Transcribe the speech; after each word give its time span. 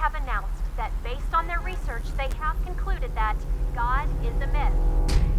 have 0.00 0.14
announced 0.14 0.64
that 0.78 0.90
based 1.04 1.34
on 1.34 1.46
their 1.46 1.60
research, 1.60 2.04
they 2.16 2.30
have 2.38 2.56
concluded 2.64 3.14
that 3.14 3.36
God 3.74 4.08
is 4.24 4.34
a 4.40 4.46
myth. 4.46 5.29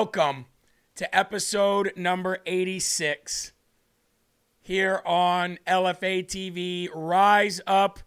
Welcome 0.00 0.46
to 0.94 1.14
episode 1.14 1.92
number 1.94 2.38
86 2.46 3.52
here 4.62 5.02
on 5.04 5.58
LFA 5.66 6.24
TV. 6.24 6.88
Rise 6.94 7.60
up. 7.66 7.98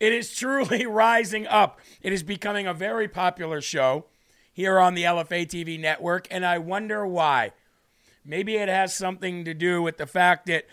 It 0.00 0.12
is 0.12 0.34
truly 0.34 0.84
rising 0.86 1.46
up. 1.46 1.78
It 2.00 2.12
is 2.12 2.24
becoming 2.24 2.66
a 2.66 2.74
very 2.74 3.06
popular 3.06 3.60
show 3.60 4.06
here 4.52 4.80
on 4.80 4.94
the 4.94 5.04
LFA 5.04 5.46
TV 5.46 5.78
network, 5.78 6.26
and 6.28 6.44
I 6.44 6.58
wonder 6.58 7.06
why. 7.06 7.52
Maybe 8.24 8.56
it 8.56 8.68
has 8.68 8.92
something 8.92 9.44
to 9.44 9.54
do 9.54 9.80
with 9.80 9.98
the 9.98 10.08
fact 10.08 10.46
that 10.46 10.66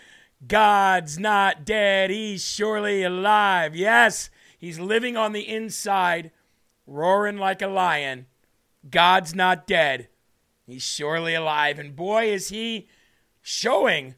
God's 0.47 1.19
not 1.19 1.63
dead. 1.63 2.09
He's 2.09 2.43
surely 2.43 3.03
alive. 3.03 3.75
Yes, 3.75 4.31
he's 4.57 4.79
living 4.79 5.15
on 5.15 5.33
the 5.33 5.47
inside, 5.47 6.31
roaring 6.87 7.37
like 7.37 7.61
a 7.61 7.67
lion. 7.67 8.25
God's 8.89 9.35
not 9.35 9.67
dead. 9.67 10.07
He's 10.69 10.83
surely 10.83 11.33
alive. 11.33 11.79
And 11.79 11.95
boy, 11.95 12.31
is 12.31 12.49
he 12.49 12.87
showing 13.41 14.15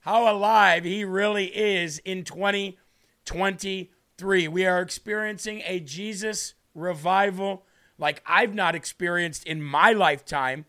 how 0.00 0.30
alive 0.32 0.84
he 0.84 1.04
really 1.04 1.46
is 1.46 1.98
in 1.98 2.24
2023. 2.24 4.48
We 4.48 4.66
are 4.66 4.80
experiencing 4.80 5.62
a 5.66 5.80
Jesus 5.80 6.54
revival 6.74 7.64
like 7.98 8.22
I've 8.26 8.54
not 8.54 8.74
experienced 8.74 9.46
in 9.46 9.62
my 9.62 9.92
lifetime. 9.92 10.64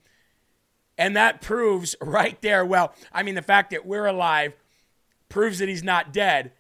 And 0.98 1.16
that 1.16 1.42
proves 1.42 1.96
right 2.02 2.42
there, 2.42 2.66
well, 2.66 2.94
I 3.12 3.24
mean, 3.24 3.36
the 3.36 3.42
fact 3.42 3.72
that 3.72 3.86
we're 3.86 4.08
alive 4.08 4.54
proves 5.30 5.60
that 5.60 5.70
he's 5.70 5.84
not 5.84 6.14
dead. 6.14 6.52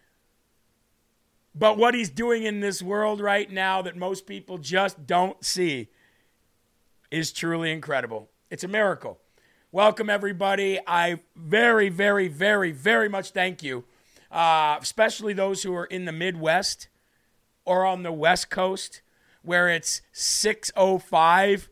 But 1.55 1.77
what 1.77 1.95
he's 1.95 2.09
doing 2.09 2.43
in 2.43 2.59
this 2.59 2.83
world 2.83 3.21
right 3.21 3.49
now 3.49 3.81
that 3.81 3.95
most 3.95 4.27
people 4.27 4.59
just 4.59 5.07
don't 5.07 5.43
see 5.43 5.89
is 7.09 7.31
truly 7.31 7.71
incredible. 7.71 8.29
It's 8.49 8.63
a 8.63 8.67
miracle. 8.69 9.19
Welcome, 9.73 10.09
everybody. 10.09 10.79
I 10.87 11.19
very, 11.35 11.89
very, 11.89 12.29
very, 12.29 12.71
very 12.71 13.09
much 13.09 13.31
thank 13.31 13.61
you, 13.61 13.83
uh, 14.31 14.77
especially 14.81 15.33
those 15.33 15.63
who 15.63 15.75
are 15.75 15.83
in 15.83 16.05
the 16.05 16.13
Midwest 16.13 16.87
or 17.65 17.85
on 17.85 18.03
the 18.03 18.13
West 18.13 18.49
Coast 18.49 19.01
where 19.41 19.67
it's 19.67 20.01
6:05 20.13 21.67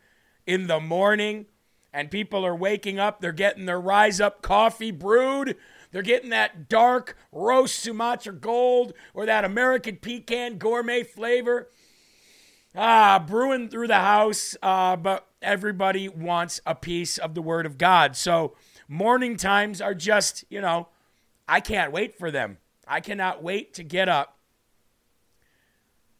in 0.45 0.68
the 0.68 0.81
morning 0.81 1.45
and 1.94 2.12
people 2.12 2.45
are 2.45 2.56
waking 2.56 3.00
up, 3.00 3.22
they're 3.22 3.31
getting 3.31 3.66
their 3.66 3.80
rise 3.80 4.19
up 4.19 4.42
coffee 4.42 4.92
brewed, 4.92 5.56
they're 5.94 6.01
getting 6.01 6.30
that 6.31 6.68
dark 6.68 7.18
roast 7.31 7.80
Sumatra 7.80 8.33
Gold 8.33 8.92
or 9.13 9.25
that 9.25 9.45
American 9.45 9.95
pecan 9.95 10.57
gourmet 10.57 11.04
flavor. 11.04 11.69
Ah, 12.75 13.24
brewing 13.25 13.69
through 13.69 13.88
the 13.88 13.95
house, 13.95 14.57
uh, 14.62 14.95
but 14.98 15.27
everybody 15.42 16.10
wants 16.10 16.60
a 16.66 16.75
piece 16.75 17.18
of 17.18 17.33
the 17.33 17.42
Word 17.42 17.66
of 17.66 17.77
God. 17.77 18.16
So 18.18 18.56
morning 18.88 19.38
times 19.38 19.80
are 19.80 19.94
just, 19.94 20.44
you 20.50 20.60
know, 20.60 20.89
I 21.48 21.62
can't 21.62 21.92
wait 21.92 22.18
for 22.18 22.31
them. 22.31 22.57
I 22.88 23.00
cannot 23.00 23.42
wait 23.42 23.74
to 23.75 23.83
get 23.83 24.10
up. 24.10 24.38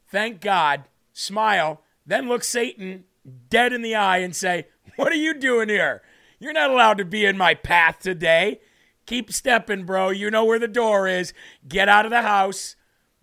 Thank 0.08 0.40
God, 0.40 0.86
smile, 1.12 1.82
then 2.06 2.30
look 2.30 2.44
Satan 2.44 3.04
dead 3.50 3.74
in 3.74 3.82
the 3.82 3.96
eye 3.96 4.20
and 4.20 4.36
say, 4.36 4.68
What 4.96 5.12
are 5.12 5.16
you 5.16 5.34
doing 5.34 5.68
here? 5.68 6.02
You're 6.40 6.54
not 6.54 6.70
allowed 6.70 6.98
to 7.00 7.06
be 7.06 7.26
in 7.26 7.38
my 7.38 7.54
path 7.54 8.00
today. 8.00 8.62
Keep 9.06 9.32
stepping, 9.32 9.84
bro. 9.84 10.10
You 10.10 10.32
know 10.32 10.46
where 10.46 10.60
the 10.60 10.68
door 10.68 11.08
is. 11.08 11.34
Get 11.68 11.90
out 11.90 12.06
of 12.06 12.12
the 12.12 12.22
house. 12.22 12.76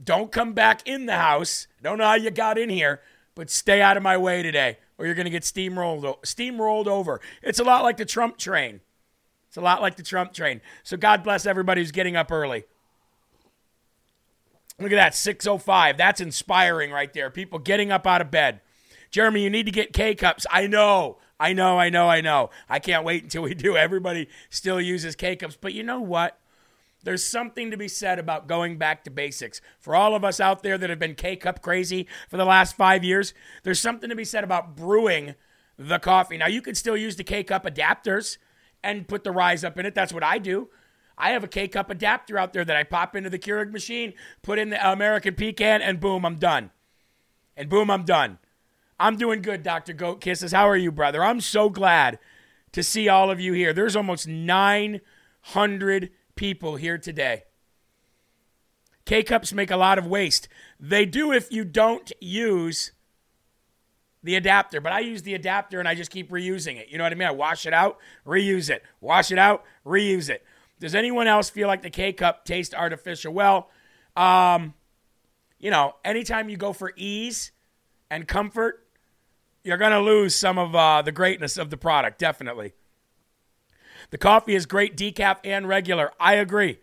Don't 0.02 0.32
come 0.32 0.52
back 0.52 0.86
in 0.86 1.06
the 1.06 1.16
house. 1.16 1.66
Don't 1.82 1.98
know 1.98 2.04
how 2.04 2.14
you 2.14 2.30
got 2.30 2.58
in 2.58 2.68
here, 2.68 3.00
but 3.34 3.50
stay 3.50 3.80
out 3.80 3.96
of 3.96 4.02
my 4.02 4.16
way 4.16 4.42
today, 4.42 4.78
or 4.98 5.06
you're 5.06 5.14
going 5.14 5.26
to 5.26 5.30
get 5.30 5.42
steamrolled, 5.42 6.02
steamrolled 6.22 6.86
over. 6.86 7.20
It's 7.42 7.58
a 7.58 7.64
lot 7.64 7.82
like 7.82 7.96
the 7.96 8.04
Trump 8.04 8.36
train. 8.38 8.80
It's 9.48 9.56
a 9.56 9.60
lot 9.60 9.82
like 9.82 9.96
the 9.96 10.02
Trump 10.02 10.32
train. 10.32 10.60
So 10.82 10.96
God 10.96 11.22
bless 11.22 11.46
everybody 11.46 11.80
who's 11.80 11.92
getting 11.92 12.16
up 12.16 12.32
early. 12.32 12.64
Look 14.78 14.92
at 14.92 14.96
that, 14.96 15.14
605. 15.14 15.96
That's 15.96 16.20
inspiring 16.20 16.90
right 16.90 17.12
there. 17.12 17.30
People 17.30 17.58
getting 17.58 17.92
up 17.92 18.06
out 18.06 18.20
of 18.20 18.30
bed. 18.30 18.60
Jeremy, 19.10 19.42
you 19.42 19.50
need 19.50 19.66
to 19.66 19.72
get 19.72 19.92
K 19.92 20.14
cups. 20.14 20.46
I 20.50 20.66
know. 20.66 21.18
I 21.38 21.52
know, 21.52 21.78
I 21.78 21.90
know, 21.90 22.08
I 22.08 22.20
know. 22.20 22.50
I 22.68 22.78
can't 22.78 23.04
wait 23.04 23.24
until 23.24 23.42
we 23.42 23.54
do. 23.54 23.76
Everybody 23.76 24.28
still 24.48 24.80
uses 24.80 25.16
K 25.16 25.36
cups. 25.36 25.58
But 25.60 25.74
you 25.74 25.82
know 25.82 26.00
what? 26.00 26.38
There's 27.02 27.24
something 27.24 27.70
to 27.70 27.76
be 27.76 27.88
said 27.88 28.18
about 28.18 28.46
going 28.46 28.78
back 28.78 29.04
to 29.04 29.10
basics. 29.10 29.60
For 29.80 29.94
all 29.94 30.14
of 30.14 30.24
us 30.24 30.40
out 30.40 30.62
there 30.62 30.78
that 30.78 30.90
have 30.90 30.98
been 30.98 31.14
K 31.14 31.36
cup 31.36 31.62
crazy 31.62 32.06
for 32.28 32.36
the 32.36 32.44
last 32.44 32.76
five 32.76 33.02
years, 33.04 33.34
there's 33.62 33.80
something 33.80 34.08
to 34.08 34.16
be 34.16 34.24
said 34.24 34.44
about 34.44 34.76
brewing 34.76 35.34
the 35.78 35.98
coffee. 35.98 36.36
Now, 36.36 36.46
you 36.46 36.62
can 36.62 36.74
still 36.74 36.96
use 36.96 37.16
the 37.16 37.24
K 37.24 37.42
cup 37.42 37.64
adapters 37.64 38.38
and 38.82 39.08
put 39.08 39.24
the 39.24 39.32
rise 39.32 39.64
up 39.64 39.78
in 39.78 39.86
it. 39.86 39.94
That's 39.94 40.12
what 40.12 40.22
I 40.22 40.38
do. 40.38 40.68
I 41.18 41.30
have 41.30 41.44
a 41.44 41.48
K 41.48 41.68
cup 41.68 41.90
adapter 41.90 42.38
out 42.38 42.52
there 42.52 42.64
that 42.64 42.76
I 42.76 42.84
pop 42.84 43.14
into 43.14 43.30
the 43.30 43.38
Keurig 43.38 43.70
machine, 43.72 44.14
put 44.42 44.58
in 44.58 44.70
the 44.70 44.90
American 44.90 45.34
pecan, 45.34 45.82
and 45.82 46.00
boom, 46.00 46.24
I'm 46.24 46.36
done. 46.36 46.70
And 47.56 47.68
boom, 47.68 47.90
I'm 47.90 48.04
done. 48.04 48.38
I'm 48.98 49.16
doing 49.16 49.42
good, 49.42 49.62
Dr. 49.62 49.92
Goat 49.92 50.20
Kisses. 50.20 50.52
How 50.52 50.68
are 50.68 50.76
you, 50.76 50.92
brother? 50.92 51.22
I'm 51.24 51.40
so 51.40 51.68
glad 51.68 52.18
to 52.72 52.82
see 52.82 53.08
all 53.08 53.30
of 53.30 53.40
you 53.40 53.52
here. 53.52 53.72
There's 53.72 53.96
almost 53.96 54.26
900 54.26 56.10
people 56.42 56.74
here 56.74 56.98
today. 56.98 57.44
K 59.04 59.22
cups 59.22 59.52
make 59.52 59.70
a 59.70 59.76
lot 59.76 59.96
of 59.96 60.08
waste. 60.08 60.48
They 60.80 61.06
do 61.06 61.30
if 61.30 61.52
you 61.52 61.64
don't 61.64 62.10
use 62.20 62.90
the 64.24 64.34
adapter, 64.34 64.80
but 64.80 64.92
I 64.92 64.98
use 64.98 65.22
the 65.22 65.34
adapter 65.34 65.78
and 65.78 65.86
I 65.86 65.94
just 65.94 66.10
keep 66.10 66.32
reusing 66.32 66.78
it. 66.78 66.88
You 66.88 66.98
know 66.98 67.04
what 67.04 67.12
I 67.12 67.14
mean? 67.14 67.28
I 67.28 67.30
wash 67.30 67.64
it 67.64 67.72
out, 67.72 67.98
reuse 68.26 68.70
it, 68.70 68.82
wash 69.00 69.30
it 69.30 69.38
out, 69.38 69.62
reuse 69.86 70.28
it. 70.28 70.44
Does 70.80 70.96
anyone 70.96 71.28
else 71.28 71.48
feel 71.48 71.68
like 71.68 71.82
the 71.82 71.90
K 71.90 72.12
cup 72.12 72.44
tastes 72.44 72.74
artificial? 72.74 73.32
Well, 73.32 73.70
um, 74.16 74.74
you 75.60 75.70
know, 75.70 75.94
anytime 76.04 76.48
you 76.48 76.56
go 76.56 76.72
for 76.72 76.92
ease 76.96 77.52
and 78.10 78.26
comfort, 78.26 78.84
you're 79.62 79.78
going 79.78 79.92
to 79.92 80.00
lose 80.00 80.34
some 80.34 80.58
of 80.58 80.74
uh, 80.74 81.02
the 81.02 81.12
greatness 81.12 81.56
of 81.56 81.70
the 81.70 81.76
product, 81.76 82.18
definitely. 82.18 82.72
The 84.12 84.18
coffee 84.18 84.54
is 84.54 84.66
great, 84.66 84.94
decaf 84.94 85.38
and 85.42 85.66
regular. 85.66 86.12
I 86.20 86.34
agree. 86.34 86.78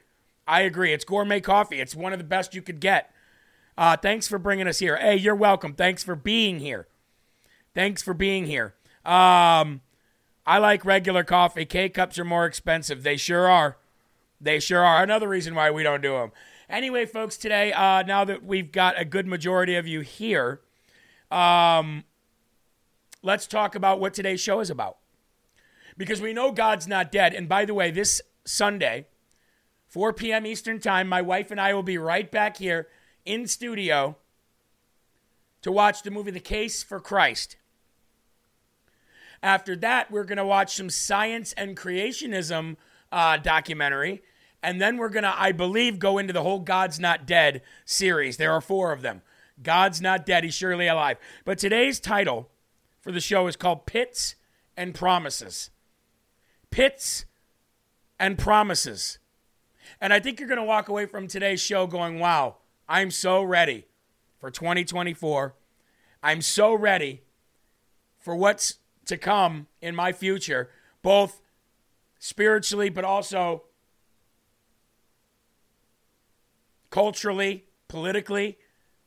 I 0.47 0.61
agree. 0.61 0.91
It's 0.93 1.05
gourmet 1.05 1.39
coffee. 1.39 1.79
It's 1.79 1.95
one 1.95 2.11
of 2.11 2.17
the 2.17 2.25
best 2.25 2.55
you 2.55 2.63
could 2.63 2.79
get. 2.79 3.13
Uh, 3.77 3.95
thanks 3.95 4.27
for 4.27 4.39
bringing 4.39 4.67
us 4.67 4.79
here. 4.79 4.97
Hey, 4.97 5.15
you're 5.15 5.35
welcome. 5.35 5.75
Thanks 5.75 6.03
for 6.03 6.15
being 6.15 6.59
here. 6.59 6.87
Thanks 7.75 8.01
for 8.01 8.15
being 8.15 8.47
here. 8.47 8.73
Um, 9.05 9.81
I 10.43 10.57
like 10.57 10.83
regular 10.83 11.23
coffee. 11.23 11.65
K 11.65 11.87
cups 11.87 12.17
are 12.17 12.25
more 12.25 12.47
expensive. 12.47 13.03
They 13.03 13.15
sure 13.15 13.47
are. 13.47 13.77
They 14.41 14.59
sure 14.59 14.83
are. 14.83 15.03
Another 15.03 15.27
reason 15.27 15.53
why 15.53 15.69
we 15.69 15.83
don't 15.83 16.01
do 16.01 16.13
them. 16.13 16.31
Anyway, 16.67 17.05
folks, 17.05 17.37
today, 17.37 17.71
uh, 17.73 18.01
now 18.01 18.25
that 18.25 18.43
we've 18.43 18.71
got 18.71 18.99
a 18.99 19.05
good 19.05 19.27
majority 19.27 19.75
of 19.75 19.85
you 19.85 20.01
here, 20.01 20.61
um, 21.29 22.05
let's 23.21 23.45
talk 23.45 23.75
about 23.75 23.99
what 23.99 24.15
today's 24.15 24.41
show 24.41 24.61
is 24.61 24.71
about. 24.71 24.98
Because 25.99 26.21
we 26.21 26.31
know 26.31 26.53
God's 26.53 26.87
not 26.87 27.11
dead. 27.11 27.33
And 27.33 27.49
by 27.49 27.65
the 27.65 27.73
way, 27.73 27.91
this 27.91 28.21
Sunday, 28.45 29.05
4 29.89 30.13
p.m. 30.13 30.45
Eastern 30.45 30.79
Time, 30.79 31.09
my 31.09 31.21
wife 31.21 31.51
and 31.51 31.59
I 31.59 31.73
will 31.73 31.83
be 31.83 31.97
right 31.97 32.31
back 32.31 32.55
here 32.55 32.87
in 33.25 33.47
studio 33.47 34.15
to 35.61 35.73
watch 35.73 36.01
the 36.01 36.09
movie 36.09 36.31
The 36.31 36.39
Case 36.39 36.83
for 36.83 37.01
Christ. 37.01 37.57
After 39.43 39.75
that, 39.75 40.09
we're 40.09 40.23
going 40.23 40.37
to 40.37 40.45
watch 40.45 40.77
some 40.77 40.89
science 40.89 41.51
and 41.53 41.75
creationism 41.75 42.77
uh, 43.11 43.35
documentary. 43.35 44.21
And 44.63 44.79
then 44.79 44.95
we're 44.95 45.09
going 45.09 45.23
to, 45.23 45.37
I 45.37 45.51
believe, 45.51 45.99
go 45.99 46.17
into 46.17 46.31
the 46.31 46.43
whole 46.43 46.59
God's 46.59 46.97
Not 46.97 47.25
Dead 47.25 47.61
series. 47.83 48.37
There 48.37 48.53
are 48.53 48.61
four 48.61 48.93
of 48.93 49.01
them. 49.01 49.21
God's 49.61 49.99
Not 49.99 50.25
Dead, 50.25 50.45
He's 50.45 50.53
Surely 50.53 50.87
Alive. 50.87 51.17
But 51.43 51.57
today's 51.57 51.99
title 51.99 52.49
for 53.01 53.11
the 53.11 53.19
show 53.19 53.47
is 53.47 53.57
called 53.57 53.85
Pits 53.85 54.35
and 54.77 54.95
Promises. 54.95 55.71
Pits 56.71 57.25
and 58.19 58.37
Promises. 58.37 59.19
And 60.01 60.13
I 60.13 60.19
think 60.19 60.39
you're 60.39 60.47
going 60.47 60.59
to 60.59 60.63
walk 60.63 60.87
away 60.87 61.05
from 61.05 61.27
today's 61.27 61.61
show 61.61 61.87
going, 61.87 62.19
wow, 62.19 62.57
I'm 62.87 63.11
so 63.11 63.43
ready 63.43 63.85
for 64.39 64.51
2024. 64.51 65.55
I'm 66.21 66.41
so 66.41 66.73
ready 66.73 67.21
for 68.19 68.35
what's 68.35 68.79
to 69.05 69.17
come 69.17 69.67
in 69.81 69.95
my 69.95 70.11
future, 70.11 70.69
both 71.01 71.41
spiritually, 72.19 72.89
but 72.89 73.03
also 73.03 73.63
culturally, 76.89 77.65
politically. 77.87 78.57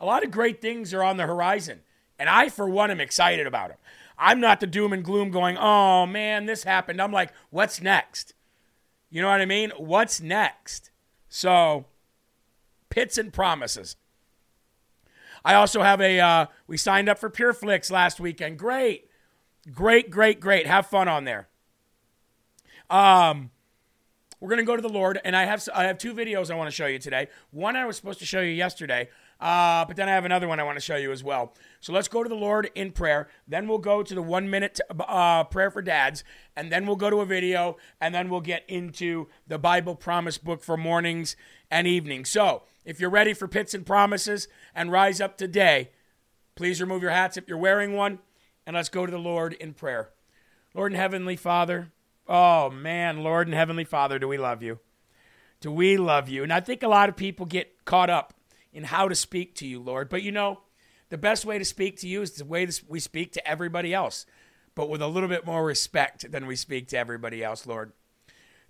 A 0.00 0.06
lot 0.06 0.24
of 0.24 0.30
great 0.30 0.60
things 0.60 0.92
are 0.92 1.02
on 1.02 1.16
the 1.16 1.26
horizon. 1.26 1.80
And 2.18 2.28
I, 2.28 2.48
for 2.48 2.68
one, 2.68 2.90
am 2.90 3.00
excited 3.00 3.46
about 3.46 3.68
them. 3.68 3.78
I'm 4.22 4.38
not 4.38 4.60
the 4.60 4.68
doom 4.68 4.92
and 4.92 5.04
gloom 5.04 5.30
going, 5.32 5.56
oh 5.58 6.06
man, 6.06 6.46
this 6.46 6.62
happened. 6.62 7.02
I'm 7.02 7.12
like, 7.12 7.32
what's 7.50 7.82
next? 7.82 8.34
You 9.10 9.20
know 9.20 9.28
what 9.28 9.40
I 9.40 9.46
mean? 9.46 9.72
What's 9.76 10.20
next? 10.20 10.90
So, 11.28 11.86
pits 12.88 13.18
and 13.18 13.32
promises. 13.32 13.96
I 15.44 15.54
also 15.54 15.82
have 15.82 16.00
a, 16.00 16.20
uh, 16.20 16.46
we 16.68 16.76
signed 16.76 17.08
up 17.08 17.18
for 17.18 17.28
PureFlix 17.28 17.90
last 17.90 18.20
weekend. 18.20 18.58
Great. 18.58 19.10
Great, 19.74 20.08
great, 20.08 20.38
great. 20.38 20.66
Have 20.68 20.86
fun 20.86 21.08
on 21.08 21.24
there. 21.24 21.48
Um, 22.88 23.50
we're 24.42 24.48
gonna 24.48 24.64
go 24.64 24.74
to 24.74 24.82
the 24.82 24.88
Lord, 24.88 25.20
and 25.24 25.36
I 25.36 25.44
have 25.44 25.68
I 25.72 25.84
have 25.84 25.98
two 25.98 26.12
videos 26.12 26.50
I 26.50 26.56
want 26.56 26.66
to 26.66 26.74
show 26.74 26.86
you 26.86 26.98
today. 26.98 27.28
One 27.52 27.76
I 27.76 27.84
was 27.84 27.96
supposed 27.96 28.18
to 28.18 28.26
show 28.26 28.40
you 28.40 28.50
yesterday, 28.50 29.08
uh, 29.40 29.84
but 29.84 29.94
then 29.94 30.08
I 30.08 30.12
have 30.12 30.24
another 30.24 30.48
one 30.48 30.58
I 30.58 30.64
want 30.64 30.74
to 30.76 30.84
show 30.84 30.96
you 30.96 31.12
as 31.12 31.22
well. 31.22 31.54
So 31.78 31.92
let's 31.92 32.08
go 32.08 32.24
to 32.24 32.28
the 32.28 32.34
Lord 32.34 32.68
in 32.74 32.90
prayer. 32.90 33.28
Then 33.46 33.68
we'll 33.68 33.78
go 33.78 34.02
to 34.02 34.14
the 34.16 34.20
one 34.20 34.50
minute 34.50 34.80
uh, 34.98 35.44
prayer 35.44 35.70
for 35.70 35.80
dads, 35.80 36.24
and 36.56 36.72
then 36.72 36.86
we'll 36.86 36.96
go 36.96 37.08
to 37.08 37.20
a 37.20 37.24
video, 37.24 37.76
and 38.00 38.12
then 38.12 38.28
we'll 38.28 38.40
get 38.40 38.64
into 38.66 39.28
the 39.46 39.58
Bible 39.58 39.94
promise 39.94 40.38
book 40.38 40.64
for 40.64 40.76
mornings 40.76 41.36
and 41.70 41.86
evenings. 41.86 42.28
So 42.28 42.64
if 42.84 42.98
you're 42.98 43.10
ready 43.10 43.34
for 43.34 43.46
pits 43.46 43.74
and 43.74 43.86
promises 43.86 44.48
and 44.74 44.90
rise 44.90 45.20
up 45.20 45.38
today, 45.38 45.90
please 46.56 46.80
remove 46.80 47.00
your 47.00 47.12
hats 47.12 47.36
if 47.36 47.46
you're 47.46 47.58
wearing 47.58 47.92
one, 47.92 48.18
and 48.66 48.74
let's 48.74 48.88
go 48.88 49.06
to 49.06 49.12
the 49.12 49.18
Lord 49.18 49.52
in 49.52 49.72
prayer. 49.72 50.10
Lord 50.74 50.90
and 50.90 51.00
Heavenly 51.00 51.36
Father. 51.36 51.92
Oh, 52.28 52.70
man, 52.70 53.22
Lord 53.22 53.46
and 53.48 53.54
Heavenly 53.54 53.84
Father, 53.84 54.18
do 54.18 54.28
we 54.28 54.38
love 54.38 54.62
you? 54.62 54.78
Do 55.60 55.70
we 55.70 55.96
love 55.96 56.28
you? 56.28 56.42
And 56.42 56.52
I 56.52 56.60
think 56.60 56.82
a 56.82 56.88
lot 56.88 57.08
of 57.08 57.16
people 57.16 57.46
get 57.46 57.84
caught 57.84 58.10
up 58.10 58.34
in 58.72 58.84
how 58.84 59.08
to 59.08 59.14
speak 59.14 59.54
to 59.56 59.66
you, 59.66 59.80
Lord. 59.80 60.08
But 60.08 60.22
you 60.22 60.32
know, 60.32 60.60
the 61.10 61.18
best 61.18 61.44
way 61.44 61.58
to 61.58 61.64
speak 61.64 61.98
to 61.98 62.08
you 62.08 62.22
is 62.22 62.32
the 62.32 62.44
way 62.44 62.66
we 62.88 62.98
speak 62.98 63.32
to 63.32 63.46
everybody 63.48 63.92
else, 63.92 64.24
but 64.74 64.88
with 64.88 65.02
a 65.02 65.06
little 65.06 65.28
bit 65.28 65.44
more 65.44 65.64
respect 65.64 66.30
than 66.32 66.46
we 66.46 66.56
speak 66.56 66.88
to 66.88 66.98
everybody 66.98 67.44
else, 67.44 67.66
Lord. 67.66 67.92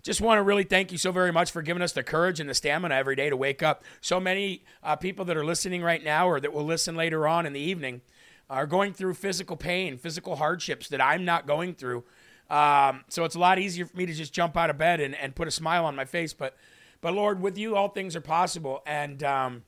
just 0.03 0.19
want 0.19 0.39
to 0.39 0.43
really 0.43 0.65
thank 0.65 0.91
you 0.91 0.97
so 0.97 1.11
very 1.11 1.31
much 1.31 1.51
for 1.51 1.61
giving 1.61 1.81
us 1.81 1.93
the 1.93 2.03
courage 2.03 2.39
and 2.39 2.49
the 2.49 2.53
stamina 2.53 2.93
every 2.93 3.15
day 3.15 3.29
to 3.29 3.37
wake 3.37 3.63
up. 3.63 3.83
So 4.01 4.19
many 4.19 4.65
uh, 4.83 4.97
people 4.97 5.25
that 5.25 5.37
are 5.37 5.45
listening 5.45 5.81
right 5.81 6.03
now 6.03 6.27
or 6.27 6.39
that 6.41 6.53
will 6.53 6.65
listen 6.65 6.95
later 6.95 7.27
on 7.27 7.45
in 7.45 7.53
the 7.53 7.61
evening 7.61 8.01
are 8.49 8.67
going 8.67 8.93
through 8.93 9.13
physical 9.13 9.55
pain, 9.55 9.97
physical 9.97 10.35
hardships 10.35 10.89
that 10.89 11.01
I'm 11.01 11.23
not 11.23 11.47
going 11.47 11.73
through. 11.73 12.03
Um, 12.49 13.03
so 13.09 13.23
it's 13.23 13.35
a 13.35 13.39
lot 13.39 13.59
easier 13.59 13.85
for 13.85 13.95
me 13.97 14.05
to 14.05 14.13
just 14.13 14.33
jump 14.33 14.57
out 14.57 14.69
of 14.69 14.77
bed 14.77 14.99
and, 14.99 15.15
and 15.15 15.35
put 15.35 15.47
a 15.47 15.51
smile 15.51 15.85
on 15.85 15.95
my 15.95 16.05
face. 16.05 16.33
But, 16.33 16.55
but 17.01 17.13
Lord, 17.13 17.41
with 17.41 17.57
you, 17.57 17.75
all 17.75 17.89
things 17.89 18.15
are 18.15 18.21
possible. 18.21 18.83
And, 18.85 19.23
um, 19.23 19.63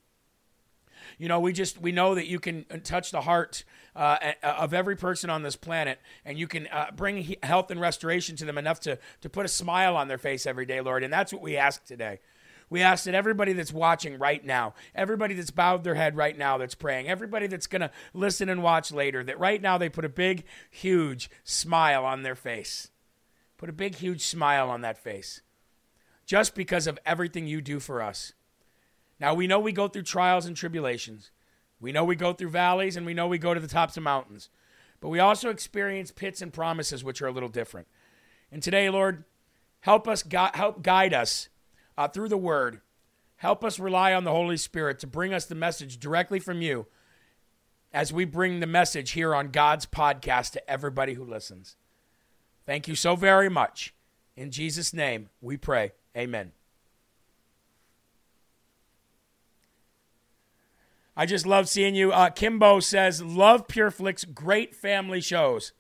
you 1.17 1.27
know, 1.27 1.39
we 1.39 1.53
just 1.53 1.79
we 1.79 1.91
know 1.91 2.15
that 2.15 2.27
you 2.27 2.39
can 2.39 2.65
touch 2.84 3.12
the 3.12 3.22
heart 3.22 3.63
uh, 3.96 4.17
of 4.44 4.74
every 4.74 4.96
person 4.96 5.29
on 5.29 5.44
this 5.44 5.55
planet, 5.55 6.00
and 6.25 6.38
you 6.38 6.48
can 6.48 6.67
uh, 6.67 6.88
bring 6.96 7.36
health 7.44 7.72
and 7.72 7.79
restoration 7.79 8.36
to 8.38 8.46
them 8.46 8.58
enough 8.58 8.79
to 8.82 8.98
to 9.22 9.29
put 9.29 9.46
a 9.46 9.50
smile 9.50 9.96
on 9.96 10.08
their 10.08 10.17
face 10.17 10.46
every 10.46 10.65
day, 10.65 10.82
Lord. 10.82 11.03
And 11.03 11.13
that's 11.13 11.32
what 11.32 11.41
we 11.41 11.58
ask 11.58 11.86
today. 11.86 12.20
We 12.69 12.81
ask 12.81 13.05
that 13.05 13.13
everybody 13.13 13.53
that's 13.53 13.72
watching 13.72 14.17
right 14.17 14.43
now, 14.43 14.74
everybody 14.95 15.36
that's 15.36 15.51
bowed 15.51 15.84
their 15.84 15.95
head 15.95 16.17
right 16.17 16.38
now 16.38 16.57
that's 16.57 16.75
praying, 16.75 17.07
everybody 17.07 17.48
that's 17.48 17.67
going 17.67 17.81
to 17.81 17.91
listen 18.13 18.50
and 18.50 18.63
watch 18.63 18.91
later, 18.91 19.24
that 19.24 19.39
right 19.39 19.62
now 19.62 19.77
they 19.77 19.89
put 19.89 20.05
a 20.05 20.10
big, 20.10 20.45
huge 20.72 21.29
smile 21.43 22.03
on 22.03 22.24
their 22.24 22.36
face. 22.36 22.89
Put 23.57 23.69
a 23.69 23.74
big, 23.74 23.95
huge 23.95 24.22
smile 24.22 24.69
on 24.69 24.81
that 24.81 24.98
face. 24.98 25.41
Just 26.25 26.55
because 26.55 26.88
of 26.88 27.00
everything 27.05 27.48
you 27.48 27.62
do 27.62 27.79
for 27.79 28.01
us. 28.01 28.34
Now, 29.19 29.34
we 29.34 29.48
know 29.48 29.60
we 29.60 29.72
go 29.72 29.88
through 29.88 30.03
trials 30.03 30.45
and 30.45 30.57
tribulations. 30.57 31.31
We 31.79 31.91
know 31.91 32.03
we 32.03 32.15
go 32.15 32.34
through 32.34 32.50
valleys 32.50 32.98
and 32.98 33.05
we 33.05 33.13
know 33.13 33.27
we 33.27 33.38
go 33.38 33.53
to 33.53 33.60
the 33.60 33.67
tops 33.67 33.95
of 33.95 34.03
mountains. 34.03 34.50
But 35.00 35.10
we 35.10 35.19
also 35.19 35.50
experience 35.50 36.12
pits 36.12 36.41
and 36.41 36.51
promises, 36.51 37.03
which 37.03 37.22
are 37.22 37.27
a 37.27 37.31
little 37.31 37.50
different. 37.50 37.88
And 38.51 38.63
today, 38.63 38.89
Lord, 38.89 39.24
help 39.81 40.07
us, 40.07 40.24
help 40.31 40.81
guide 40.81 41.13
us 41.13 41.50
uh, 41.97 42.07
through 42.07 42.29
the 42.29 42.37
word. 42.37 42.81
Help 43.37 43.63
us 43.63 43.79
rely 43.79 44.13
on 44.13 44.23
the 44.23 44.31
Holy 44.31 44.57
Spirit 44.57 44.99
to 44.99 45.07
bring 45.07 45.33
us 45.33 45.45
the 45.45 45.55
message 45.55 45.99
directly 45.99 46.39
from 46.39 46.61
you 46.61 46.87
as 47.93 48.11
we 48.11 48.25
bring 48.25 48.59
the 48.59 48.67
message 48.67 49.11
here 49.11 49.33
on 49.33 49.49
God's 49.49 49.85
podcast 49.85 50.51
to 50.51 50.69
everybody 50.69 51.13
who 51.13 51.23
listens. 51.23 51.75
Thank 52.65 52.87
you 52.87 52.95
so 52.95 53.15
very 53.15 53.49
much. 53.49 53.93
In 54.35 54.51
Jesus' 54.51 54.93
name, 54.93 55.29
we 55.41 55.57
pray. 55.57 55.93
Amen. 56.17 56.51
I 61.17 61.25
just 61.25 61.45
love 61.45 61.69
seeing 61.69 61.95
you. 61.95 62.11
Uh, 62.11 62.29
Kimbo 62.29 62.81
says, 62.81 63.21
Love 63.21 63.67
PureFlix, 63.67 64.33
great 64.33 64.75
family 64.75 65.21
shows. 65.21 65.71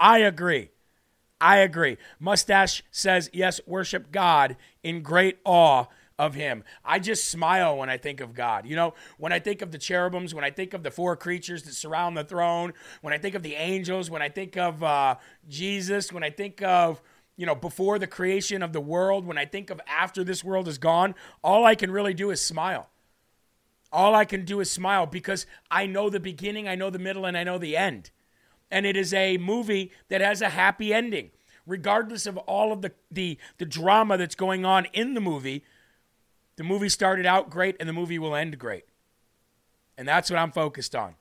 I 0.00 0.20
agree. 0.20 0.70
I 1.40 1.58
agree. 1.58 1.98
Mustache 2.18 2.82
says, 2.90 3.30
Yes, 3.32 3.60
worship 3.66 4.10
God 4.10 4.56
in 4.82 5.02
great 5.02 5.38
awe 5.44 5.86
of 6.18 6.34
him. 6.34 6.64
I 6.84 6.98
just 6.98 7.30
smile 7.30 7.76
when 7.76 7.88
I 7.88 7.96
think 7.96 8.20
of 8.20 8.34
God. 8.34 8.66
You 8.66 8.74
know, 8.74 8.94
when 9.18 9.32
I 9.32 9.38
think 9.38 9.62
of 9.62 9.70
the 9.70 9.78
cherubims, 9.78 10.34
when 10.34 10.44
I 10.44 10.50
think 10.50 10.74
of 10.74 10.82
the 10.82 10.90
four 10.90 11.16
creatures 11.16 11.62
that 11.62 11.74
surround 11.74 12.16
the 12.16 12.24
throne, 12.24 12.72
when 13.02 13.14
I 13.14 13.18
think 13.18 13.36
of 13.36 13.42
the 13.42 13.54
angels, 13.54 14.10
when 14.10 14.22
I 14.22 14.28
think 14.28 14.56
of 14.56 14.82
uh, 14.82 15.16
Jesus, 15.48 16.12
when 16.12 16.24
I 16.24 16.30
think 16.30 16.60
of, 16.62 17.00
you 17.36 17.46
know, 17.46 17.54
before 17.54 18.00
the 18.00 18.08
creation 18.08 18.62
of 18.64 18.72
the 18.72 18.80
world, 18.80 19.26
when 19.26 19.38
I 19.38 19.44
think 19.44 19.70
of 19.70 19.80
after 19.86 20.24
this 20.24 20.42
world 20.42 20.66
is 20.66 20.78
gone, 20.78 21.14
all 21.44 21.64
I 21.64 21.76
can 21.76 21.92
really 21.92 22.14
do 22.14 22.30
is 22.30 22.40
smile. 22.40 22.88
All 23.92 24.14
I 24.14 24.24
can 24.24 24.44
do 24.44 24.58
is 24.60 24.70
smile 24.70 25.06
because 25.06 25.46
I 25.70 25.86
know 25.86 26.10
the 26.10 26.20
beginning, 26.20 26.68
I 26.68 26.74
know 26.74 26.90
the 26.90 26.98
middle, 26.98 27.24
and 27.26 27.38
I 27.38 27.44
know 27.44 27.58
the 27.58 27.76
end. 27.76 28.10
And 28.70 28.86
it 28.86 28.96
is 28.96 29.14
a 29.14 29.38
movie 29.38 29.92
that 30.08 30.20
has 30.20 30.42
a 30.42 30.50
happy 30.50 30.92
ending. 30.92 31.30
Regardless 31.66 32.26
of 32.26 32.36
all 32.38 32.72
of 32.72 32.82
the, 32.82 32.92
the, 33.10 33.38
the 33.58 33.66
drama 33.66 34.16
that's 34.16 34.34
going 34.34 34.64
on 34.64 34.86
in 34.92 35.14
the 35.14 35.20
movie, 35.20 35.64
the 36.56 36.64
movie 36.64 36.88
started 36.88 37.26
out 37.26 37.50
great 37.50 37.76
and 37.78 37.88
the 37.88 37.92
movie 37.92 38.18
will 38.18 38.34
end 38.34 38.58
great. 38.58 38.84
And 39.96 40.06
that's 40.06 40.30
what 40.30 40.38
I'm 40.38 40.52
focused 40.52 40.94
on. 40.94 41.14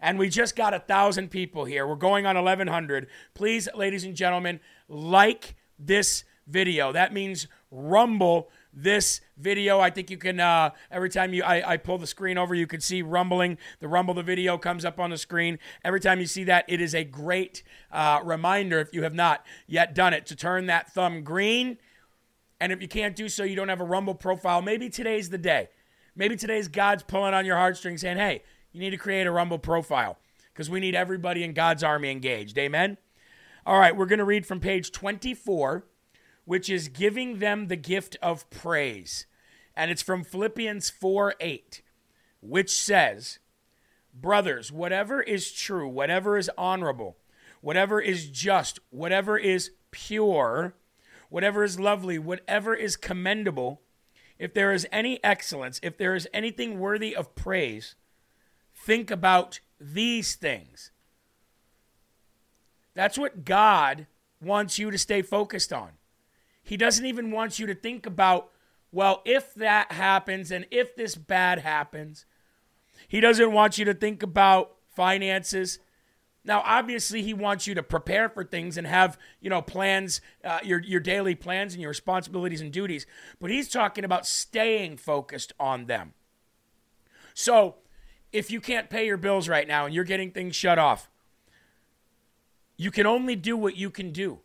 And 0.00 0.18
we 0.18 0.28
just 0.28 0.56
got 0.56 0.74
a 0.74 0.78
thousand 0.78 1.30
people 1.30 1.64
here. 1.64 1.86
We're 1.86 1.96
going 1.96 2.26
on 2.26 2.36
1100. 2.36 3.08
Please, 3.34 3.68
ladies 3.74 4.04
and 4.04 4.14
gentlemen, 4.14 4.60
like 4.88 5.56
this 5.78 6.24
video. 6.46 6.92
That 6.92 7.12
means 7.12 7.48
rumble 7.70 8.50
this 8.76 9.22
video. 9.38 9.80
I 9.80 9.88
think 9.88 10.10
you 10.10 10.18
can 10.18 10.38
uh, 10.38 10.70
every 10.90 11.08
time 11.08 11.32
you 11.32 11.42
I, 11.42 11.72
I 11.72 11.76
pull 11.78 11.96
the 11.98 12.06
screen 12.06 12.36
over, 12.36 12.54
you 12.54 12.66
can 12.66 12.80
see 12.80 13.00
rumbling. 13.00 13.56
The 13.80 13.88
rumble, 13.88 14.14
the 14.14 14.22
video 14.22 14.58
comes 14.58 14.84
up 14.84 15.00
on 15.00 15.10
the 15.10 15.16
screen. 15.16 15.58
Every 15.82 15.98
time 15.98 16.20
you 16.20 16.26
see 16.26 16.44
that, 16.44 16.66
it 16.68 16.80
is 16.80 16.94
a 16.94 17.02
great 17.02 17.62
uh, 17.90 18.20
reminder 18.22 18.78
if 18.78 18.92
you 18.92 19.02
have 19.02 19.14
not 19.14 19.44
yet 19.66 19.94
done 19.94 20.12
it 20.12 20.26
to 20.26 20.36
turn 20.36 20.66
that 20.66 20.92
thumb 20.92 21.24
green. 21.24 21.78
And 22.60 22.70
if 22.70 22.80
you 22.80 22.88
can't 22.88 23.16
do 23.16 23.28
so, 23.28 23.42
you 23.44 23.56
don't 23.56 23.68
have 23.68 23.80
a 23.80 23.84
rumble 23.84 24.14
profile. 24.14 24.62
Maybe 24.62 24.88
today's 24.88 25.30
the 25.30 25.38
day. 25.38 25.68
Maybe 26.14 26.36
today's 26.36 26.68
God's 26.68 27.02
pulling 27.02 27.34
on 27.34 27.44
your 27.44 27.56
heartstrings, 27.56 28.02
saying, 28.02 28.18
"Hey, 28.18 28.42
you 28.72 28.80
need 28.80 28.90
to 28.90 28.96
create 28.98 29.26
a 29.26 29.30
rumble 29.30 29.58
profile 29.58 30.18
because 30.52 30.70
we 30.70 30.80
need 30.80 30.94
everybody 30.94 31.42
in 31.42 31.54
God's 31.54 31.82
army 31.82 32.10
engaged." 32.10 32.56
Amen. 32.58 32.98
All 33.64 33.80
right, 33.80 33.96
we're 33.96 34.06
going 34.06 34.20
to 34.20 34.24
read 34.24 34.46
from 34.46 34.60
page 34.60 34.92
24 34.92 35.84
which 36.46 36.70
is 36.70 36.88
giving 36.88 37.40
them 37.40 37.66
the 37.66 37.76
gift 37.76 38.16
of 38.22 38.48
praise. 38.48 39.26
And 39.76 39.90
it's 39.90 40.00
from 40.00 40.24
Philippians 40.24 40.88
4 40.88 41.34
8, 41.38 41.82
which 42.40 42.70
says, 42.70 43.40
Brothers, 44.14 44.72
whatever 44.72 45.20
is 45.20 45.52
true, 45.52 45.86
whatever 45.86 46.38
is 46.38 46.50
honorable, 46.56 47.18
whatever 47.60 48.00
is 48.00 48.30
just, 48.30 48.78
whatever 48.88 49.36
is 49.36 49.72
pure, 49.90 50.74
whatever 51.28 51.62
is 51.62 51.78
lovely, 51.78 52.18
whatever 52.18 52.74
is 52.74 52.96
commendable, 52.96 53.82
if 54.38 54.54
there 54.54 54.72
is 54.72 54.86
any 54.90 55.22
excellence, 55.24 55.80
if 55.82 55.98
there 55.98 56.14
is 56.14 56.28
anything 56.32 56.78
worthy 56.78 57.14
of 57.14 57.34
praise, 57.34 57.96
think 58.74 59.10
about 59.10 59.60
these 59.78 60.34
things. 60.34 60.92
That's 62.94 63.18
what 63.18 63.44
God 63.44 64.06
wants 64.40 64.78
you 64.78 64.90
to 64.90 64.98
stay 64.98 65.20
focused 65.20 65.72
on. 65.72 65.90
He 66.66 66.76
doesn't 66.76 67.06
even 67.06 67.30
want 67.30 67.60
you 67.60 67.66
to 67.66 67.74
think 67.76 68.06
about, 68.06 68.50
well, 68.90 69.22
if 69.24 69.54
that 69.54 69.92
happens 69.92 70.50
and 70.50 70.66
if 70.72 70.96
this 70.96 71.14
bad 71.14 71.60
happens. 71.60 72.26
He 73.06 73.20
doesn't 73.20 73.52
want 73.52 73.78
you 73.78 73.84
to 73.84 73.94
think 73.94 74.24
about 74.24 74.72
finances. 74.88 75.78
Now, 76.44 76.62
obviously, 76.64 77.22
he 77.22 77.32
wants 77.32 77.68
you 77.68 77.74
to 77.76 77.84
prepare 77.84 78.28
for 78.28 78.42
things 78.42 78.76
and 78.76 78.84
have, 78.84 79.16
you 79.40 79.48
know, 79.48 79.62
plans, 79.62 80.20
uh, 80.42 80.58
your, 80.64 80.80
your 80.82 80.98
daily 80.98 81.36
plans 81.36 81.72
and 81.72 81.80
your 81.80 81.90
responsibilities 81.90 82.60
and 82.60 82.72
duties. 82.72 83.06
But 83.40 83.52
he's 83.52 83.68
talking 83.68 84.04
about 84.04 84.26
staying 84.26 84.96
focused 84.96 85.52
on 85.60 85.86
them. 85.86 86.14
So, 87.32 87.76
if 88.32 88.50
you 88.50 88.60
can't 88.60 88.90
pay 88.90 89.06
your 89.06 89.16
bills 89.16 89.48
right 89.48 89.68
now 89.68 89.84
and 89.86 89.94
you're 89.94 90.02
getting 90.02 90.32
things 90.32 90.56
shut 90.56 90.80
off, 90.80 91.08
you 92.76 92.90
can 92.90 93.06
only 93.06 93.36
do 93.36 93.56
what 93.56 93.76
you 93.76 93.88
can 93.88 94.10
do. 94.10 94.40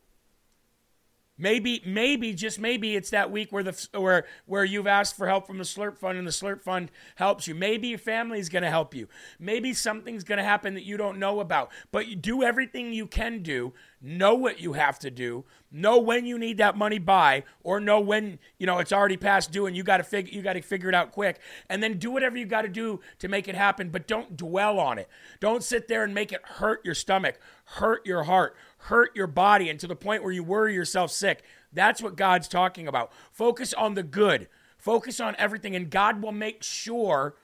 Maybe, 1.37 1.81
maybe, 1.85 2.33
just 2.33 2.59
maybe 2.59 2.95
it's 2.95 3.09
that 3.09 3.31
week 3.31 3.51
where 3.51 3.63
the 3.63 3.87
where 3.93 4.25
where 4.45 4.63
you've 4.63 4.85
asked 4.85 5.17
for 5.17 5.27
help 5.27 5.47
from 5.47 5.57
the 5.57 5.63
Slurp 5.63 5.97
Fund 5.97 6.17
and 6.17 6.27
the 6.27 6.31
Slurp 6.31 6.61
Fund 6.61 6.91
helps 7.15 7.47
you. 7.47 7.55
Maybe 7.55 7.87
your 7.87 7.97
family's 7.97 8.47
going 8.47 8.63
to 8.63 8.69
help 8.69 8.93
you. 8.93 9.07
Maybe 9.39 9.73
something's 9.73 10.23
going 10.23 10.37
to 10.37 10.43
happen 10.43 10.75
that 10.75 10.83
you 10.83 10.97
don't 10.97 11.17
know 11.17 11.39
about. 11.39 11.71
But 11.91 12.07
you 12.07 12.15
do 12.15 12.43
everything 12.43 12.93
you 12.93 13.07
can 13.07 13.41
do. 13.41 13.73
Know 14.01 14.35
what 14.35 14.59
you 14.59 14.73
have 14.73 14.99
to 14.99 15.09
do. 15.09 15.45
Know 15.71 15.99
when 15.99 16.25
you 16.25 16.37
need 16.37 16.57
that 16.57 16.75
money 16.77 16.99
by, 16.99 17.43
or 17.63 17.79
know 17.79 17.99
when 17.99 18.37
you 18.59 18.67
know 18.67 18.77
it's 18.79 18.91
already 18.91 19.17
past 19.17 19.51
due 19.51 19.65
and 19.65 19.75
you 19.75 19.83
got 19.83 19.97
to 19.97 20.03
figure 20.03 20.31
you 20.33 20.43
got 20.43 20.53
to 20.53 20.61
figure 20.61 20.89
it 20.89 20.95
out 20.95 21.11
quick. 21.11 21.39
And 21.69 21.81
then 21.81 21.97
do 21.97 22.11
whatever 22.11 22.37
you 22.37 22.45
got 22.45 22.63
to 22.63 22.69
do 22.69 22.99
to 23.19 23.27
make 23.27 23.47
it 23.47 23.55
happen. 23.55 23.89
But 23.89 24.05
don't 24.05 24.37
dwell 24.37 24.79
on 24.79 24.99
it. 24.99 25.07
Don't 25.39 25.63
sit 25.63 25.87
there 25.87 26.03
and 26.03 26.13
make 26.13 26.31
it 26.31 26.41
hurt 26.43 26.85
your 26.85 26.93
stomach, 26.93 27.39
hurt 27.63 28.05
your 28.05 28.23
heart 28.23 28.55
hurt 28.83 29.15
your 29.15 29.27
body 29.27 29.69
and 29.69 29.79
to 29.79 29.87
the 29.87 29.95
point 29.95 30.23
where 30.23 30.31
you 30.31 30.43
worry 30.43 30.73
yourself 30.73 31.11
sick. 31.11 31.43
That's 31.71 32.01
what 32.01 32.15
God's 32.15 32.47
talking 32.47 32.87
about. 32.87 33.11
Focus 33.31 33.73
on 33.73 33.93
the 33.93 34.03
good, 34.03 34.47
focus 34.77 35.19
on 35.19 35.35
everything, 35.37 35.75
and 35.75 35.89
God 35.89 36.21
will 36.21 36.31
make 36.31 36.63
sure 36.63 37.35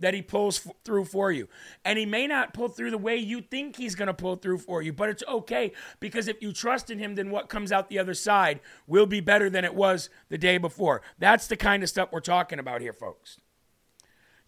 that 0.00 0.14
He 0.14 0.22
pulls 0.22 0.66
f- 0.66 0.72
through 0.84 1.04
for 1.04 1.30
you. 1.30 1.48
And 1.84 1.98
He 1.98 2.06
may 2.06 2.26
not 2.26 2.52
pull 2.52 2.68
through 2.68 2.90
the 2.90 2.98
way 2.98 3.16
you 3.16 3.40
think 3.40 3.76
He's 3.76 3.94
going 3.94 4.08
to 4.08 4.14
pull 4.14 4.36
through 4.36 4.58
for 4.58 4.82
you, 4.82 4.92
but 4.92 5.08
it's 5.08 5.22
okay 5.28 5.72
because 6.00 6.26
if 6.26 6.42
you 6.42 6.52
trust 6.52 6.90
in 6.90 6.98
Him, 6.98 7.14
then 7.14 7.30
what 7.30 7.48
comes 7.48 7.70
out 7.70 7.88
the 7.88 7.98
other 7.98 8.14
side 8.14 8.60
will 8.86 9.06
be 9.06 9.20
better 9.20 9.48
than 9.48 9.64
it 9.64 9.74
was 9.74 10.10
the 10.28 10.38
day 10.38 10.58
before. 10.58 11.02
That's 11.18 11.46
the 11.46 11.56
kind 11.56 11.82
of 11.82 11.88
stuff 11.88 12.10
we're 12.10 12.20
talking 12.20 12.58
about 12.58 12.80
here, 12.80 12.92
folks. 12.92 13.38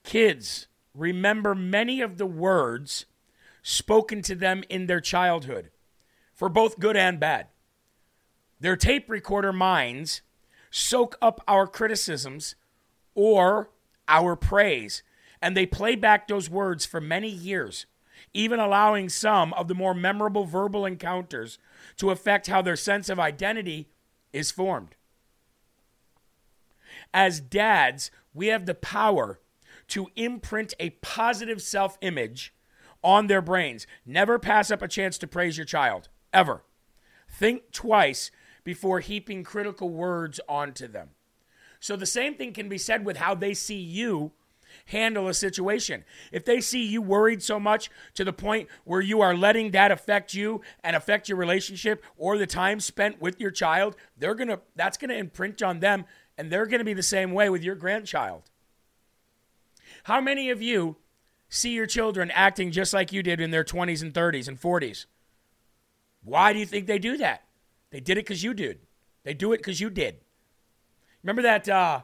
Kids, 0.02 0.66
remember 0.94 1.54
many 1.54 2.00
of 2.00 2.18
the 2.18 2.26
words 2.26 3.06
spoken 3.62 4.22
to 4.22 4.34
them 4.34 4.64
in 4.68 4.87
their 4.87 5.00
childhood 5.00 5.70
for 6.42 6.49
both 6.49 6.80
good 6.80 6.96
and 6.96 7.20
bad. 7.20 7.46
Their 8.58 8.75
tape 8.75 9.08
recorder 9.08 9.52
minds 9.52 10.22
soak 10.72 11.16
up 11.22 11.40
our 11.46 11.68
criticisms 11.68 12.56
or 13.14 13.70
our 14.08 14.34
praise, 14.34 15.04
and 15.40 15.56
they 15.56 15.66
play 15.66 15.94
back 15.94 16.26
those 16.26 16.50
words 16.50 16.84
for 16.84 17.00
many 17.00 17.28
years, 17.28 17.87
even 18.34 18.58
allowing 18.58 19.08
some 19.08 19.52
of 19.52 19.68
the 19.68 19.75
more 19.76 19.94
memorable 19.94 20.44
verbal 20.44 20.84
encounters 20.84 21.61
to 21.99 22.11
affect 22.11 22.49
how 22.49 22.61
their 22.61 22.75
sense 22.75 23.08
of 23.08 23.20
identity 23.20 23.88
is 24.32 24.50
formed. 24.50 24.96
as 27.14 27.38
dads, 27.38 28.11
we 28.34 28.49
have 28.49 28.66
the 28.66 28.75
power 28.75 29.38
to 29.87 30.08
imprint 30.16 30.75
a 30.80 30.90
positive 30.90 31.62
self 31.62 31.99
image 32.00 32.52
on 33.04 33.28
their 33.28 33.42
brains. 33.42 33.87
Never 34.04 34.40
pass 34.40 34.72
up 34.72 34.82
a 34.82 34.88
chance 34.88 35.18
to 35.18 35.28
praise 35.28 35.56
your 35.56 35.66
child, 35.66 36.08
ever. 36.33 36.62
Think 37.29 37.73
twice 37.73 38.31
before 38.65 39.01
heaping 39.01 39.45
critical 39.45 39.91
words 39.91 40.41
onto 40.49 40.87
them. 40.87 41.11
So 41.81 41.97
the 41.97 42.07
same 42.07 42.35
thing 42.35 42.53
can 42.53 42.69
be 42.69 42.79
said 42.79 43.05
with 43.05 43.17
how 43.17 43.35
they 43.35 43.55
see 43.55 43.79
you 43.79 44.33
handle 44.87 45.29
a 45.29 45.35
situation. 45.35 46.05
If 46.31 46.45
they 46.45 46.61
see 46.61 46.85
you 46.85 47.03
worried 47.03 47.43
so 47.43 47.59
much 47.59 47.91
to 48.15 48.25
the 48.25 48.33
point 48.33 48.69
where 48.85 49.01
you 49.01 49.21
are 49.21 49.35
letting 49.35 49.73
that 49.73 49.91
affect 49.91 50.35
you 50.35 50.61
and 50.83 50.97
affect 50.97 51.29
your 51.29 51.39
relationship 51.39 52.03
or 52.17 52.39
the 52.39 52.47
time 52.47 52.81
spent 52.81 53.21
with 53.21 53.41
your 53.41 53.51
child, 53.51 53.97
they're 54.17 54.35
going 54.35 54.49
to 54.49 54.61
that's 54.77 54.97
going 54.97 55.11
to 55.11 55.17
imprint 55.17 55.62
on 55.62 55.81
them 55.81 56.05
and 56.39 56.51
they're 56.51 56.67
going 56.67 56.79
to 56.79 56.85
be 56.85 56.95
the 56.95 57.03
same 57.03 57.33
way 57.33 57.51
with 57.51 57.62
your 57.62 57.75
grandchild. 57.75 58.43
How 60.05 60.21
many 60.21 60.51
of 60.51 60.62
you 60.62 60.97
see 61.49 61.73
your 61.73 61.87
children 61.87 62.31
acting 62.31 62.71
just 62.71 62.95
like 62.95 63.12
you 63.12 63.23
did 63.23 63.41
in 63.41 63.51
their 63.51 63.65
20s 63.65 64.03
and 64.03 64.12
30s 64.12 64.49
and 64.49 64.61
40s? 64.61 65.07
Why 66.25 66.52
do 66.52 66.59
you 66.59 66.67
think 66.67 66.87
they 66.87 66.99
do 66.99 67.17
that? 67.19 67.45
They 67.91 68.00
did 68.00 68.17
it 68.17 68.25
because 68.25 68.43
you 68.43 68.55
did. 68.55 68.81
They 69.25 69.35
do 69.35 69.52
it 69.52 69.59
because 69.59 69.81
you 69.81 69.91
did. 69.91 70.17
Remember 71.23 71.43
that, 71.43 71.69
uh, 71.69 72.02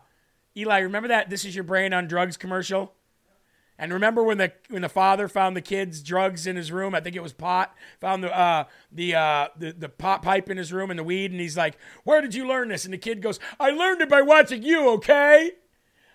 Eli? 0.57 0.79
Remember 0.81 1.09
that 1.09 1.31
"This 1.31 1.45
Is 1.45 1.55
Your 1.55 1.65
Brain 1.65 1.93
on 1.93 2.07
Drugs" 2.07 2.37
commercial? 2.37 2.93
And 3.79 3.93
remember 3.93 4.25
when 4.25 4.39
the 4.39 4.53
when 4.69 4.83
the 4.83 4.89
father 4.89 5.29
found 5.29 5.57
the 5.57 5.63
kid's 5.63 6.03
drugs 6.03 6.47
in 6.49 6.57
his 6.57 6.73
room? 6.73 6.97
I 6.97 7.01
think 7.01 7.15
it 7.15 7.23
was 7.23 7.33
pot. 7.33 7.75
Found 8.01 8.25
the 8.25 8.37
uh, 8.37 8.65
the, 8.91 9.15
uh, 9.15 9.49
the 9.57 9.73
the 9.73 9.89
pot 9.89 10.23
pipe 10.23 10.51
in 10.51 10.57
his 10.57 10.73
room 10.73 10.91
and 10.91 10.99
the 10.99 11.05
weed, 11.05 11.31
and 11.31 11.41
he's 11.41 11.57
like, 11.57 11.79
"Where 12.03 12.21
did 12.21 12.35
you 12.35 12.47
learn 12.47 12.69
this?" 12.69 12.85
And 12.85 12.93
the 12.93 12.99
kid 12.99 13.23
goes, 13.23 13.39
"I 13.61 13.71
learned 13.71 14.01
it 14.01 14.09
by 14.09 14.23
watching 14.23 14.65
you." 14.65 14.89
Okay. 14.95 15.53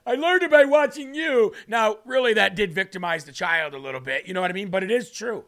I 0.05 0.15
learned 0.15 0.43
it 0.43 0.51
by 0.51 0.65
watching 0.65 1.13
you. 1.13 1.53
Now, 1.65 2.00
really, 2.05 2.33
that 2.33 2.55
did 2.55 2.74
victimize 2.74 3.24
the 3.24 3.31
child 3.31 3.74
a 3.74 3.77
little 3.77 4.01
bit. 4.01 4.27
You 4.27 4.33
know 4.33 4.41
what 4.41 4.51
I 4.51 4.53
mean? 4.53 4.69
But 4.69 4.83
it 4.83 4.91
is 4.91 5.10
true. 5.10 5.45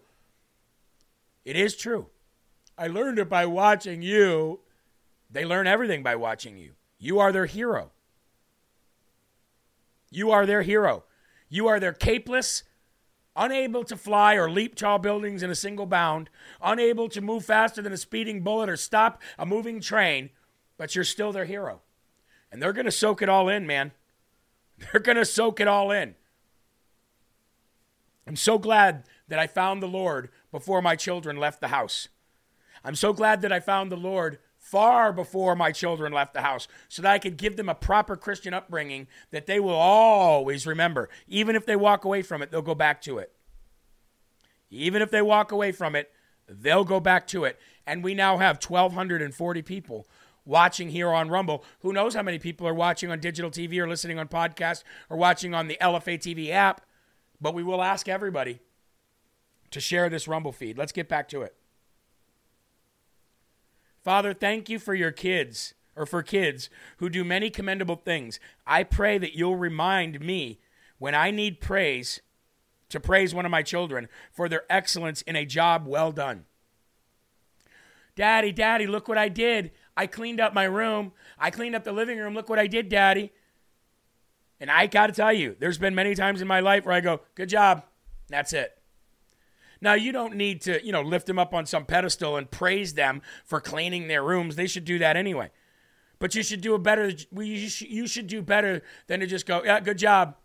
It 1.43 1.57
is 1.57 1.75
true. 1.75 2.07
I 2.77 2.87
learned 2.87 3.19
it 3.19 3.29
by 3.29 3.45
watching 3.45 4.01
you. 4.01 4.59
They 5.29 5.45
learn 5.45 5.67
everything 5.67 6.03
by 6.03 6.15
watching 6.15 6.57
you. 6.57 6.71
You 6.97 7.19
are 7.19 7.31
their 7.31 7.45
hero. 7.45 7.91
You 10.11 10.31
are 10.31 10.45
their 10.45 10.61
hero. 10.61 11.03
You 11.49 11.67
are 11.67 11.79
their 11.79 11.93
capeless, 11.93 12.63
unable 13.35 13.83
to 13.83 13.95
fly 13.95 14.35
or 14.35 14.49
leap 14.49 14.75
tall 14.75 14.99
buildings 14.99 15.43
in 15.43 15.49
a 15.49 15.55
single 15.55 15.85
bound, 15.85 16.29
unable 16.61 17.09
to 17.09 17.21
move 17.21 17.45
faster 17.45 17.81
than 17.81 17.93
a 17.93 17.97
speeding 17.97 18.41
bullet 18.41 18.69
or 18.69 18.77
stop 18.77 19.21
a 19.37 19.45
moving 19.45 19.79
train, 19.79 20.29
but 20.77 20.95
you're 20.95 21.03
still 21.03 21.31
their 21.31 21.45
hero. 21.45 21.81
And 22.51 22.61
they're 22.61 22.73
going 22.73 22.85
to 22.85 22.91
soak 22.91 23.21
it 23.21 23.29
all 23.29 23.49
in, 23.49 23.67
man. 23.67 23.91
They're 24.77 25.01
going 25.01 25.17
to 25.17 25.25
soak 25.25 25.59
it 25.59 25.67
all 25.67 25.91
in. 25.91 26.15
I'm 28.27 28.35
so 28.35 28.57
glad 28.57 29.03
that 29.27 29.39
I 29.39 29.47
found 29.47 29.81
the 29.81 29.87
Lord 29.87 30.29
before 30.51 30.81
my 30.81 30.95
children 30.95 31.37
left 31.37 31.61
the 31.61 31.67
house. 31.69 32.09
I'm 32.83 32.95
so 32.95 33.13
glad 33.13 33.41
that 33.41 33.51
I 33.51 33.59
found 33.59 33.91
the 33.91 33.97
Lord 33.97 34.39
far 34.57 35.13
before 35.13 35.55
my 35.55 35.71
children 35.71 36.11
left 36.11 36.33
the 36.33 36.41
house 36.41 36.67
so 36.89 37.03
that 37.03 37.11
I 37.11 37.19
could 37.19 37.37
give 37.37 37.55
them 37.55 37.69
a 37.69 37.75
proper 37.75 38.15
Christian 38.15 38.53
upbringing 38.53 39.07
that 39.31 39.45
they 39.45 39.59
will 39.59 39.75
always 39.75 40.65
remember. 40.65 41.07
Even 41.27 41.55
if 41.55 41.65
they 41.65 41.75
walk 41.75 42.03
away 42.03 42.23
from 42.23 42.41
it, 42.41 42.51
they'll 42.51 42.63
go 42.63 42.73
back 42.73 43.01
to 43.03 43.19
it. 43.19 43.31
Even 44.71 45.01
if 45.01 45.11
they 45.11 45.21
walk 45.21 45.51
away 45.51 45.71
from 45.71 45.95
it, 45.95 46.11
they'll 46.49 46.83
go 46.83 46.99
back 46.99 47.27
to 47.27 47.43
it. 47.43 47.59
And 47.85 48.03
we 48.03 48.15
now 48.15 48.37
have 48.37 48.63
1,240 48.63 49.61
people 49.61 50.07
watching 50.45 50.89
here 50.89 51.09
on 51.09 51.29
Rumble. 51.29 51.63
Who 51.81 51.93
knows 51.93 52.15
how 52.15 52.23
many 52.23 52.39
people 52.39 52.67
are 52.67 52.73
watching 52.73 53.11
on 53.11 53.19
digital 53.19 53.51
TV 53.51 53.77
or 53.77 53.87
listening 53.87 54.17
on 54.17 54.27
podcast 54.27 54.83
or 55.09 55.17
watching 55.17 55.53
on 55.53 55.67
the 55.67 55.77
LFA 55.79 56.17
TV 56.17 56.49
app? 56.49 56.81
But 57.39 57.53
we 57.53 57.63
will 57.63 57.83
ask 57.83 58.07
everybody 58.07 58.61
to 59.69 59.79
share 59.79 60.09
this 60.09 60.27
Rumble 60.27 60.51
feed. 60.51 60.77
Let's 60.77 60.91
get 60.91 61.07
back 61.07 61.29
to 61.29 61.43
it. 61.43 61.55
Father, 64.05 64.35
thank 64.35 64.69
you 64.69 64.77
for 64.77 64.93
your 64.93 65.11
kids 65.11 65.73
or 65.95 66.05
for 66.05 66.21
kids 66.21 66.69
who 66.97 67.09
do 67.09 67.23
many 67.23 67.49
commendable 67.49 67.95
things. 67.95 68.39
I 68.67 68.83
pray 68.83 69.17
that 69.17 69.35
you'll 69.35 69.55
remind 69.55 70.19
me 70.19 70.59
when 70.99 71.15
I 71.15 71.31
need 71.31 71.59
praise 71.59 72.21
to 72.89 72.99
praise 72.99 73.33
one 73.33 73.45
of 73.45 73.51
my 73.51 73.63
children 73.63 74.07
for 74.31 74.47
their 74.47 74.61
excellence 74.69 75.23
in 75.23 75.35
a 75.35 75.43
job 75.43 75.87
well 75.87 76.11
done. 76.11 76.45
Daddy, 78.15 78.51
Daddy, 78.51 78.85
look 78.85 79.07
what 79.07 79.17
I 79.17 79.27
did. 79.27 79.71
I 79.97 80.05
cleaned 80.05 80.39
up 80.39 80.53
my 80.53 80.65
room. 80.65 81.11
I 81.39 81.49
cleaned 81.49 81.75
up 81.75 81.83
the 81.83 81.91
living 81.91 82.19
room. 82.19 82.35
Look 82.35 82.47
what 82.47 82.59
I 82.59 82.67
did, 82.67 82.89
Daddy. 82.89 83.31
And 84.59 84.69
I 84.69 84.85
got 84.85 85.07
to 85.07 85.13
tell 85.13 85.33
you, 85.33 85.55
there's 85.59 85.79
been 85.79 85.95
many 85.95 86.13
times 86.13 86.43
in 86.43 86.47
my 86.47 86.59
life 86.59 86.85
where 86.85 86.93
I 86.93 87.01
go, 87.01 87.21
good 87.33 87.49
job. 87.49 87.83
That's 88.29 88.53
it. 88.53 88.74
Now, 89.81 89.93
you 89.93 90.11
don't 90.11 90.35
need 90.35 90.61
to, 90.61 90.83
you 90.85 90.91
know, 90.91 91.01
lift 91.01 91.27
them 91.27 91.39
up 91.39 91.53
on 91.53 91.65
some 91.65 91.85
pedestal 91.85 92.37
and 92.37 92.49
praise 92.49 92.93
them 92.93 93.21
for 93.43 93.59
cleaning 93.59 94.07
their 94.07 94.23
rooms. 94.23 94.55
They 94.55 94.67
should 94.67 94.85
do 94.85 94.99
that 94.99 95.17
anyway. 95.17 95.51
But 96.19 96.33
you 96.33 96.43
should 96.43 96.61
do 96.61 96.73
a 96.73 96.79
better, 96.79 97.11
you 97.31 98.07
should 98.07 98.27
do 98.27 98.41
better 98.41 98.83
than 99.07 99.19
to 99.19 99.27
just 99.27 99.45
go, 99.45 99.63
yeah, 99.63 99.79
good 99.79 99.97
job. 99.97 100.35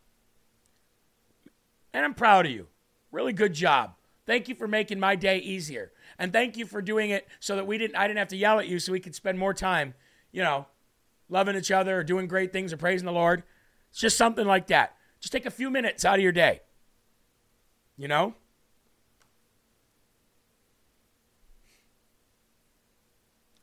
And 1.92 2.04
I'm 2.04 2.14
proud 2.14 2.46
of 2.46 2.52
you. 2.52 2.66
Really 3.12 3.32
good 3.32 3.52
job. 3.54 3.94
Thank 4.26 4.48
you 4.48 4.54
for 4.54 4.68
making 4.68 5.00
my 5.00 5.16
day 5.16 5.38
easier. 5.38 5.92
And 6.18 6.32
thank 6.32 6.56
you 6.56 6.66
for 6.66 6.82
doing 6.82 7.10
it 7.10 7.26
so 7.40 7.56
that 7.56 7.66
we 7.66 7.78
didn't 7.78 7.96
I 7.96 8.06
didn't 8.06 8.18
have 8.18 8.28
to 8.28 8.36
yell 8.36 8.60
at 8.60 8.68
you 8.68 8.78
so 8.78 8.92
we 8.92 9.00
could 9.00 9.14
spend 9.14 9.38
more 9.38 9.54
time, 9.54 9.94
you 10.30 10.42
know, 10.42 10.66
loving 11.28 11.56
each 11.56 11.70
other 11.70 11.98
or 11.98 12.04
doing 12.04 12.26
great 12.28 12.52
things 12.52 12.72
or 12.72 12.76
praising 12.76 13.06
the 13.06 13.12
Lord. 13.12 13.42
It's 13.90 14.00
just 14.00 14.16
something 14.16 14.46
like 14.46 14.68
that. 14.68 14.96
Just 15.20 15.32
take 15.32 15.46
a 15.46 15.50
few 15.50 15.70
minutes 15.70 16.04
out 16.04 16.16
of 16.16 16.22
your 16.22 16.32
day. 16.32 16.60
You 17.96 18.08
know? 18.08 18.34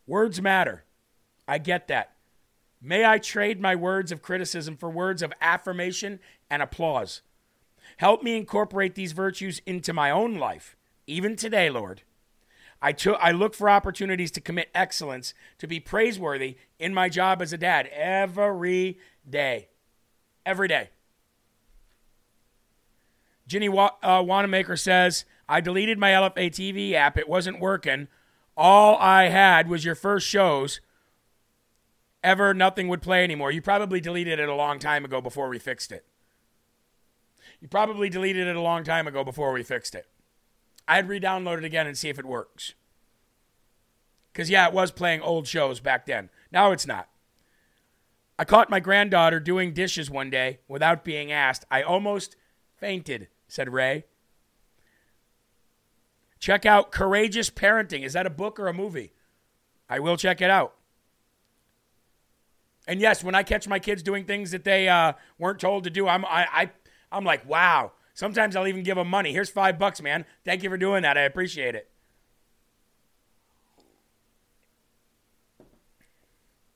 Words 0.07 0.41
matter. 0.41 0.85
I 1.47 1.57
get 1.57 1.87
that. 1.89 2.13
May 2.81 3.05
I 3.05 3.17
trade 3.17 3.59
my 3.59 3.75
words 3.75 4.11
of 4.11 4.21
criticism 4.21 4.77
for 4.77 4.89
words 4.89 5.21
of 5.21 5.33
affirmation 5.41 6.19
and 6.49 6.61
applause. 6.61 7.21
Help 7.97 8.23
me 8.23 8.37
incorporate 8.37 8.95
these 8.95 9.11
virtues 9.11 9.61
into 9.65 9.93
my 9.93 10.09
own 10.11 10.35
life, 10.35 10.75
even 11.05 11.35
today, 11.35 11.69
Lord. 11.69 12.03
I, 12.81 12.93
I 13.19 13.31
look 13.31 13.55
for 13.55 13.69
opportunities 13.69 14.31
to 14.31 14.41
commit 14.41 14.69
excellence, 14.75 15.33
to 15.57 15.67
be 15.67 15.79
praiseworthy 15.79 16.57
in 16.77 16.93
my 16.93 17.09
job 17.09 17.41
as 17.41 17.51
a 17.51 17.57
dad 17.57 17.87
every 17.91 18.99
day. 19.27 19.69
Every 20.45 20.67
day. 20.67 20.89
Ginny 23.47 23.69
Wa- 23.69 23.95
uh, 24.03 24.23
Wanamaker 24.25 24.77
says, 24.77 25.25
I 25.49 25.61
deleted 25.61 25.97
my 25.97 26.11
LFA 26.11 26.51
TV 26.51 26.93
app. 26.93 27.17
It 27.17 27.29
wasn't 27.29 27.59
working. 27.59 28.09
All 28.57 28.97
I 28.97 29.25
had 29.29 29.69
was 29.69 29.85
your 29.85 29.93
first 29.93 30.27
shows. 30.27 30.81
Ever 32.23 32.55
nothing 32.55 32.87
would 32.87 33.03
play 33.03 33.23
anymore. 33.23 33.51
You 33.51 33.61
probably 33.61 34.01
deleted 34.01 34.39
it 34.39 34.49
a 34.49 34.55
long 34.55 34.79
time 34.79 35.05
ago 35.05 35.21
before 35.21 35.47
we 35.47 35.59
fixed 35.59 35.91
it. 35.91 36.03
You 37.61 37.67
probably 37.67 38.09
deleted 38.09 38.47
it 38.47 38.55
a 38.55 38.61
long 38.61 38.83
time 38.83 39.07
ago 39.07 39.23
before 39.23 39.53
we 39.53 39.61
fixed 39.61 39.93
it. 39.93 40.07
I'd 40.87 41.07
re 41.07 41.19
download 41.19 41.59
it 41.59 41.65
again 41.65 41.85
and 41.85 41.97
see 41.97 42.09
if 42.09 42.17
it 42.17 42.25
works. 42.25 42.73
Because, 44.33 44.49
yeah, 44.49 44.67
it 44.67 44.73
was 44.73 44.91
playing 44.91 45.21
old 45.21 45.47
shows 45.47 45.79
back 45.79 46.05
then. 46.05 46.29
Now 46.51 46.71
it's 46.71 46.87
not. 46.87 47.09
I 48.39 48.45
caught 48.45 48.69
my 48.69 48.79
granddaughter 48.79 49.39
doing 49.39 49.73
dishes 49.73 50.09
one 50.09 50.29
day 50.29 50.59
without 50.67 51.03
being 51.03 51.31
asked. 51.31 51.65
I 51.71 51.81
almost 51.81 52.35
fainted, 52.75 53.27
said 53.47 53.73
Ray. 53.73 54.05
Check 56.39 56.65
out 56.65 56.91
Courageous 56.91 57.49
Parenting. 57.49 58.03
Is 58.03 58.13
that 58.13 58.25
a 58.25 58.29
book 58.29 58.59
or 58.59 58.67
a 58.67 58.73
movie? 58.73 59.13
I 59.89 59.99
will 59.99 60.17
check 60.17 60.41
it 60.41 60.49
out. 60.49 60.73
And 62.87 63.01
yes, 63.01 63.23
when 63.23 63.35
I 63.35 63.43
catch 63.43 63.67
my 63.67 63.79
kids 63.79 64.01
doing 64.01 64.25
things 64.25 64.51
that 64.51 64.63
they 64.63 64.87
uh, 64.87 65.13
weren't 65.37 65.59
told 65.59 65.83
to 65.83 65.89
do, 65.89 66.07
I'm 66.07 66.23
I, 66.25 66.47
I 66.51 66.71
I'm 67.11 67.25
like, 67.25 67.47
wow. 67.47 67.91
Sometimes 68.13 68.55
I'll 68.55 68.67
even 68.67 68.81
give 68.81 68.95
them 68.95 69.09
money. 69.09 69.31
Here's 69.31 69.49
five 69.49 69.77
bucks, 69.77 70.01
man. 70.01 70.25
Thank 70.43 70.63
you 70.63 70.69
for 70.69 70.77
doing 70.77 71.03
that. 71.03 71.17
I 71.17 71.21
appreciate 71.21 71.75
it. 71.75 71.89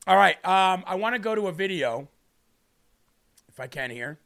All 0.05 0.15
right. 0.15 0.35
Um, 0.45 0.83
I 0.85 0.95
want 0.95 1.15
to 1.15 1.19
go 1.19 1.33
to 1.33 1.47
a 1.47 1.51
video, 1.51 2.09
if 3.49 3.59
I 3.59 3.67
can 3.67 3.89
here. 3.89 4.19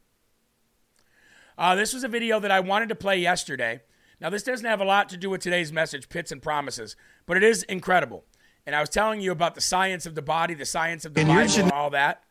Uh, 1.56 1.74
this 1.74 1.94
was 1.94 2.04
a 2.04 2.08
video 2.08 2.38
that 2.38 2.50
I 2.50 2.60
wanted 2.60 2.90
to 2.90 2.94
play 2.94 3.18
yesterday. 3.18 3.80
Now, 4.20 4.30
this 4.30 4.42
doesn't 4.42 4.66
have 4.66 4.80
a 4.80 4.84
lot 4.84 5.08
to 5.10 5.16
do 5.16 5.28
with 5.28 5.42
today's 5.42 5.72
message, 5.72 6.08
Pits 6.08 6.32
and 6.32 6.40
Promises, 6.40 6.96
but 7.26 7.36
it 7.36 7.42
is 7.42 7.62
incredible. 7.64 8.24
And 8.64 8.74
I 8.74 8.80
was 8.80 8.88
telling 8.88 9.20
you 9.20 9.30
about 9.30 9.54
the 9.54 9.60
science 9.60 10.06
of 10.06 10.14
the 10.14 10.22
body, 10.22 10.54
the 10.54 10.64
science 10.64 11.04
of 11.04 11.14
the 11.14 11.20
And 11.20 11.28
Bible, 11.28 11.48
gen- 11.48 11.64
and 11.64 11.72
all 11.72 11.90
that, 11.90 12.24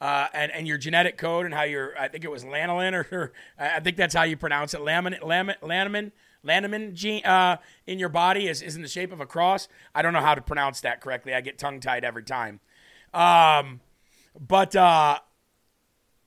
uh, 0.00 0.26
and 0.34 0.50
and 0.50 0.66
your 0.66 0.78
genetic 0.78 1.16
code 1.16 1.46
and 1.46 1.54
how 1.54 1.62
your 1.62 1.96
I 1.98 2.08
think 2.08 2.24
it 2.24 2.30
was 2.30 2.44
lanolin 2.44 2.92
or, 2.92 3.06
or 3.16 3.32
I 3.58 3.80
think 3.80 3.96
that's 3.96 4.14
how 4.14 4.24
you 4.24 4.36
pronounce 4.36 4.74
it, 4.74 4.80
lamin, 4.80 5.16
lamin, 5.22 5.56
lanamin, 5.62 6.12
lanamin 6.44 6.94
gene 6.94 7.24
uh, 7.24 7.58
in 7.86 7.98
your 7.98 8.08
body 8.08 8.48
is, 8.48 8.62
is 8.62 8.74
in 8.74 8.82
the 8.82 8.88
shape 8.88 9.12
of 9.12 9.20
a 9.20 9.26
cross. 9.26 9.68
I 9.94 10.02
don't 10.02 10.12
know 10.12 10.20
how 10.20 10.34
to 10.34 10.42
pronounce 10.42 10.80
that 10.80 11.00
correctly. 11.00 11.34
I 11.34 11.40
get 11.40 11.58
tongue 11.58 11.80
tied 11.80 12.04
every 12.04 12.24
time. 12.24 12.60
Um, 13.14 13.80
but 14.38 14.74
uh, 14.74 15.20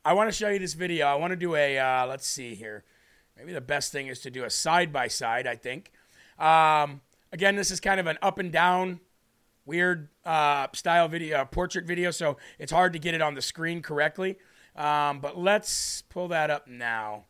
I 0.06 0.14
want 0.14 0.30
to 0.30 0.36
show 0.36 0.50
you 0.50 0.60
this 0.60 0.74
video. 0.74 1.08
I 1.08 1.16
want 1.16 1.32
to 1.32 1.38
do 1.38 1.56
a, 1.56 1.78
uh, 1.78 2.08
let's 2.08 2.26
see 2.26 2.56
here. 2.56 2.84
Maybe 3.40 3.54
the 3.54 3.62
best 3.62 3.94
thing 3.94 4.08
is 4.08 4.20
to 4.22 4.30
do 4.30 4.44
a 4.44 4.50
side 4.50 4.92
by 4.92 5.08
side, 5.08 5.48
I 5.48 5.56
think. 5.56 5.94
Um, 6.38 7.00
again, 7.32 7.56
this 7.56 7.72
is 7.72 7.80
kind 7.80 7.98
of 7.98 8.06
an 8.06 8.18
up 8.22 8.38
and 8.38 8.52
down, 8.52 9.00
weird 9.66 10.10
uh, 10.26 10.68
style 10.74 11.08
video, 11.08 11.46
portrait 11.46 11.86
video, 11.86 12.12
so 12.12 12.36
it's 12.58 12.72
hard 12.72 12.92
to 12.92 13.00
get 13.00 13.14
it 13.14 13.22
on 13.22 13.36
the 13.36 13.42
screen 13.42 13.82
correctly. 13.82 14.38
Um, 14.76 15.22
but 15.22 15.38
let's 15.38 16.02
pull 16.10 16.28
that 16.28 16.50
up 16.50 16.68
now. 16.68 17.24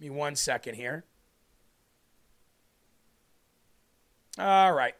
Give 0.00 0.12
me 0.12 0.16
one 0.16 0.36
second 0.36 0.76
here. 0.76 1.04
All 4.38 4.72
right. 4.72 4.94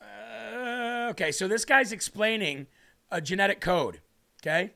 Uh, 0.00 1.08
okay, 1.10 1.30
so 1.30 1.46
this 1.46 1.64
guy's 1.64 1.92
explaining 1.92 2.66
a 3.12 3.20
genetic 3.20 3.60
code, 3.60 4.00
okay? 4.42 4.72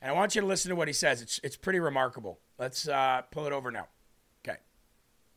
And 0.00 0.10
I 0.10 0.14
want 0.14 0.34
you 0.34 0.40
to 0.40 0.46
listen 0.46 0.70
to 0.70 0.76
what 0.76 0.88
he 0.88 0.94
says. 0.94 1.20
It's, 1.20 1.40
it's 1.42 1.56
pretty 1.56 1.78
remarkable. 1.78 2.40
Let's 2.58 2.88
uh, 2.88 3.22
pull 3.30 3.46
it 3.46 3.52
over 3.52 3.70
now. 3.70 3.86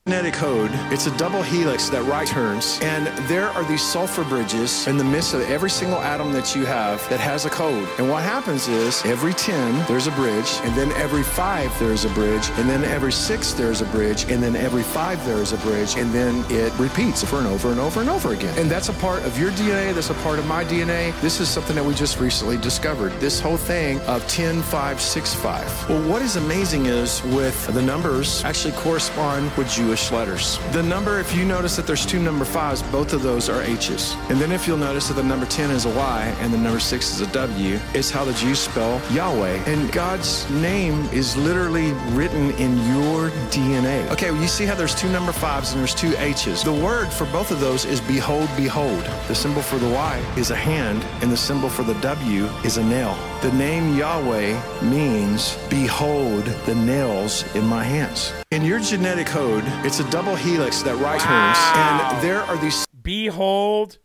Genetic 0.07 0.33
code, 0.33 0.71
it's 0.91 1.05
a 1.05 1.15
double 1.15 1.43
helix 1.43 1.87
that 1.89 2.01
right 2.05 2.27
turns, 2.27 2.79
and 2.81 3.05
there 3.27 3.49
are 3.49 3.63
these 3.63 3.83
sulfur 3.83 4.23
bridges 4.23 4.87
in 4.87 4.97
the 4.97 5.03
midst 5.03 5.35
of 5.35 5.41
every 5.41 5.69
single 5.69 5.99
atom 5.99 6.33
that 6.33 6.55
you 6.55 6.65
have 6.65 7.07
that 7.09 7.19
has 7.19 7.45
a 7.45 7.51
code. 7.51 7.87
And 7.99 8.09
what 8.09 8.23
happens 8.23 8.67
is 8.67 9.05
every 9.05 9.31
10 9.31 9.85
there's 9.87 10.07
a 10.07 10.11
bridge, 10.13 10.59
and 10.63 10.75
then 10.75 10.91
every 10.93 11.21
5 11.21 11.77
there's 11.77 12.05
a 12.05 12.09
bridge, 12.09 12.49
and 12.57 12.67
then 12.67 12.83
every 12.83 13.11
6 13.11 13.53
there's 13.53 13.81
a 13.81 13.85
bridge, 13.85 14.23
and 14.23 14.41
then 14.41 14.55
every 14.55 14.81
5 14.81 15.23
there's 15.23 15.53
a 15.53 15.57
bridge, 15.57 15.95
and 15.95 16.11
then 16.11 16.43
it 16.49 16.73
repeats 16.79 17.23
over 17.23 17.37
and 17.37 17.45
over 17.45 17.69
and 17.69 17.79
over 17.79 18.01
and 18.01 18.09
over 18.09 18.33
again. 18.33 18.57
And 18.57 18.71
that's 18.71 18.89
a 18.89 18.93
part 18.93 19.21
of 19.21 19.37
your 19.37 19.51
DNA, 19.51 19.93
that's 19.93 20.09
a 20.09 20.15
part 20.25 20.39
of 20.39 20.47
my 20.47 20.65
DNA. 20.65 21.13
This 21.21 21.39
is 21.39 21.47
something 21.47 21.75
that 21.75 21.85
we 21.85 21.93
just 21.93 22.19
recently 22.19 22.57
discovered. 22.57 23.11
This 23.19 23.39
whole 23.39 23.55
thing 23.55 24.01
of 24.07 24.27
10 24.27 24.63
5 24.63 24.99
6 24.99 25.33
5. 25.35 25.89
Well, 25.89 26.09
what 26.09 26.23
is 26.23 26.37
amazing 26.37 26.87
is 26.87 27.21
with 27.25 27.67
the 27.67 27.83
numbers 27.83 28.43
actually 28.43 28.73
correspond 28.73 29.55
with 29.57 29.69
Jewish 29.91 30.09
letters. 30.09 30.57
The 30.71 30.81
number, 30.81 31.19
if 31.19 31.35
you 31.35 31.43
notice 31.43 31.75
that 31.75 31.85
there's 31.85 32.05
two 32.05 32.21
number 32.21 32.45
fives, 32.45 32.81
both 32.81 33.11
of 33.11 33.23
those 33.23 33.49
are 33.49 33.61
H's. 33.61 34.15
And 34.29 34.39
then 34.39 34.53
if 34.53 34.65
you'll 34.65 34.77
notice 34.77 35.09
that 35.09 35.15
the 35.15 35.23
number 35.23 35.45
10 35.45 35.69
is 35.69 35.83
a 35.83 35.89
Y 35.89 36.33
and 36.39 36.53
the 36.53 36.57
number 36.57 36.79
6 36.79 37.09
is 37.13 37.19
a 37.19 37.27
W, 37.33 37.77
it's 37.93 38.09
how 38.09 38.23
the 38.23 38.31
Jews 38.31 38.59
spell 38.59 39.01
Yahweh. 39.11 39.61
And 39.65 39.91
God's 39.91 40.49
name 40.49 41.01
is 41.11 41.35
literally 41.35 41.91
written 42.15 42.51
in 42.51 42.77
your 42.95 43.31
DNA. 43.51 44.09
Okay, 44.11 44.31
well, 44.31 44.41
you 44.41 44.47
see 44.47 44.63
how 44.63 44.75
there's 44.75 44.95
two 44.95 45.09
number 45.09 45.33
fives 45.33 45.73
and 45.73 45.81
there's 45.81 45.93
two 45.93 46.13
H's. 46.19 46.63
The 46.63 46.71
word 46.71 47.09
for 47.09 47.25
both 47.25 47.51
of 47.51 47.59
those 47.59 47.83
is 47.83 47.99
behold, 47.99 48.49
behold. 48.55 49.03
The 49.27 49.35
symbol 49.35 49.61
for 49.61 49.77
the 49.77 49.89
Y 49.89 50.23
is 50.37 50.51
a 50.51 50.55
hand, 50.55 51.03
and 51.21 51.29
the 51.29 51.35
symbol 51.35 51.67
for 51.67 51.83
the 51.83 51.95
W 51.95 52.45
is 52.63 52.77
a 52.77 52.83
nail. 52.85 53.17
The 53.41 53.51
name 53.51 53.97
Yahweh 53.97 54.83
means 54.83 55.57
behold 55.69 56.45
the 56.65 56.75
nails 56.75 57.43
in 57.55 57.65
my 57.65 57.83
hands. 57.83 58.31
In 58.51 58.65
your 58.65 58.81
genetic 58.81 59.27
code, 59.27 59.63
it's 59.85 60.01
a 60.01 60.11
double 60.11 60.35
helix 60.35 60.81
that 60.81 60.95
right 60.97 61.21
Wow. 61.21 61.53
turns, 61.53 62.17
and 62.17 62.21
there 62.21 62.41
are 62.41 62.57
these 62.57 62.85
Behold 63.01 63.97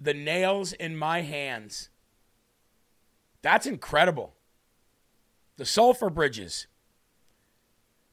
the 0.00 0.14
nails 0.14 0.72
in 0.72 0.96
my 0.96 1.20
hands. 1.20 1.90
That's 3.42 3.66
incredible. 3.66 4.34
The 5.58 5.66
sulfur 5.66 6.08
bridges. 6.08 6.66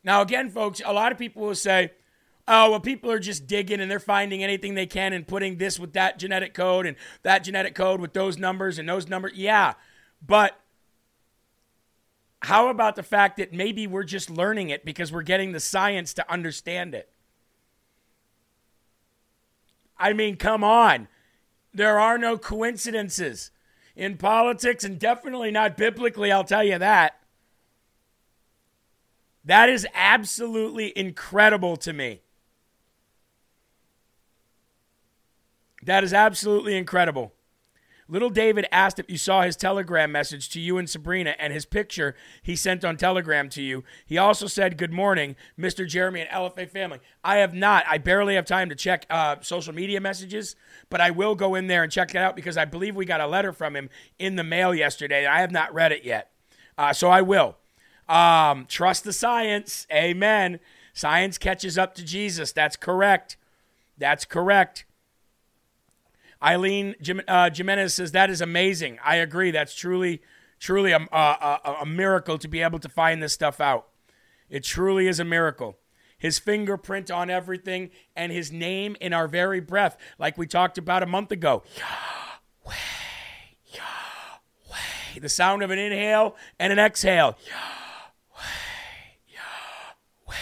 Now, 0.03 0.21
again, 0.21 0.49
folks, 0.49 0.81
a 0.85 0.91
lot 0.91 1.13
of 1.13 1.17
people 1.17 1.43
will 1.43 1.55
say, 1.55 1.93
oh, 2.45 2.71
well, 2.71 2.81
people 2.81 3.09
are 3.09 3.17
just 3.19 3.47
digging 3.47 3.79
and 3.79 3.89
they're 3.89 3.99
finding 4.01 4.43
anything 4.43 4.73
they 4.73 4.85
can 4.85 5.13
and 5.13 5.25
putting 5.25 5.59
this 5.59 5.79
with 5.79 5.93
that 5.93 6.19
genetic 6.19 6.53
code 6.53 6.87
and 6.87 6.97
that 7.23 7.45
genetic 7.45 7.73
code 7.73 8.01
with 8.01 8.11
those 8.11 8.37
numbers 8.37 8.77
and 8.79 8.89
those 8.89 9.07
numbers. 9.07 9.31
Yeah, 9.35 9.75
but 10.21 10.59
how 12.41 12.69
about 12.69 12.95
the 12.95 13.03
fact 13.03 13.37
that 13.37 13.53
maybe 13.53 13.85
we're 13.85 14.03
just 14.03 14.29
learning 14.29 14.69
it 14.69 14.85
because 14.85 15.11
we're 15.11 15.23
getting 15.23 15.51
the 15.51 15.59
science 15.59 16.13
to 16.13 16.31
understand 16.31 16.95
it? 16.95 17.09
I 19.97 20.13
mean, 20.13 20.37
come 20.37 20.63
on. 20.63 21.09
There 21.73 21.99
are 21.99 22.17
no 22.17 22.37
coincidences 22.37 23.51
in 23.95 24.17
politics 24.17 24.83
and 24.83 24.97
definitely 24.97 25.51
not 25.51 25.75
biblically, 25.75 26.31
I'll 26.31 26.45
tell 26.45 26.63
you 26.63 26.79
that. 26.79 27.19
That 29.43 29.69
is 29.69 29.85
absolutely 29.93 30.97
incredible 30.97 31.75
to 31.77 31.91
me. 31.91 32.21
That 35.83 36.03
is 36.03 36.13
absolutely 36.13 36.77
incredible. 36.77 37.33
Little 38.11 38.31
David 38.31 38.65
asked 38.71 38.97
if 38.97 39.07
you 39.07 39.19
saw 39.19 39.43
his 39.43 39.55
telegram 39.55 40.11
message 40.11 40.49
to 40.49 40.59
you 40.59 40.79
and 40.79 40.89
Sabrina 40.89 41.35
and 41.37 41.53
his 41.53 41.67
picture 41.67 42.15
he 42.41 42.55
sent 42.55 42.83
on 42.83 42.97
Telegram 42.97 43.49
to 43.49 43.61
you. 43.61 43.83
He 44.03 44.17
also 44.17 44.47
said, 44.47 44.79
Good 44.79 44.91
morning, 44.91 45.35
Mr. 45.59 45.87
Jeremy 45.87 46.21
and 46.21 46.29
LFA 46.31 46.67
family. 46.67 46.99
I 47.23 47.37
have 47.37 47.53
not. 47.53 47.85
I 47.87 47.99
barely 47.99 48.33
have 48.33 48.45
time 48.45 48.67
to 48.69 48.75
check 48.75 49.05
uh, 49.11 49.35
social 49.41 49.75
media 49.75 50.01
messages, 50.01 50.55
but 50.89 50.99
I 50.99 51.11
will 51.11 51.35
go 51.35 51.53
in 51.53 51.67
there 51.67 51.83
and 51.83 51.91
check 51.91 52.11
that 52.13 52.23
out 52.23 52.35
because 52.35 52.57
I 52.57 52.65
believe 52.65 52.95
we 52.95 53.05
got 53.05 53.21
a 53.21 53.27
letter 53.27 53.53
from 53.53 53.75
him 53.75 53.91
in 54.17 54.37
the 54.37 54.43
mail 54.43 54.73
yesterday. 54.73 55.27
I 55.27 55.41
have 55.41 55.51
not 55.51 55.71
read 55.71 55.91
it 55.91 56.03
yet. 56.03 56.31
Uh, 56.79 56.93
so 56.93 57.09
I 57.09 57.21
will. 57.21 57.57
Um, 58.07 58.65
trust 58.65 59.03
the 59.03 59.13
science. 59.13 59.85
Amen. 59.93 60.59
Science 60.93 61.37
catches 61.37 61.77
up 61.77 61.93
to 61.93 62.03
Jesus. 62.03 62.51
That's 62.51 62.75
correct. 62.75 63.37
That's 63.99 64.25
correct. 64.25 64.85
Eileen 66.41 66.95
uh, 67.27 67.49
Jimenez 67.53 67.93
says 67.93 68.11
that 68.13 68.29
is 68.29 68.41
amazing. 68.41 68.97
I 69.03 69.15
agree. 69.17 69.51
That's 69.51 69.75
truly, 69.75 70.21
truly 70.59 70.91
a, 70.91 70.99
a, 71.11 71.59
a, 71.63 71.77
a 71.81 71.85
miracle 71.85 72.37
to 72.37 72.47
be 72.47 72.61
able 72.61 72.79
to 72.79 72.89
find 72.89 73.21
this 73.21 73.33
stuff 73.33 73.59
out. 73.59 73.87
It 74.49 74.63
truly 74.63 75.07
is 75.07 75.19
a 75.19 75.25
miracle. 75.25 75.77
His 76.17 76.39
fingerprint 76.39 77.09
on 77.09 77.29
everything 77.29 77.91
and 78.15 78.31
his 78.31 78.51
name 78.51 78.97
in 78.99 79.13
our 79.13 79.27
very 79.27 79.59
breath, 79.61 79.97
like 80.17 80.37
we 80.37 80.47
talked 80.47 80.77
about 80.77 81.03
a 81.03 81.05
month 81.05 81.31
ago. 81.31 81.63
Yahweh, 81.77 82.75
Yahweh. 83.73 85.19
The 85.21 85.29
sound 85.29 85.63
of 85.63 85.71
an 85.71 85.79
inhale 85.79 86.35
and 86.59 86.73
an 86.73 86.79
exhale. 86.79 87.37
Yahweh, 87.47 88.45
Yahweh. 89.27 90.35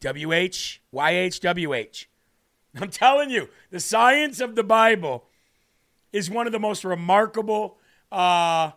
W 0.00 0.32
H 0.32 0.82
Y 0.92 1.10
H 1.10 1.40
W 1.40 1.72
H. 1.74 2.08
I'm 2.80 2.90
telling 2.90 3.30
you, 3.30 3.48
the 3.70 3.80
science 3.80 4.40
of 4.40 4.54
the 4.54 4.64
Bible 4.64 5.26
is 6.14 6.30
one 6.30 6.46
of 6.46 6.52
the 6.52 6.60
most 6.60 6.84
remarkable 6.84 7.76
uh, 8.12 8.70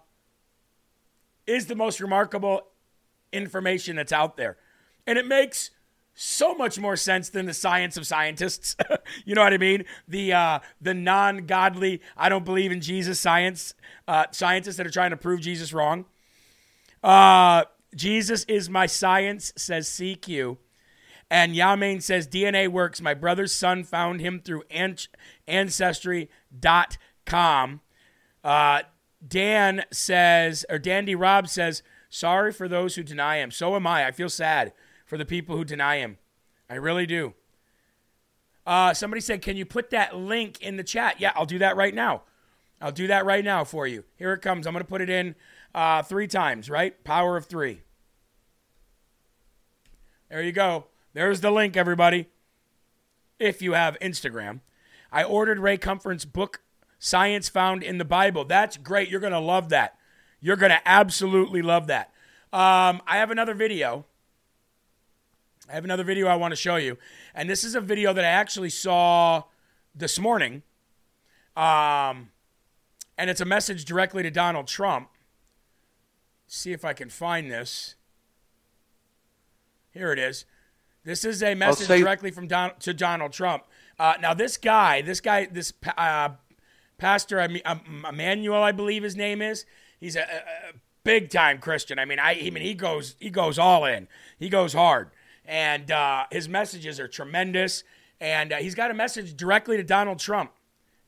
is 1.45 1.67
the 1.67 1.75
most 1.75 2.01
remarkable 2.01 2.63
information 3.31 3.95
that's 3.95 4.11
out 4.11 4.37
there. 4.37 4.57
And 5.05 5.19
it 5.19 5.27
makes 5.27 5.69
so 6.15 6.55
much 6.55 6.79
more 6.79 6.95
sense 6.95 7.29
than 7.29 7.45
the 7.45 7.53
science 7.53 7.95
of 7.95 8.05
scientists. 8.07 8.75
You 9.25 9.35
know 9.35 9.43
what 9.43 9.53
i 9.53 9.57
mean? 9.57 9.85
The 10.07 10.33
uh, 10.33 10.59
the 10.81 10.93
non-godly 10.93 12.01
i 12.15 12.29
don't 12.29 12.45
believe 12.45 12.71
in 12.71 12.81
jesus 12.81 13.19
science 13.19 13.73
uh, 14.07 14.25
scientists 14.31 14.77
that 14.77 14.87
are 14.87 14.91
trying 14.91 15.11
to 15.11 15.17
prove 15.17 15.41
jesus 15.41 15.73
wrong. 15.73 16.05
Uh, 17.03 17.65
jesus 17.95 18.45
is 18.45 18.69
my 18.69 18.85
science 18.85 19.53
says 19.55 19.87
cq 19.89 20.57
and 21.29 21.53
Yamain 21.53 22.01
says 22.01 22.27
DNA 22.27 22.69
works. 22.69 23.01
My 23.01 23.13
brother's 23.13 23.53
son 23.53 23.83
found 23.83 24.21
him 24.21 24.39
through 24.39 24.63
an- 24.71 24.97
ancestry.com. 27.27 27.81
Uh, 28.43 28.81
Dan 29.27 29.83
says, 29.91 30.65
or 30.69 30.79
Dandy 30.79 31.15
Rob 31.15 31.47
says, 31.47 31.83
sorry 32.09 32.51
for 32.51 32.67
those 32.67 32.95
who 32.95 33.03
deny 33.03 33.37
him. 33.37 33.51
So 33.51 33.75
am 33.75 33.87
I. 33.87 34.05
I 34.05 34.11
feel 34.11 34.29
sad 34.29 34.73
for 35.05 35.17
the 35.17 35.25
people 35.25 35.55
who 35.57 35.65
deny 35.65 35.97
him. 35.97 36.17
I 36.69 36.75
really 36.75 37.05
do. 37.05 37.33
Uh, 38.65 38.93
somebody 38.93 39.21
said, 39.21 39.41
can 39.41 39.55
you 39.55 39.65
put 39.65 39.89
that 39.91 40.15
link 40.15 40.61
in 40.61 40.75
the 40.75 40.83
chat? 40.83 41.19
Yeah, 41.19 41.31
I'll 41.35 41.45
do 41.45 41.59
that 41.59 41.77
right 41.77 41.95
now. 41.95 42.23
I'll 42.81 42.91
do 42.91 43.07
that 43.07 43.25
right 43.25 43.43
now 43.43 43.63
for 43.63 43.87
you. 43.87 44.03
Here 44.17 44.33
it 44.33 44.41
comes. 44.41 44.67
I'm 44.67 44.73
going 44.73 44.83
to 44.83 44.89
put 44.89 45.01
it 45.01 45.09
in 45.09 45.35
uh, 45.73 46.03
three 46.03 46.27
times, 46.27 46.69
right? 46.69 47.01
Power 47.03 47.37
of 47.37 47.45
three. 47.45 47.81
There 50.29 50.43
you 50.43 50.51
go. 50.51 50.85
There's 51.13 51.41
the 51.41 51.49
link, 51.49 51.75
everybody. 51.75 52.27
If 53.39 53.61
you 53.61 53.73
have 53.73 53.97
Instagram, 53.99 54.59
I 55.11 55.23
ordered 55.23 55.59
Ray 55.59 55.77
Comfort's 55.77 56.25
book, 56.25 56.61
Science 56.99 57.49
Found 57.49 57.83
in 57.83 57.97
the 57.97 58.05
Bible. 58.05 58.45
That's 58.45 58.77
great. 58.77 59.09
You're 59.09 59.19
going 59.19 59.33
to 59.33 59.39
love 59.39 59.69
that. 59.69 59.97
You're 60.39 60.55
going 60.55 60.71
to 60.71 60.87
absolutely 60.87 61.61
love 61.61 61.87
that. 61.87 62.11
Um, 62.53 63.01
I 63.07 63.17
have 63.17 63.31
another 63.31 63.53
video. 63.53 64.05
I 65.69 65.73
have 65.73 65.83
another 65.83 66.03
video 66.03 66.27
I 66.27 66.35
want 66.35 66.51
to 66.53 66.55
show 66.55 66.77
you. 66.77 66.97
And 67.35 67.49
this 67.49 67.63
is 67.63 67.75
a 67.75 67.81
video 67.81 68.13
that 68.13 68.23
I 68.23 68.29
actually 68.29 68.69
saw 68.69 69.43
this 69.93 70.17
morning. 70.17 70.63
Um, 71.55 72.29
and 73.17 73.29
it's 73.29 73.41
a 73.41 73.45
message 73.45 73.83
directly 73.83 74.23
to 74.23 74.31
Donald 74.31 74.67
Trump. 74.67 75.09
See 76.47 76.71
if 76.71 76.85
I 76.85 76.93
can 76.93 77.09
find 77.09 77.51
this. 77.51 77.95
Here 79.91 80.13
it 80.13 80.19
is. 80.19 80.45
This 81.03 81.25
is 81.25 81.41
a 81.41 81.55
message 81.55 81.87
say- 81.87 81.99
directly 81.99 82.31
from 82.31 82.47
Don, 82.47 82.71
to 82.79 82.93
Donald 82.93 83.33
Trump. 83.33 83.63
Uh, 83.99 84.13
now, 84.21 84.33
this 84.33 84.57
guy, 84.57 85.01
this 85.01 85.19
guy, 85.19 85.45
this 85.45 85.73
uh, 85.97 86.29
pastor 86.97 87.39
um, 87.41 88.05
Emmanuel, 88.09 88.61
I 88.63 88.71
believe 88.71 89.03
his 89.03 89.15
name 89.15 89.41
is. 89.41 89.65
He's 89.99 90.15
a, 90.15 90.21
a- 90.21 90.69
a 90.69 90.73
big 91.03 91.29
time 91.29 91.59
Christian. 91.59 91.99
I 91.99 92.05
mean, 92.05 92.19
I, 92.19 92.31
I 92.31 92.49
mean, 92.49 92.63
he 92.63 92.73
goes, 92.73 93.15
he 93.19 93.29
goes 93.29 93.57
all 93.57 93.85
in. 93.85 94.07
He 94.37 94.49
goes 94.49 94.73
hard, 94.73 95.09
and 95.45 95.89
uh, 95.91 96.25
his 96.31 96.49
messages 96.49 96.99
are 96.99 97.07
tremendous. 97.07 97.83
And 98.19 98.51
uh, 98.51 98.57
he's 98.57 98.75
got 98.75 98.89
a 98.91 98.93
message 98.93 99.37
directly 99.37 99.77
to 99.77 99.83
Donald 99.83 100.19
Trump. 100.19 100.51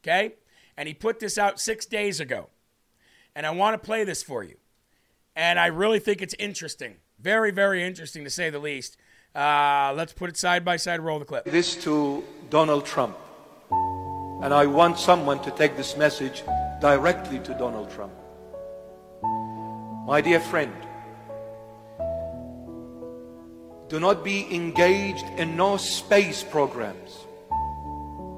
Okay, 0.03 0.35
and 0.77 0.87
he 0.87 0.93
put 0.93 1.19
this 1.19 1.37
out 1.37 1.59
six 1.59 1.85
days 1.85 2.19
ago, 2.21 2.49
and 3.35 3.45
I 3.45 3.51
want 3.51 3.73
to 3.73 3.85
play 3.85 4.03
this 4.05 4.23
for 4.23 4.43
you. 4.43 4.55
And 5.35 5.59
I 5.59 5.67
really 5.67 5.99
think 5.99 6.21
it's 6.21 6.35
interesting, 6.39 6.95
very, 7.19 7.51
very 7.51 7.83
interesting 7.83 8.23
to 8.23 8.29
say 8.29 8.49
the 8.49 8.59
least. 8.59 8.95
Uh, 9.35 9.93
let's 9.95 10.13
put 10.13 10.29
it 10.29 10.37
side 10.37 10.63
by 10.63 10.77
side. 10.77 11.01
Roll 11.01 11.19
the 11.19 11.25
clip. 11.25 11.43
this 11.45 11.75
to 11.83 12.23
Donald 12.49 12.85
Trump. 12.85 13.17
And 14.41 14.53
I 14.53 14.65
want 14.65 14.97
someone 14.97 15.41
to 15.43 15.51
take 15.51 15.75
this 15.75 15.97
message 15.97 16.43
directly 16.79 17.39
to 17.39 17.53
Donald 17.55 17.91
Trump. 17.91 18.13
My 20.07 20.21
dear 20.21 20.39
friend, 20.39 20.73
do 23.89 23.99
not 23.99 24.23
be 24.23 24.47
engaged 24.53 25.25
in 25.37 25.57
no 25.57 25.77
space 25.77 26.41
programs 26.43 27.25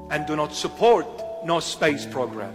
and 0.10 0.26
do 0.26 0.36
not 0.36 0.54
support 0.54 1.06
no 1.46 1.60
space 1.60 2.06
program. 2.06 2.54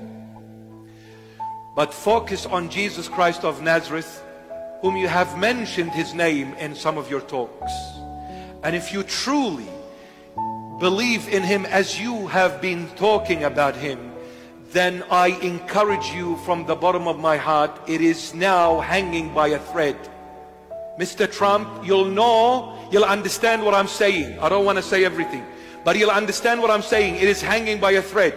But 1.76 1.94
focus 1.94 2.46
on 2.46 2.68
Jesus 2.68 3.06
Christ 3.06 3.44
of 3.44 3.62
Nazareth, 3.62 4.24
whom 4.80 4.96
you 4.96 5.08
have 5.08 5.38
mentioned 5.38 5.92
his 5.92 6.14
name 6.14 6.54
in 6.54 6.74
some 6.74 6.98
of 6.98 7.10
your 7.10 7.20
talks. 7.20 7.72
And 8.62 8.74
if 8.74 8.92
you 8.92 9.02
truly 9.02 9.68
believe 10.78 11.28
in 11.28 11.42
him 11.42 11.64
as 11.66 11.98
you 11.98 12.26
have 12.28 12.60
been 12.60 12.88
talking 12.96 13.44
about 13.44 13.76
him, 13.76 14.12
then 14.72 15.04
I 15.10 15.28
encourage 15.40 16.06
you 16.08 16.36
from 16.38 16.66
the 16.66 16.76
bottom 16.76 17.08
of 17.08 17.18
my 17.18 17.36
heart, 17.36 17.70
it 17.86 18.00
is 18.00 18.34
now 18.34 18.80
hanging 18.80 19.32
by 19.32 19.48
a 19.48 19.58
thread. 19.58 19.96
Mr. 20.98 21.30
Trump, 21.30 21.86
you'll 21.86 22.06
know, 22.06 22.76
you'll 22.90 23.04
understand 23.04 23.64
what 23.64 23.74
I'm 23.74 23.88
saying. 23.88 24.38
I 24.38 24.48
don't 24.48 24.64
want 24.64 24.76
to 24.76 24.82
say 24.82 25.04
everything, 25.04 25.44
but 25.84 25.96
you'll 25.96 26.10
understand 26.10 26.60
what 26.60 26.70
I'm 26.70 26.82
saying. 26.82 27.16
It 27.16 27.28
is 27.28 27.40
hanging 27.40 27.80
by 27.80 27.92
a 27.92 28.02
thread. 28.02 28.34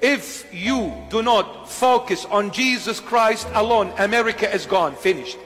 If 0.00 0.52
you 0.52 0.92
do 1.08 1.22
not 1.22 1.68
focus 1.70 2.24
on 2.26 2.50
Jesus 2.50 3.00
Christ 3.00 3.48
alone, 3.54 3.92
America 3.98 4.52
is 4.52 4.66
gone, 4.66 4.94
finished. 4.94 5.38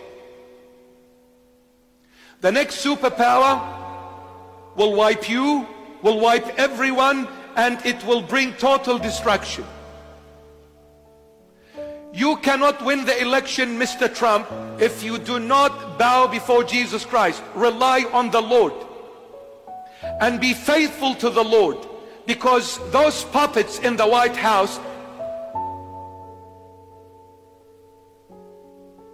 The 2.41 2.53
next 2.53 2.85
superpower 2.85 3.63
will 4.77 4.95
wipe 4.95 5.29
you, 5.29 5.67
will 6.03 6.21
wipe 6.21 6.59
everyone, 6.59 7.29
and 7.57 7.85
it 7.85 8.05
will 8.05 8.23
bring 8.23 8.53
total 8.55 8.99
destruction. 8.99 9.65
You 12.13 12.37
cannot 12.39 12.85
win 12.85 13.05
the 13.05 13.21
election, 13.21 13.79
Mr. 13.79 14.13
Trump, 14.13 14.49
if 14.81 15.03
you 15.03 15.19
do 15.19 15.39
not 15.39 15.99
bow 15.99 16.27
before 16.27 16.65
Jesus 16.65 17.05
Christ. 17.05 17.43
Rely 17.55 18.05
on 18.13 18.31
the 18.31 18.41
Lord 18.41 18.73
and 20.21 20.41
be 20.41 20.55
faithful 20.55 21.15
to 21.17 21.31
the 21.31 21.45
Lord 21.45 21.79
because 22.27 22.79
those 22.91 23.25
puppets 23.25 23.79
in 23.81 23.97
the 23.97 24.07
White 24.07 24.37
House 24.37 24.79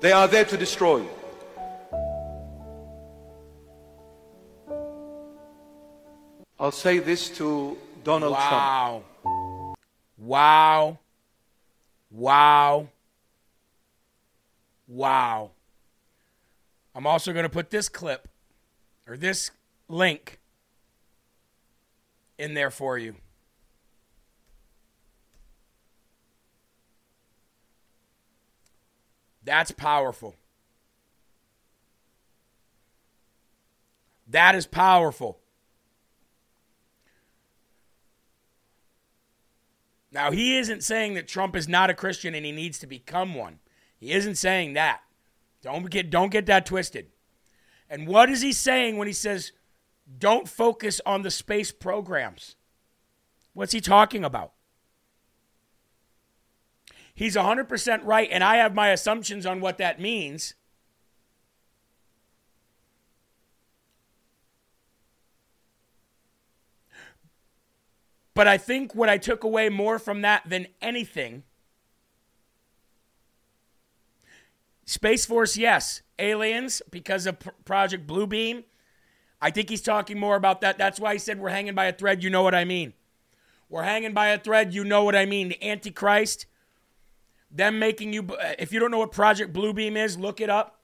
they 0.00 0.12
are 0.12 0.28
there 0.28 0.44
to 0.44 0.56
destroy 0.56 0.98
you. 0.98 1.10
I'll 6.58 6.70
say 6.70 6.98
this 6.98 7.28
to 7.38 7.76
Donald 8.04 8.34
Trump. 8.34 8.52
Wow. 8.52 9.04
Wow. 10.16 10.98
Wow. 12.10 12.88
Wow. 14.86 15.50
I'm 16.94 17.06
also 17.06 17.32
going 17.32 17.42
to 17.42 17.48
put 17.48 17.70
this 17.70 17.88
clip 17.88 18.28
or 19.06 19.16
this 19.16 19.50
link 19.88 20.38
in 22.38 22.54
there 22.54 22.70
for 22.70 22.98
you. 22.98 23.16
That's 29.44 29.72
powerful. 29.72 30.36
That 34.28 34.54
is 34.54 34.66
powerful. 34.66 35.38
Now, 40.14 40.30
he 40.30 40.56
isn't 40.56 40.84
saying 40.84 41.14
that 41.14 41.26
Trump 41.26 41.56
is 41.56 41.68
not 41.68 41.90
a 41.90 41.94
Christian 41.94 42.36
and 42.36 42.46
he 42.46 42.52
needs 42.52 42.78
to 42.78 42.86
become 42.86 43.34
one. 43.34 43.58
He 43.98 44.12
isn't 44.12 44.36
saying 44.36 44.74
that. 44.74 45.00
Don't 45.60 45.90
get, 45.90 46.08
don't 46.08 46.30
get 46.30 46.46
that 46.46 46.66
twisted. 46.66 47.08
And 47.90 48.06
what 48.06 48.30
is 48.30 48.40
he 48.40 48.52
saying 48.52 48.96
when 48.96 49.08
he 49.08 49.12
says, 49.12 49.50
don't 50.18 50.48
focus 50.48 51.00
on 51.04 51.22
the 51.22 51.32
space 51.32 51.72
programs? 51.72 52.54
What's 53.54 53.72
he 53.72 53.80
talking 53.80 54.24
about? 54.24 54.52
He's 57.12 57.34
100% 57.34 58.00
right, 58.04 58.28
and 58.30 58.44
I 58.44 58.56
have 58.56 58.74
my 58.74 58.90
assumptions 58.90 59.44
on 59.44 59.60
what 59.60 59.78
that 59.78 60.00
means. 60.00 60.54
But 68.34 68.48
I 68.48 68.58
think 68.58 68.94
what 68.94 69.08
I 69.08 69.16
took 69.16 69.44
away 69.44 69.68
more 69.68 69.98
from 69.98 70.22
that 70.22 70.42
than 70.48 70.66
anything 70.82 71.44
Space 74.86 75.24
Force, 75.24 75.56
yes. 75.56 76.02
Aliens, 76.18 76.82
because 76.90 77.26
of 77.26 77.40
P- 77.40 77.50
Project 77.64 78.06
Bluebeam. 78.06 78.64
I 79.40 79.50
think 79.50 79.68
he's 79.68 79.82
talking 79.82 80.18
more 80.18 80.36
about 80.36 80.60
that. 80.60 80.78
That's 80.78 81.00
why 81.00 81.14
he 81.14 81.18
said 81.18 81.38
we're 81.38 81.50
hanging 81.50 81.74
by 81.74 81.86
a 81.86 81.92
thread. 81.92 82.22
You 82.22 82.30
know 82.30 82.42
what 82.42 82.54
I 82.54 82.64
mean. 82.64 82.92
We're 83.68 83.82
hanging 83.82 84.12
by 84.12 84.28
a 84.28 84.38
thread. 84.38 84.74
You 84.74 84.84
know 84.84 85.04
what 85.04 85.16
I 85.16 85.26
mean. 85.26 85.48
The 85.48 85.68
Antichrist, 85.68 86.46
them 87.50 87.78
making 87.78 88.12
you, 88.12 88.28
if 88.58 88.72
you 88.72 88.80
don't 88.80 88.90
know 88.90 88.98
what 88.98 89.12
Project 89.12 89.52
Bluebeam 89.52 89.96
is, 89.96 90.18
look 90.18 90.40
it 90.40 90.50
up. 90.50 90.80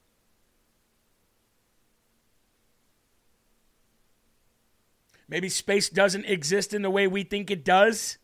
Maybe 5.31 5.49
space 5.49 5.89
doesn't 5.89 6.25
exist 6.25 6.75
in 6.75 6.83
the 6.83 6.91
way 6.91 7.07
we 7.07 7.23
think 7.23 7.53
it 7.53 7.65
does. 7.65 8.19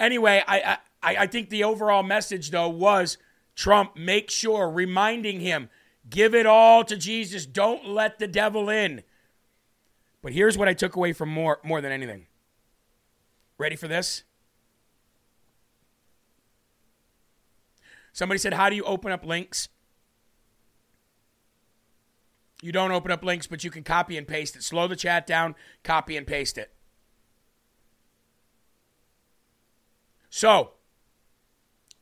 Anyway, 0.00 0.42
I, 0.48 0.78
I, 1.02 1.16
I 1.16 1.26
think 1.26 1.50
the 1.50 1.64
overall 1.64 2.02
message, 2.02 2.50
though, 2.50 2.70
was 2.70 3.18
Trump, 3.54 3.96
make 3.96 4.30
sure, 4.30 4.70
reminding 4.70 5.40
him, 5.40 5.68
give 6.08 6.34
it 6.34 6.46
all 6.46 6.84
to 6.84 6.96
Jesus. 6.96 7.44
Don't 7.44 7.86
let 7.86 8.18
the 8.18 8.26
devil 8.26 8.70
in. 8.70 9.02
But 10.22 10.32
here's 10.32 10.56
what 10.56 10.68
I 10.68 10.72
took 10.72 10.96
away 10.96 11.12
from 11.12 11.28
more, 11.28 11.60
more 11.62 11.82
than 11.82 11.92
anything. 11.92 12.26
Ready 13.58 13.76
for 13.76 13.88
this? 13.88 14.22
Somebody 18.14 18.38
said, 18.38 18.54
How 18.54 18.70
do 18.70 18.76
you 18.76 18.84
open 18.84 19.12
up 19.12 19.24
links? 19.24 19.68
You 22.62 22.72
don't 22.72 22.92
open 22.92 23.10
up 23.10 23.22
links, 23.22 23.46
but 23.46 23.62
you 23.62 23.70
can 23.70 23.84
copy 23.84 24.16
and 24.16 24.26
paste 24.26 24.56
it. 24.56 24.62
Slow 24.62 24.88
the 24.88 24.96
chat 24.96 25.26
down, 25.26 25.54
copy 25.84 26.16
and 26.16 26.26
paste 26.26 26.58
it. 26.58 26.72
So, 30.30 30.72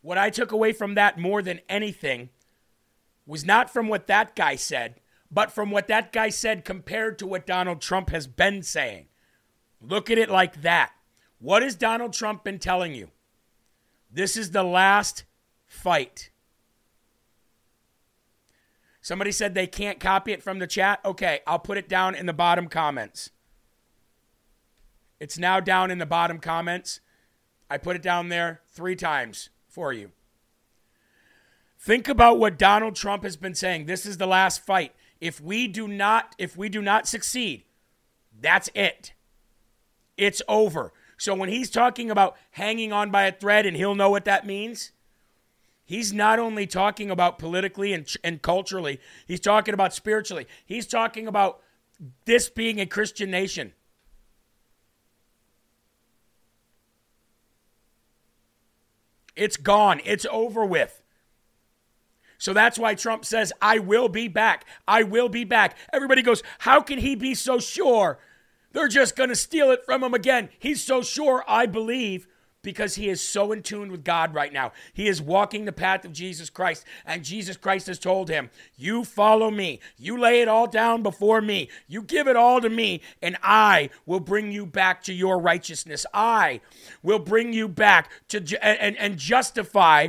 what 0.01 0.19
I 0.19 0.31
took 0.31 0.53
away 0.53 0.73
from 0.73 0.95
that 0.95 1.19
more 1.19 1.42
than 1.42 1.61
anything 1.69 2.31
was 3.27 3.45
not 3.45 3.71
from 3.71 3.88
what 3.88 4.07
that 4.07 4.35
guy 4.35 4.57
said, 4.57 5.01
but 5.31 5.53
from 5.53 5.71
what 5.71 5.88
that 5.88 6.12
guy 6.12 6.29
said 6.29 6.64
compared 6.64 7.19
to 7.19 7.27
what 7.27 7.47
Donald 7.47 7.81
Trump 7.81 8.11
has 8.11 8.27
been 8.27 8.62
saying. 8.62 9.07
Look 9.81 10.11
at 10.11 10.19
it 10.19 10.31
like 10.31 10.62
that. 10.62 10.92
What 11.38 11.62
has 11.62 11.75
Donald 11.75 12.12
Trump 12.12 12.45
been 12.45 12.59
telling 12.59 12.95
you? 12.95 13.11
This 14.11 14.37
is 14.37 14.53
the 14.53 14.62
last 14.62 15.25
fight. 15.66 16.31
Somebody 19.07 19.31
said 19.31 19.55
they 19.55 19.69
can't 19.69 20.01
copy 20.01 20.33
it 20.33 20.42
from 20.42 20.59
the 20.59 20.66
chat. 20.66 20.99
Okay, 21.05 21.38
I'll 21.47 21.61
put 21.61 21.79
it 21.79 21.88
down 21.88 22.16
in 22.16 22.27
the 22.27 22.33
bottom 22.33 22.66
comments. 22.66 23.31
It's 25.21 25.38
now 25.38 25.61
down 25.61 25.92
in 25.92 25.99
the 25.99 26.07
bottom 26.07 26.40
comments. 26.40 26.99
I 27.71 27.79
put 27.79 27.95
it 27.95 28.03
down 28.03 28.31
there 28.31 28.62
three 28.73 28.97
times 28.97 29.51
for 29.69 29.92
you. 29.92 30.11
Think 31.79 32.09
about 32.09 32.40
what 32.40 32.59
Donald 32.59 32.97
Trump 32.97 33.23
has 33.23 33.37
been 33.37 33.55
saying. 33.55 33.87
This 33.87 34.07
is 34.07 34.16
the 34.16 34.27
last 34.27 34.66
fight. 34.66 34.92
If 35.21 35.40
we 35.40 35.69
do 35.69 35.87
not 35.87 36.35
if 36.37 36.57
we 36.57 36.69
do 36.69 36.83
not 36.83 37.07
succeed, 37.07 37.62
that's 38.40 38.71
it. 38.75 39.12
It's 40.16 40.42
over. 40.49 40.92
So 41.16 41.33
when 41.33 41.49
he's 41.49 41.71
talking 41.71 42.11
about 42.11 42.37
hanging 42.51 42.92
on 42.92 43.12
by 43.12 43.27
a 43.27 43.33
thread 43.33 43.66
and 43.66 43.77
he'll 43.77 43.95
know 43.95 44.11
what 44.11 44.25
that 44.25 44.45
means, 44.45 44.90
He's 45.87 46.12
not 46.12 46.40
only 46.40 46.66
talking 46.66 47.11
about 47.12 47.38
politically 47.38 47.92
and, 47.92 48.12
and 48.25 48.42
culturally, 48.42 49.01
he's 49.27 49.40
talking 49.40 49.72
about 49.72 49.94
spiritually. 49.94 50.49
He's 50.66 50.87
talking 50.87 51.29
about 51.29 51.61
this 52.25 52.49
being 52.49 52.81
a 52.81 52.87
Christian 52.87 53.31
nation. 53.31 53.72
It's 59.37 59.57
gone, 59.57 60.01
it's 60.05 60.27
over 60.31 60.66
with. 60.66 61.03
So 62.38 62.53
that's 62.53 62.79
why 62.79 62.94
Trump 62.94 63.25
says, 63.25 63.53
I 63.62 63.79
will 63.79 64.09
be 64.09 64.29
back. 64.29 64.66
I 64.88 65.05
will 65.05 65.29
be 65.29 65.44
back. 65.44 65.77
Everybody 65.92 66.20
goes, 66.20 66.42
How 66.59 66.81
can 66.81 66.99
he 66.99 67.14
be 67.14 67.35
so 67.35 67.59
sure? 67.59 68.18
They're 68.72 68.88
just 68.88 69.16
going 69.16 69.31
to 69.31 69.37
steal 69.37 69.70
it 69.70 69.85
from 69.87 70.03
him 70.03 70.12
again. 70.12 70.51
He's 70.59 70.83
so 70.83 71.01
sure, 71.01 71.44
I 71.49 71.64
believe, 71.66 72.27
because 72.66 72.96
he 72.96 73.09
is 73.09 73.20
so 73.20 73.52
in 73.52 73.62
tune 73.62 73.92
with 73.92 74.02
God 74.02 74.35
right 74.35 74.52
now. 74.52 74.72
He 74.92 75.07
is 75.07 75.22
walking 75.22 75.64
the 75.66 75.72
path 75.72 76.05
of 76.05 76.12
Jesus 76.12 76.50
Christ, 76.50 76.85
and 77.07 77.22
Jesus 77.22 77.57
Christ 77.57 77.87
has 77.87 77.96
told 77.96 78.29
him, 78.29 78.50
You 78.76 79.05
follow 79.05 79.52
me. 79.52 79.79
You 79.96 80.18
lay 80.18 80.40
it 80.40 80.48
all 80.48 80.66
down 80.66 81.05
before 81.05 81.40
me. 81.40 81.70
You 81.87 82.02
give 82.02 82.26
it 82.26 82.35
all 82.35 82.61
to 82.61 82.68
me, 82.68 83.02
and 83.22 83.37
I 83.40 83.90
will 84.05 84.18
bring 84.18 84.50
you 84.50 84.66
back 84.66 85.05
to 85.05 85.12
your 85.12 85.38
righteousness. 85.38 86.05
I 86.12 86.61
will 87.05 87.20
bring 87.20 87.52
you 87.52 87.68
back 87.68 88.11
to 88.31 88.40
ju- 88.40 88.59
and, 88.61 88.96
and 88.96 89.16
justify 89.16 90.09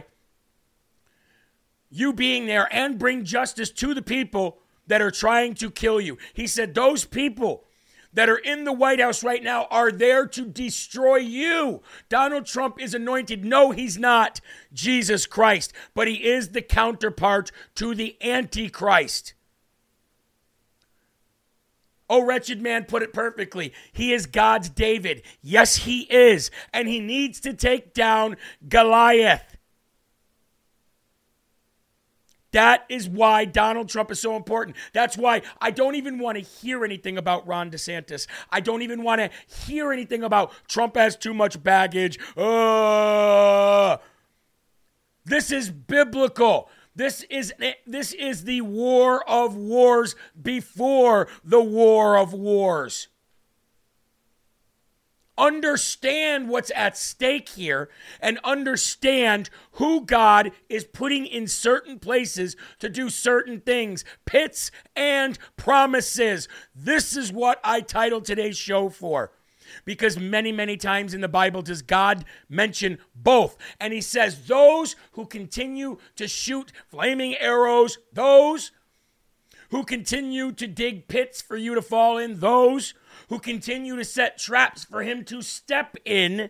you 1.92 2.12
being 2.12 2.48
there 2.48 2.68
and 2.72 2.98
bring 2.98 3.24
justice 3.24 3.70
to 3.70 3.94
the 3.94 4.02
people 4.02 4.58
that 4.88 5.00
are 5.00 5.12
trying 5.12 5.54
to 5.54 5.70
kill 5.70 6.02
you. 6.02 6.18
He 6.34 6.48
said, 6.48 6.74
Those 6.74 7.06
people 7.06 7.66
that 8.18 8.30
are 8.30 8.38
in 8.40 8.64
the 8.64 8.74
White 8.74 9.00
House 9.00 9.24
right 9.24 9.44
now 9.44 9.68
are 9.70 9.92
there 9.92 10.26
to 10.26 10.44
destroy 10.44 11.18
you. 11.18 11.84
Donald 12.10 12.48
Trump 12.48 12.82
is 12.82 12.96
anointed. 12.96 13.46
No, 13.46 13.70
he's 13.70 14.00
not 14.00 14.42
Jesus 14.74 15.28
Christ, 15.28 15.72
but 15.94 16.08
he 16.08 16.28
is 16.28 16.50
the 16.50 16.64
counterpart 16.64 17.52
to 17.76 17.94
the 17.94 18.18
Antichrist. 18.20 19.36
Oh, 22.10 22.26
wretched 22.26 22.60
man 22.60 22.86
put 22.86 23.04
it 23.04 23.14
perfectly. 23.14 23.72
He 23.94 24.12
is 24.12 24.26
God's 24.26 24.70
David. 24.70 25.22
Yes, 25.44 25.76
he 25.76 26.02
is. 26.12 26.50
And 26.74 26.88
he 26.88 27.00
needs 27.00 27.40
to 27.42 27.54
take 27.54 27.94
down 27.94 28.38
Goliath. 28.68 29.57
That 32.58 32.86
is 32.90 33.08
why 33.08 33.46
Donald 33.46 33.88
Trump 33.88 34.10
is 34.10 34.20
so 34.20 34.36
important. 34.36 34.78
That's 34.92 35.16
why 35.16 35.44
I 35.62 35.70
don't 35.70 35.94
even 35.94 36.18
want 36.18 36.40
to 36.40 36.44
hear 36.44 36.84
anything 36.84 37.16
about 37.16 37.46
Ron 37.46 37.70
DeSantis. 37.70 38.26
I 38.50 38.62
don't 38.62 38.82
even 38.82 39.04
want 39.04 39.22
to 39.22 39.30
hear 39.68 39.94
anything 39.94 40.24
about 40.24 40.52
Trump 40.68 40.96
has 40.96 41.16
too 41.16 41.36
much 41.36 41.62
baggage. 41.62 42.18
Uh, 42.36 43.98
this 45.24 45.52
is 45.52 45.70
biblical. 45.70 46.68
This 46.96 47.22
is 47.30 47.54
this 47.86 48.14
is 48.14 48.46
the 48.46 48.62
war 48.62 49.24
of 49.30 49.56
wars 49.56 50.16
before 50.42 51.28
the 51.44 51.62
war 51.62 52.18
of 52.18 52.34
wars 52.34 53.08
understand 55.38 56.50
what's 56.50 56.72
at 56.76 56.98
stake 56.98 57.50
here 57.50 57.90
and 58.20 58.40
understand 58.44 59.50
who 59.74 60.02
God 60.02 60.52
is 60.70 60.86
putting 60.86 61.26
in 61.26 61.48
certain 61.48 62.00
places 62.00 62.56
to 62.80 62.90
do 62.90 63.10
certain 63.10 63.62
things, 63.62 64.04
pits 64.26 64.72
and 64.96 65.38
promises. 65.56 66.48
This 66.76 67.16
is 67.16 67.32
what 67.32 67.60
I 67.64 67.82
titled 67.82 68.26
today's 68.26 68.58
show 68.58 68.90
for. 68.90 69.32
Because 69.84 70.18
many, 70.18 70.54
many 70.54 70.78
times 70.78 71.14
in 71.14 71.20
the 71.20 71.28
Bible 71.28 71.62
does 71.62 71.82
God 71.82 72.24
mention 72.48 73.00
both. 73.14 73.58
And 73.82 73.92
he 73.92 74.00
says, 74.00 74.48
Those 74.48 74.96
who 75.12 75.26
continue 75.26 75.98
to 76.16 76.28
shoot 76.28 76.72
flaming 76.88 77.36
arrows, 77.36 77.98
those 78.14 78.72
who 79.70 79.84
continue 79.84 80.52
to 80.54 80.68
dig 80.68 81.08
pits 81.08 81.42
for 81.42 81.58
you 81.58 81.76
to 81.76 81.82
fall 81.82 82.18
in, 82.18 82.40
those 82.40 82.94
who 83.28 83.40
continue 83.40 83.96
to 83.96 84.06
set 84.06 84.38
traps 84.38 84.84
for 84.84 85.04
him 85.04 85.24
to 85.26 85.42
step 85.42 85.96
in 86.06 86.50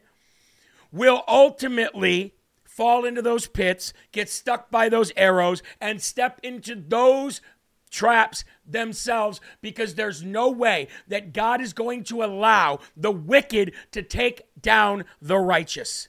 will 0.92 1.24
ultimately 1.28 2.34
fall 2.64 3.06
into 3.06 3.22
those 3.22 3.48
pits, 3.48 3.94
get 4.12 4.30
stuck 4.30 4.70
by 4.70 4.88
those 4.88 5.12
arrows, 5.18 5.64
and 5.82 6.02
step 6.02 6.40
into 6.44 6.76
those 6.76 7.42
traps 7.90 8.44
themselves 8.66 9.42
because 9.62 9.96
there's 9.96 10.24
no 10.24 10.50
way 10.52 10.88
that 11.08 11.34
God 11.34 11.62
is 11.62 11.74
going 11.74 12.04
to 12.06 12.24
allow 12.24 12.80
the 12.96 13.12
wicked 13.12 13.74
to 13.92 14.04
take 14.04 14.44
down 14.62 15.06
the 15.22 15.38
righteous. 15.38 16.08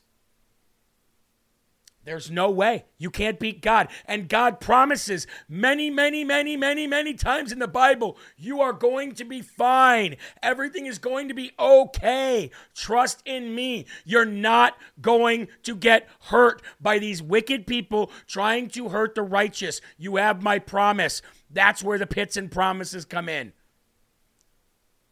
There's 2.09 2.31
no 2.31 2.49
way. 2.49 2.87
You 2.97 3.11
can't 3.11 3.39
beat 3.39 3.61
God. 3.61 3.89
And 4.07 4.31
God 4.31 4.61
promises 4.61 5.27
many, 5.47 5.91
many, 5.91 6.25
many, 6.25 6.57
many, 6.57 6.87
many 6.87 7.13
times 7.13 7.53
in 7.53 7.59
the 7.59 7.69
Bible, 7.69 8.17
you 8.39 8.63
are 8.63 8.73
going 8.73 9.13
to 9.17 9.27
be 9.27 9.43
fine. 9.43 10.17
Everything 10.43 10.87
is 10.87 10.97
going 10.97 11.29
to 11.29 11.35
be 11.35 11.53
okay. 11.59 12.51
Trust 12.75 13.21
in 13.27 13.55
me. 13.55 13.85
You're 14.07 14.25
not 14.25 14.79
going 15.03 15.49
to 15.65 15.77
get 15.77 16.09
hurt 16.31 16.63
by 16.81 16.99
these 16.99 17.23
wicked 17.23 17.67
people 17.67 18.11
trying 18.27 18.69
to 18.69 18.89
hurt 18.89 19.15
the 19.15 19.21
righteous. 19.21 19.83
You 19.99 20.17
have 20.17 20.43
my 20.43 20.59
promise. 20.59 21.21
That's 21.51 21.85
where 21.85 21.99
the 21.99 22.07
pits 22.07 22.39
and 22.39 22.51
promises 22.51 23.05
come 23.05 23.29
in. 23.29 23.53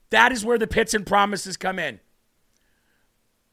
That 0.09 0.33
is 0.33 0.47
where 0.47 0.57
the 0.57 0.67
pits 0.67 0.95
and 0.95 1.07
promises 1.07 1.59
come 1.59 1.79
in. 1.79 2.01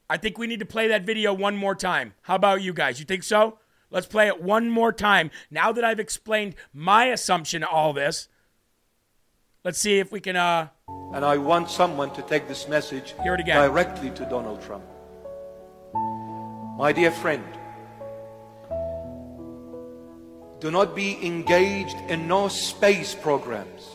I 0.10 0.18
think 0.18 0.38
we 0.38 0.48
need 0.48 0.60
to 0.60 0.66
play 0.66 0.88
that 0.90 1.06
video 1.06 1.34
one 1.34 1.56
more 1.56 1.76
time. 1.76 2.14
How 2.24 2.36
about 2.36 2.62
you 2.62 2.74
guys? 2.74 3.00
You 3.00 3.06
think 3.06 3.24
so? 3.24 3.58
Let's 3.90 4.08
play 4.08 4.28
it 4.28 4.42
one 4.42 4.70
more 4.70 4.92
time. 4.92 5.32
Now 5.50 5.72
that 5.72 5.84
I've 5.84 6.00
explained 6.00 6.56
my 6.74 7.06
assumption 7.06 7.64
of 7.64 7.70
all 7.72 7.94
this, 7.94 8.28
let's 9.64 9.80
see 9.80 10.00
if 10.00 10.12
we 10.12 10.20
can 10.20 10.36
uh 10.36 10.68
And 11.14 11.24
I 11.24 11.38
want 11.38 11.70
someone 11.70 12.12
to 12.16 12.22
take 12.24 12.48
this 12.48 12.68
message 12.68 13.14
Hear 13.24 13.36
it 13.36 13.40
again. 13.40 13.56
directly 13.58 14.10
to 14.12 14.26
Donald 14.26 14.62
Trump. 14.64 14.84
My 16.78 16.92
dear 16.92 17.12
friend, 17.12 17.44
do 20.60 20.72
not 20.72 20.96
be 20.96 21.24
engaged 21.26 21.98
in 22.10 22.28
no 22.28 22.48
space 22.48 23.14
programs 23.14 23.90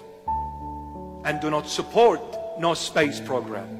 and 1.24 1.40
do 1.40 1.50
not 1.50 1.66
support 1.68 2.20
no 2.60 2.74
space 2.74 3.20
program. 3.20 3.77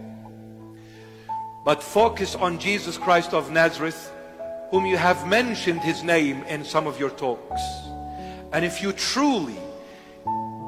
But 1.68 1.82
focus 1.82 2.34
on 2.34 2.58
Jesus 2.58 2.96
Christ 2.96 3.34
of 3.34 3.50
Nazareth, 3.50 4.10
whom 4.70 4.86
you 4.86 4.96
have 4.96 5.28
mentioned 5.28 5.82
his 5.82 6.02
name 6.02 6.42
in 6.44 6.64
some 6.64 6.86
of 6.86 6.98
your 6.98 7.10
talks. 7.10 7.60
And 8.54 8.64
if 8.64 8.80
you 8.80 8.92
truly 8.92 9.58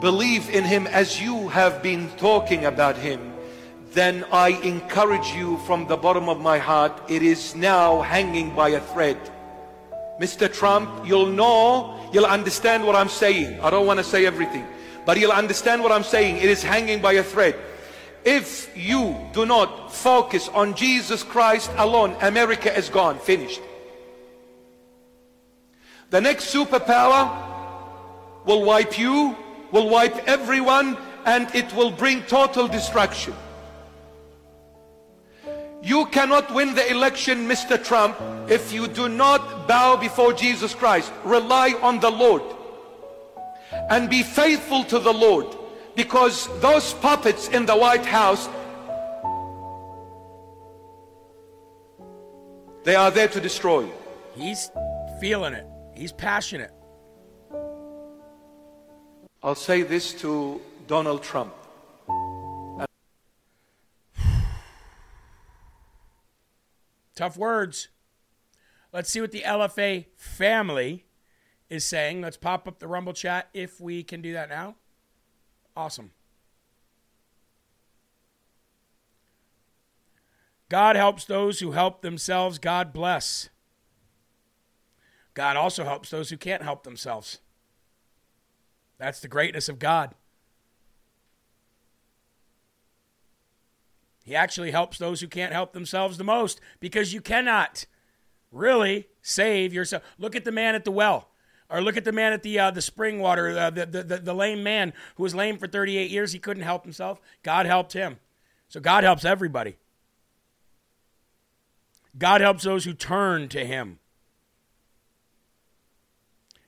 believe 0.03 0.51
in 0.51 0.63
him 0.63 0.87
as 0.87 1.19
you 1.19 1.49
have 1.49 1.83
been 1.83 2.11
talking 2.19 2.67
about 2.67 2.99
him, 2.99 3.33
then 3.95 4.27
I 4.31 4.49
encourage 4.61 5.29
you 5.29 5.57
from 5.65 5.87
the 5.87 5.97
bottom 5.97 6.29
of 6.29 6.39
my 6.39 6.59
heart, 6.59 6.93
it 7.09 7.23
is 7.23 7.55
now 7.55 8.03
hanging 8.03 8.55
by 8.55 8.69
a 8.69 8.81
thread. 8.93 9.17
Mr. 10.21 10.53
Trump, 10.53 11.07
you'll 11.07 11.33
know, 11.33 11.99
you'll 12.13 12.27
understand 12.27 12.85
what 12.85 12.95
I'm 12.95 13.09
saying. 13.09 13.59
I 13.61 13.71
don't 13.71 13.87
want 13.87 14.01
to 14.01 14.05
say 14.05 14.27
everything, 14.27 14.67
but 15.07 15.19
you'll 15.19 15.33
understand 15.33 15.83
what 15.83 15.93
I'm 15.93 16.05
saying. 16.05 16.37
It 16.37 16.51
is 16.51 16.63
hanging 16.63 17.01
by 17.01 17.15
a 17.15 17.23
thread. 17.23 17.57
If 18.25 18.71
you 18.77 19.17
do 19.33 19.47
not 19.47 19.93
focus 19.93 20.49
on 20.49 20.75
Jesus 20.75 21.23
Christ 21.23 21.71
alone, 21.77 22.17
America 22.21 22.77
is 22.77 22.89
gone, 22.89 23.19
finished. 23.19 23.61
The 26.11 26.21
next 26.21 26.53
superpower 26.53 27.31
will 28.45 28.65
wipe 28.65 28.99
you, 28.99 29.37
will 29.73 29.89
wipe 29.89 30.29
everyone, 30.29 30.99
and 31.25 31.55
it 31.55 31.73
will 31.75 31.91
bring 31.91 32.23
total 32.25 32.69
destruction. 32.69 33.35
You 35.83 36.07
cannot 36.07 36.53
win 36.53 36.75
the 36.75 36.91
election, 36.91 37.49
Mr. 37.49 37.83
Trump, 37.83 38.17
if 38.51 38.71
you 38.71 38.87
do 38.87 39.09
not 39.09 39.67
bow 39.67 39.97
before 39.97 40.35
Jesus 40.35 40.75
Christ. 40.75 41.11
Rely 41.25 41.73
on 41.81 42.01
the 42.01 42.11
Lord 42.11 42.43
and 43.89 44.11
be 44.11 44.23
faithful 44.23 44.85
to 44.85 44.99
the 44.99 45.13
Lord 45.13 45.47
because 46.05 46.49
those 46.61 46.95
puppets 46.95 47.49
in 47.49 47.66
the 47.66 47.77
White 47.77 48.07
House 48.07 48.49
they 52.85 52.95
are 52.95 53.11
there 53.11 53.29
to 53.29 53.39
destroy 53.39 53.81
you. 53.81 53.93
he's 54.35 54.70
feeling 55.20 55.53
it. 55.53 55.66
He's 55.95 56.12
passionate. 56.12 56.72
I'll 59.43 59.55
say 59.55 59.83
this 59.83 60.14
to 60.22 60.62
Donald 60.87 61.22
Trump. 61.22 61.53
Tough 67.14 67.37
words. 67.37 67.89
Let's 68.95 69.11
see 69.11 69.20
what 69.20 69.33
the 69.33 69.43
LFA 69.43 70.07
family 70.16 71.05
is 71.68 71.85
saying. 71.85 72.22
Let's 72.22 72.39
pop 72.39 72.66
up 72.66 72.79
the 72.79 72.89
Rumble 72.89 73.12
chat 73.12 73.51
if 73.53 73.79
we 73.83 74.03
can 74.03 74.22
do 74.22 74.33
that 74.33 74.49
now. 74.49 74.77
Awesome. 75.77 76.11
God 80.68 80.95
helps 80.95 81.25
those 81.25 81.61
who 81.61 81.73
help 81.73 82.01
themselves. 82.01 82.59
God 82.59 82.93
bless. 82.93 83.49
God 85.35 85.57
also 85.57 85.85
helps 85.85 86.11
those 86.11 86.31
who 86.31 86.37
can't 86.37 86.62
help 86.62 86.85
themselves. 86.85 87.39
That's 88.99 89.21
the 89.21 89.29
greatness 89.29 89.68
of 89.68 89.79
God. 89.79 90.14
He 94.25 94.37
actually 94.37 94.71
helps 94.71 94.99
those 94.99 95.21
who 95.21 95.27
can't 95.27 95.53
help 95.53 95.73
themselves 95.73 96.18
the 96.18 96.25
most 96.25 96.61
because 96.79 97.12
you 97.12 97.21
cannot 97.21 97.87
really 98.53 99.09
save 99.23 99.73
yourself. 99.73 100.05
Look 100.18 100.37
at 100.37 100.45
the 100.45 100.53
man 100.53 100.77
at 100.77 100.85
the 100.85 100.93
well. 100.93 101.30
Or 101.71 101.81
look 101.81 101.97
at 101.97 102.05
the 102.05 102.12
man 102.12 102.33
at 102.33 102.43
the 102.43 102.59
uh, 102.59 102.71
the 102.73 102.83
spring 102.83 103.21
water, 103.21 103.57
uh, 103.57 103.71
the, 103.71 103.87
the, 103.87 104.03
the 104.03 104.16
the 104.18 104.35
lame 104.35 104.62
man 104.62 104.93
who 105.14 105.23
was 105.23 105.35
lame 105.35 105.57
for 105.57 105.68
38 105.68 106.11
years. 106.11 106.33
He 106.33 106.39
couldn't 106.39 106.64
help 106.64 106.83
himself. 106.83 107.21
God 107.43 107.66
helped 107.66 107.93
him. 107.93 108.18
So 108.68 108.81
God 108.81 109.05
helps 109.05 109.25
everybody. 109.25 109.77
God 112.18 112.41
helps 112.41 112.64
those 112.64 112.85
who 112.85 112.93
turn 112.93 113.49
to 113.49 113.64
Him. 113.64 113.99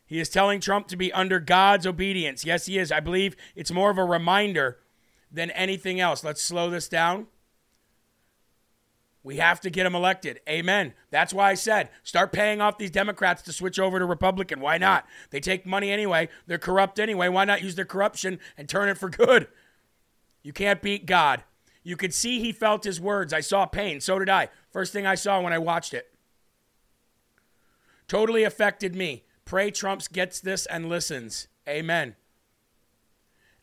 He 0.07 0.21
is 0.21 0.29
telling 0.29 0.61
Trump 0.61 0.89
to 0.89 0.97
be 0.97 1.13
under 1.13 1.41
God's 1.41 1.87
obedience. 1.87 2.45
Yes, 2.45 2.67
he 2.67 2.79
is. 2.79 2.93
I 2.93 3.01
believe 3.01 3.35
it's 3.57 3.71
more 3.71 3.91
of 3.91 3.97
a 3.97 4.05
reminder 4.05 4.79
than 5.31 5.51
anything 5.53 6.01
else. 6.01 6.23
Let's 6.23 6.43
slow 6.43 6.69
this 6.69 6.87
down. 6.87 7.29
We 9.25 9.37
have 9.37 9.61
to 9.61 9.71
get 9.71 9.87
him 9.87 9.95
elected. 9.95 10.41
Amen. 10.49 10.95
That's 11.11 11.33
why 11.33 11.51
I 11.51 11.55
said 11.55 11.91
start 12.03 12.33
paying 12.33 12.61
off 12.61 12.79
these 12.79 12.91
Democrats 12.91 13.43
to 13.43 13.53
switch 13.53 13.79
over 13.79 13.99
to 13.99 14.05
Republican. 14.05 14.61
Why 14.61 14.79
not? 14.79 15.07
They 15.31 15.41
take 15.41 15.65
money 15.65 15.91
anyway. 15.91 16.29
They're 16.47 16.59
corrupt 16.59 16.99
anyway. 16.99 17.29
Why 17.29 17.45
not 17.45 17.63
use 17.63 17.77
their 17.77 17.85
corruption 17.85 18.41
and 18.57 18.69
turn 18.69 18.89
it 18.89 18.99
for 18.99 19.09
good? 19.09 19.47
You 20.43 20.53
can't 20.53 20.83
beat 20.83 21.07
God. 21.07 21.45
You 21.85 21.97
could 21.97 22.15
see 22.15 22.41
he 22.41 22.53
felt 22.53 22.85
his 22.85 23.01
words. 23.01 23.33
I 23.33 23.41
saw 23.41 23.67
pain. 23.67 24.01
So 24.01 24.19
did 24.19 24.29
I. 24.29 24.49
First 24.71 24.93
thing 24.93 25.07
I 25.07 25.15
saw 25.15 25.41
when 25.41 25.53
I 25.53 25.59
watched 25.59 25.95
it. 25.95 26.13
Totally 28.09 28.45
affected 28.45 28.95
me. 28.95 29.25
Pray 29.45 29.71
Trumps 29.71 30.09
gets 30.09 30.41
this 30.41 30.67
and 30.67 30.89
listens. 30.89 31.49
Amen. 31.69 32.17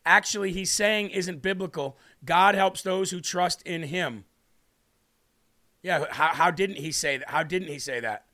Actually, 0.04 0.52
he's 0.52 0.70
saying 0.70 1.10
isn't 1.10 1.42
biblical. 1.42 1.98
God 2.24 2.54
helps 2.54 2.82
those 2.82 3.10
who 3.10 3.20
trust 3.20 3.62
in 3.62 3.84
him. 3.84 4.24
Yeah, 5.82 6.04
how, 6.10 6.28
how 6.28 6.50
didn't 6.50 6.76
he 6.76 6.92
say 6.92 7.18
that? 7.18 7.30
How 7.30 7.42
didn't 7.42 7.68
he 7.68 7.78
say 7.78 8.00
that? 8.00 8.24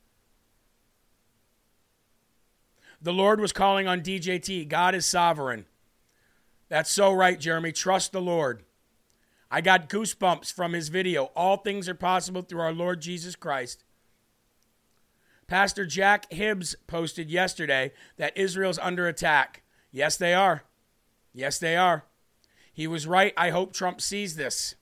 The 3.01 3.13
Lord 3.13 3.41
was 3.41 3.53
calling 3.53 3.87
on 3.87 4.01
DJT. 4.01 4.69
God 4.69 4.95
is 4.95 5.07
sovereign. 5.07 5.67
That's 6.69 6.91
so 6.91 7.13
right, 7.13 7.39
Jeremy. 7.39 7.73
Trust 7.73 8.13
the 8.13 8.21
Lord. 8.21 8.65
I 9.51 9.61
got 9.61 9.89
goosebumps 9.89 10.53
from 10.53 10.73
his 10.73 10.89
video. 10.89 11.27
All 11.37 11.59
things 11.59 11.89
are 11.89 11.95
possible 11.95 12.43
through 12.43 12.61
our 12.61 12.73
Lord 12.73 13.01
Jesus 13.01 13.37
Christ. 13.37 13.85
Pastor 15.47 15.87
Jack 15.87 16.33
Hibbs 16.33 16.75
posted 16.89 17.31
yesterday 17.31 17.93
that 18.17 18.37
Israel's 18.37 18.81
under 18.81 19.07
attack. 19.07 19.63
Yes, 19.93 20.17
they 20.17 20.35
are. 20.35 20.65
Yes, 21.33 21.59
they 21.59 21.77
are. 21.77 22.05
He 22.73 22.89
was 22.89 23.07
right. 23.07 23.33
I 23.37 23.51
hope 23.51 23.73
Trump 23.73 24.01
sees 24.01 24.35
this. 24.35 24.75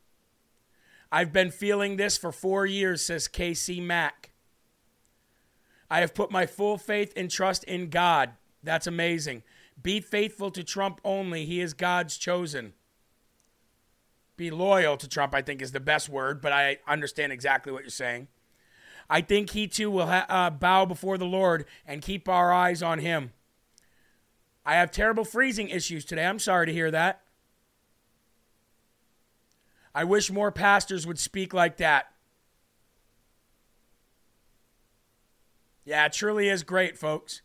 I've 1.13 1.33
been 1.33 1.51
feeling 1.51 1.97
this 1.97 2.17
for 2.17 2.33
four 2.33 2.67
years, 2.67 3.03
says 3.03 3.29
KC 3.29 3.81
Mack. 3.83 4.31
I 5.91 6.01
have 6.01 6.15
put 6.15 6.31
my 6.31 6.47
full 6.47 6.79
faith 6.79 7.13
and 7.17 7.31
trust 7.31 7.65
in 7.65 7.91
God. 7.91 8.31
That's 8.63 8.87
amazing. 8.87 9.43
Be 9.81 10.01
faithful 10.01 10.51
to 10.51 10.65
Trump 10.65 11.01
only. 11.05 11.45
He 11.45 11.61
is 11.61 11.75
God's 11.75 12.17
chosen. 12.17 12.73
Be 14.37 14.51
loyal 14.51 14.97
to 14.97 15.09
Trump, 15.09 15.35
I 15.35 15.43
think, 15.43 15.63
is 15.63 15.73
the 15.73 15.81
best 15.81 16.09
word, 16.09 16.41
but 16.41 16.53
I 16.53 16.79
understand 16.89 17.33
exactly 17.33 17.73
what 17.73 17.83
you're 17.83 17.91
saying. 17.91 18.29
I 19.09 19.21
think 19.21 19.51
he 19.51 19.69
too 19.69 19.91
will 19.91 20.07
ha- 20.07 20.27
uh, 20.29 20.51
bow 20.51 20.87
before 20.87 21.19
the 21.19 21.27
Lord 21.27 21.67
and 21.87 22.03
keep 22.03 22.29
our 22.29 22.53
eyes 22.53 22.83
on 22.83 22.99
him. 22.99 23.33
I 24.65 24.75
have 24.77 24.91
terrible 24.91 25.25
freezing 25.25 25.69
issues 25.69 26.05
today. 26.05 26.25
I'm 26.25 26.39
sorry 26.39 26.67
to 26.67 26.73
hear 26.73 26.91
that. 26.91 27.21
I 29.95 30.05
wish 30.05 30.31
more 30.31 30.51
pastors 30.51 31.07
would 31.07 31.19
speak 31.19 31.55
like 31.55 31.77
that. 31.77 32.07
Yeah, 35.85 36.07
it 36.07 36.13
truly 36.13 36.49
is 36.49 36.63
great, 36.63 36.99
folks. 36.99 37.43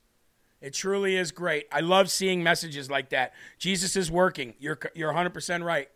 It 0.62 0.74
truly 0.74 1.16
is 1.16 1.32
great. 1.32 1.68
I 1.72 1.80
love 1.80 2.10
seeing 2.10 2.44
messages 2.44 2.90
like 2.90 3.10
that. 3.10 3.34
Jesus 3.58 3.96
is 3.96 4.12
working. 4.12 4.56
You're, 4.60 4.80
you're 4.94 5.14
100% 5.14 5.64
right. 5.64 5.90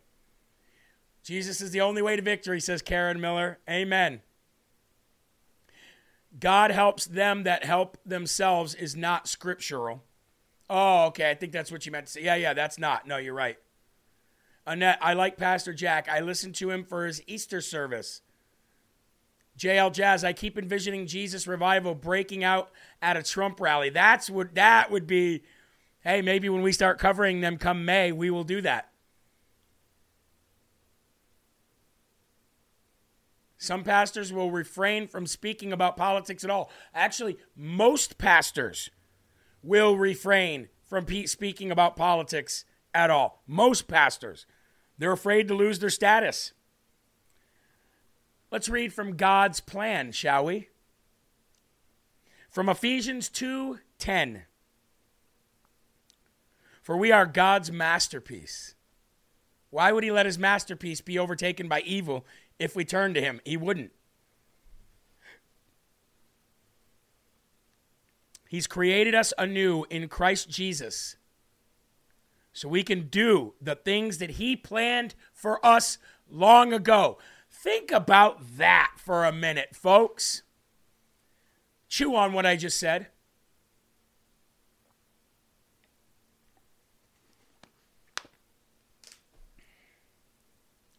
Jesus 1.22 1.60
is 1.60 1.70
the 1.70 1.80
only 1.80 2.02
way 2.02 2.16
to 2.16 2.22
victory, 2.22 2.60
says 2.60 2.82
Karen 2.82 3.20
Miller. 3.20 3.58
Amen. 3.68 4.20
God 6.38 6.70
helps 6.70 7.06
them 7.06 7.44
that 7.44 7.64
help 7.64 7.98
themselves 8.04 8.74
is 8.74 8.96
not 8.96 9.28
scriptural. 9.28 10.02
Oh, 10.68 11.06
okay. 11.06 11.30
I 11.30 11.34
think 11.34 11.52
that's 11.52 11.70
what 11.70 11.86
you 11.86 11.92
meant 11.92 12.06
to 12.06 12.12
say. 12.12 12.24
Yeah, 12.24 12.36
yeah, 12.36 12.54
that's 12.54 12.78
not. 12.78 13.06
No, 13.06 13.16
you're 13.16 13.34
right. 13.34 13.56
Annette, 14.66 14.98
I 15.00 15.12
like 15.12 15.36
Pastor 15.36 15.74
Jack. 15.74 16.08
I 16.08 16.20
listened 16.20 16.54
to 16.56 16.70
him 16.70 16.84
for 16.84 17.06
his 17.06 17.22
Easter 17.26 17.60
service. 17.60 18.22
JL 19.58 19.92
Jazz, 19.92 20.24
I 20.24 20.32
keep 20.32 20.58
envisioning 20.58 21.06
Jesus 21.06 21.46
revival 21.46 21.94
breaking 21.94 22.42
out 22.42 22.70
at 23.00 23.16
a 23.16 23.22
Trump 23.22 23.60
rally. 23.60 23.90
That's 23.90 24.28
what 24.28 24.54
that 24.54 24.90
would 24.90 25.06
be. 25.06 25.42
Hey, 26.00 26.22
maybe 26.22 26.48
when 26.48 26.62
we 26.62 26.72
start 26.72 26.98
covering 26.98 27.40
them 27.40 27.56
come 27.56 27.84
May, 27.84 28.10
we 28.10 28.30
will 28.30 28.44
do 28.44 28.60
that. 28.62 28.90
Some 33.56 33.84
pastors 33.84 34.30
will 34.30 34.50
refrain 34.50 35.06
from 35.06 35.26
speaking 35.26 35.72
about 35.72 35.96
politics 35.96 36.44
at 36.44 36.50
all. 36.50 36.70
Actually, 36.94 37.38
most 37.56 38.18
pastors 38.18 38.90
will 39.62 39.96
refrain 39.96 40.68
from 40.86 41.06
pe- 41.06 41.24
speaking 41.24 41.70
about 41.70 41.96
politics 41.96 42.66
at 42.92 43.10
all. 43.10 43.42
Most 43.46 43.88
pastors. 43.88 44.44
They're 44.98 45.12
afraid 45.12 45.48
to 45.48 45.54
lose 45.54 45.78
their 45.78 45.90
status. 45.90 46.52
Let's 48.50 48.68
read 48.68 48.92
from 48.92 49.16
God's 49.16 49.60
plan, 49.60 50.12
shall 50.12 50.44
we? 50.44 50.68
From 52.50 52.68
Ephesians 52.68 53.28
2:10. 53.28 54.44
For 56.82 56.96
we 56.96 57.10
are 57.10 57.26
God's 57.26 57.72
masterpiece. 57.72 58.74
Why 59.70 59.90
would 59.90 60.04
he 60.04 60.12
let 60.12 60.26
his 60.26 60.38
masterpiece 60.38 61.00
be 61.00 61.18
overtaken 61.18 61.66
by 61.66 61.80
evil 61.80 62.24
if 62.58 62.76
we 62.76 62.84
turn 62.84 63.14
to 63.14 63.20
him. 63.20 63.40
He 63.44 63.56
wouldn't. 63.56 63.92
He's 68.48 68.66
created 68.66 69.14
us 69.14 69.32
anew 69.36 69.84
in 69.90 70.08
Christ 70.08 70.48
Jesus 70.48 71.16
so 72.54 72.68
we 72.68 72.84
can 72.84 73.08
do 73.08 73.52
the 73.60 73.74
things 73.74 74.18
that 74.18 74.30
he 74.30 74.54
planned 74.54 75.16
for 75.32 75.64
us 75.66 75.98
long 76.30 76.72
ago. 76.72 77.18
Think 77.50 77.90
about 77.90 78.56
that 78.56 78.92
for 78.96 79.24
a 79.24 79.32
minute, 79.32 79.74
folks. 79.74 80.42
Chew 81.88 82.14
on 82.14 82.32
what 82.32 82.46
I 82.46 82.54
just 82.54 82.78
said. 82.78 83.08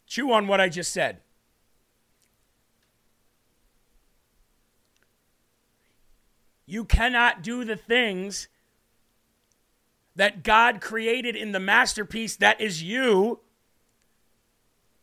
Chew 0.06 0.30
on 0.32 0.46
what 0.46 0.60
I 0.60 0.68
just 0.68 0.92
said. 0.92 1.22
You 6.66 6.84
cannot 6.84 7.42
do 7.42 7.64
the 7.64 7.76
things 7.76 8.48
that 10.16 10.42
God 10.42 10.80
created 10.80 11.36
in 11.36 11.52
the 11.52 11.60
masterpiece 11.60 12.36
that 12.36 12.60
is 12.60 12.82
you. 12.82 13.40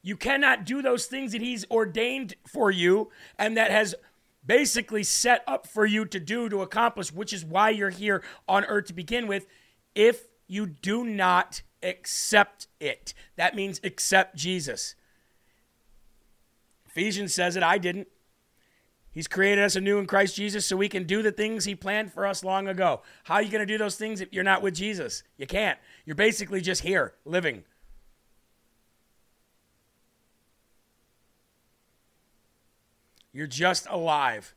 You 0.01 0.17
cannot 0.17 0.65
do 0.65 0.81
those 0.81 1.05
things 1.05 1.31
that 1.31 1.41
He's 1.41 1.65
ordained 1.71 2.35
for 2.45 2.69
you 2.69 3.09
and 3.39 3.55
that 3.55 3.71
has 3.71 3.95
basically 4.45 5.03
set 5.03 5.43
up 5.47 5.65
for 5.65 5.85
you 5.85 6.05
to 6.05 6.19
do, 6.19 6.49
to 6.49 6.61
accomplish, 6.61 7.13
which 7.13 7.31
is 7.31 7.45
why 7.45 7.69
you're 7.69 7.89
here 7.89 8.21
on 8.47 8.65
earth 8.65 8.87
to 8.87 8.93
begin 8.93 9.27
with, 9.27 9.47
if 9.95 10.27
you 10.47 10.65
do 10.65 11.05
not 11.05 11.61
accept 11.81 12.67
it. 12.79 13.13
That 13.35 13.55
means 13.55 13.79
accept 13.83 14.35
Jesus. 14.35 14.95
Ephesians 16.85 17.33
says 17.33 17.55
it, 17.55 17.63
I 17.63 17.77
didn't. 17.77 18.07
He's 19.13 19.27
created 19.27 19.63
us 19.63 19.75
anew 19.75 19.99
in 19.99 20.07
Christ 20.07 20.35
Jesus 20.35 20.65
so 20.65 20.75
we 20.75 20.89
can 20.89 21.03
do 21.03 21.21
the 21.21 21.31
things 21.31 21.65
He 21.65 21.75
planned 21.75 22.11
for 22.11 22.25
us 22.25 22.43
long 22.43 22.67
ago. 22.67 23.01
How 23.23 23.35
are 23.35 23.41
you 23.43 23.51
going 23.51 23.65
to 23.65 23.71
do 23.71 23.77
those 23.77 23.95
things 23.95 24.21
if 24.21 24.33
you're 24.33 24.43
not 24.43 24.63
with 24.63 24.73
Jesus? 24.73 25.21
You 25.37 25.45
can't. 25.45 25.77
You're 26.03 26.15
basically 26.15 26.61
just 26.61 26.81
here, 26.81 27.13
living. 27.23 27.63
You're 33.31 33.47
just 33.47 33.87
alive. 33.87 34.55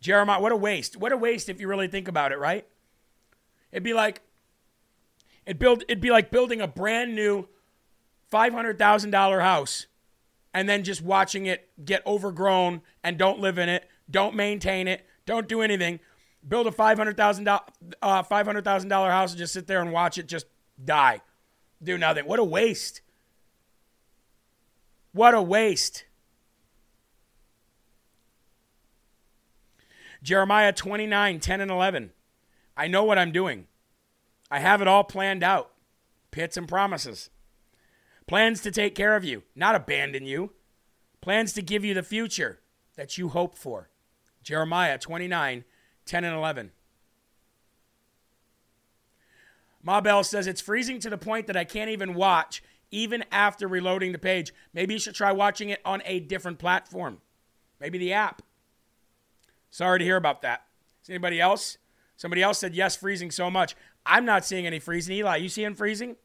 Jeremiah, 0.00 0.40
what 0.40 0.52
a 0.52 0.56
waste. 0.56 0.96
What 0.96 1.12
a 1.12 1.16
waste 1.16 1.48
if 1.48 1.60
you 1.60 1.68
really 1.68 1.88
think 1.88 2.08
about 2.08 2.32
it, 2.32 2.38
right? 2.38 2.66
It'd 3.72 3.82
be 3.82 3.94
like 3.94 4.20
it 5.44 5.58
build 5.58 5.82
it'd 5.84 6.00
be 6.00 6.10
like 6.10 6.30
building 6.30 6.60
a 6.60 6.68
brand 6.68 7.14
new 7.14 7.48
$500,000 8.32 9.42
house 9.42 9.86
and 10.54 10.68
then 10.68 10.84
just 10.84 11.02
watching 11.02 11.46
it 11.46 11.70
get 11.84 12.06
overgrown 12.06 12.82
and 13.02 13.18
don't 13.18 13.40
live 13.40 13.58
in 13.58 13.68
it, 13.68 13.88
don't 14.10 14.34
maintain 14.34 14.88
it, 14.88 15.06
don't 15.26 15.48
do 15.48 15.60
anything. 15.62 16.00
Build 16.46 16.66
a 16.66 16.70
$500,000 16.70 17.60
uh, 18.02 18.22
$500,000 18.22 19.10
house 19.10 19.30
and 19.30 19.38
just 19.38 19.52
sit 19.52 19.66
there 19.66 19.80
and 19.80 19.92
watch 19.92 20.18
it 20.18 20.26
just 20.26 20.46
die. 20.84 21.20
Do 21.82 21.96
nothing. 21.96 22.26
What 22.26 22.38
a 22.38 22.44
waste. 22.44 23.00
What 25.12 25.34
a 25.34 25.42
waste. 25.42 26.04
Jeremiah 30.22 30.72
29, 30.72 31.40
10 31.40 31.60
and 31.60 31.70
11. 31.70 32.12
I 32.76 32.88
know 32.88 33.04
what 33.04 33.18
I'm 33.18 33.32
doing. 33.32 33.66
I 34.50 34.60
have 34.60 34.80
it 34.80 34.88
all 34.88 35.04
planned 35.04 35.42
out. 35.42 35.72
Pits 36.30 36.56
and 36.56 36.68
promises. 36.68 37.30
Plans 38.26 38.60
to 38.62 38.70
take 38.70 38.94
care 38.94 39.16
of 39.16 39.24
you, 39.24 39.42
not 39.54 39.74
abandon 39.74 40.24
you. 40.24 40.52
Plans 41.20 41.52
to 41.54 41.62
give 41.62 41.84
you 41.84 41.94
the 41.94 42.02
future 42.02 42.60
that 42.96 43.18
you 43.18 43.28
hope 43.28 43.56
for. 43.56 43.90
Jeremiah 44.42 44.98
29, 44.98 45.64
10 46.04 46.24
and 46.24 46.36
11. 46.36 46.72
Ma 49.82 50.00
Bell 50.00 50.22
says 50.22 50.46
it's 50.46 50.60
freezing 50.60 51.00
to 51.00 51.10
the 51.10 51.18
point 51.18 51.46
that 51.46 51.56
I 51.56 51.64
can't 51.64 51.90
even 51.90 52.14
watch, 52.14 52.62
even 52.90 53.24
after 53.32 53.66
reloading 53.66 54.12
the 54.12 54.18
page. 54.18 54.52
Maybe 54.72 54.94
you 54.94 55.00
should 55.00 55.14
try 55.14 55.32
watching 55.32 55.70
it 55.70 55.80
on 55.84 56.02
a 56.04 56.20
different 56.20 56.58
platform. 56.58 57.20
Maybe 57.80 57.98
the 57.98 58.12
app. 58.12 58.42
Sorry 59.70 59.98
to 59.98 60.04
hear 60.04 60.16
about 60.16 60.42
that. 60.42 60.66
Is 61.02 61.10
anybody 61.10 61.40
else? 61.40 61.78
Somebody 62.16 62.42
else 62.42 62.58
said 62.58 62.74
yes, 62.74 62.94
freezing 62.94 63.32
so 63.32 63.50
much. 63.50 63.74
I'm 64.06 64.24
not 64.24 64.44
seeing 64.44 64.66
any 64.66 64.78
freezing. 64.78 65.16
Eli, 65.16 65.36
you 65.36 65.48
seeing 65.48 65.74
freezing? 65.74 66.16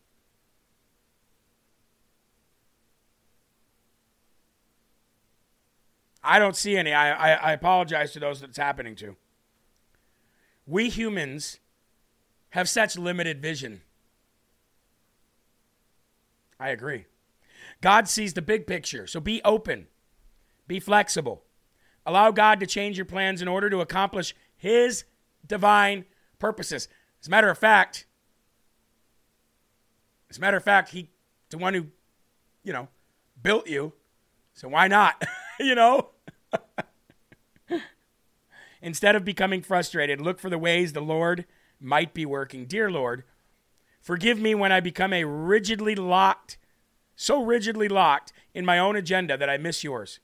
I 6.23 6.39
don't 6.39 6.55
see 6.55 6.77
any. 6.77 6.93
I, 6.93 7.11
I, 7.11 7.33
I 7.35 7.51
apologize 7.53 8.11
to 8.13 8.19
those 8.19 8.41
that's 8.41 8.57
happening 8.57 8.95
to. 8.97 9.15
We 10.65 10.89
humans 10.89 11.59
have 12.49 12.67
such 12.67 12.97
limited 12.97 13.41
vision. 13.41 13.81
I 16.59 16.69
agree. 16.69 17.05
God 17.81 18.07
sees 18.07 18.33
the 18.33 18.41
big 18.41 18.65
picture, 18.65 19.05
so 19.07 19.19
be 19.19 19.41
open, 19.45 19.87
be 20.67 20.79
flexible. 20.79 21.43
Allow 22.05 22.31
God 22.31 22.59
to 22.61 22.65
change 22.65 22.97
your 22.97 23.05
plans 23.05 23.41
in 23.41 23.47
order 23.47 23.69
to 23.69 23.81
accomplish 23.81 24.35
His 24.55 25.03
divine 25.45 26.05
purposes. 26.39 26.87
As 27.21 27.27
a 27.27 27.29
matter 27.29 27.49
of 27.49 27.57
fact, 27.57 28.05
as 30.29 30.37
a 30.37 30.41
matter 30.41 30.57
of 30.57 30.63
fact, 30.63 30.89
He, 30.89 31.09
the 31.49 31.57
one 31.57 31.73
who, 31.73 31.87
you 32.63 32.73
know, 32.73 32.87
built 33.41 33.67
you, 33.67 33.93
so 34.53 34.67
why 34.67 34.87
not? 34.87 35.23
you 35.65 35.75
know? 35.75 36.09
Instead 38.81 39.15
of 39.15 39.25
becoming 39.25 39.61
frustrated, 39.61 40.21
look 40.21 40.39
for 40.39 40.49
the 40.49 40.57
ways 40.57 40.93
the 40.93 41.01
Lord 41.01 41.45
might 41.79 42.13
be 42.13 42.25
working. 42.25 42.65
Dear 42.65 42.89
Lord, 42.91 43.23
forgive 44.01 44.39
me 44.39 44.55
when 44.55 44.71
I 44.71 44.79
become 44.79 45.13
a 45.13 45.25
rigidly 45.25 45.95
locked, 45.95 46.57
so 47.15 47.43
rigidly 47.43 47.87
locked 47.87 48.33
in 48.53 48.65
my 48.65 48.79
own 48.79 48.95
agenda 48.95 49.37
that 49.37 49.49
I 49.49 49.57
miss 49.57 49.83
yours. 49.83 50.19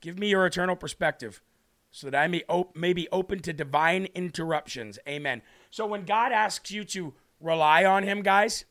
Give 0.00 0.18
me 0.18 0.30
your 0.30 0.46
eternal 0.46 0.76
perspective 0.76 1.42
so 1.90 2.08
that 2.08 2.20
I 2.20 2.28
may, 2.28 2.42
op- 2.48 2.76
may 2.76 2.92
be 2.92 3.08
open 3.10 3.40
to 3.40 3.52
divine 3.52 4.06
interruptions. 4.14 4.98
Amen. 5.08 5.42
So 5.70 5.86
when 5.86 6.04
God 6.04 6.32
asks 6.32 6.70
you 6.70 6.84
to 6.84 7.14
rely 7.40 7.84
on 7.84 8.04
Him, 8.04 8.22
guys, 8.22 8.64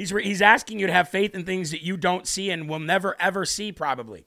He's, 0.00 0.14
re- 0.14 0.24
he's 0.24 0.40
asking 0.40 0.78
you 0.78 0.86
to 0.86 0.92
have 0.94 1.10
faith 1.10 1.34
in 1.34 1.44
things 1.44 1.72
that 1.72 1.82
you 1.82 1.98
don't 1.98 2.26
see 2.26 2.50
and 2.50 2.70
will 2.70 2.78
never, 2.78 3.16
ever 3.20 3.44
see, 3.44 3.70
probably. 3.70 4.24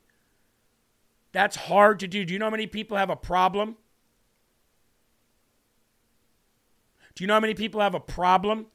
That's 1.32 1.56
hard 1.56 2.00
to 2.02 2.08
do. 2.08 2.24
Do 2.24 2.32
you 2.32 2.38
know 2.38 2.46
how 2.46 2.52
many 2.52 2.68
people 2.68 2.96
have 2.96 3.10
a 3.10 3.16
problem? 3.16 3.78
Do 7.16 7.24
you 7.24 7.28
know 7.28 7.34
how 7.34 7.40
many 7.40 7.56
people 7.56 7.82
have 7.82 7.96
a 7.96 8.00
problem 8.00 8.68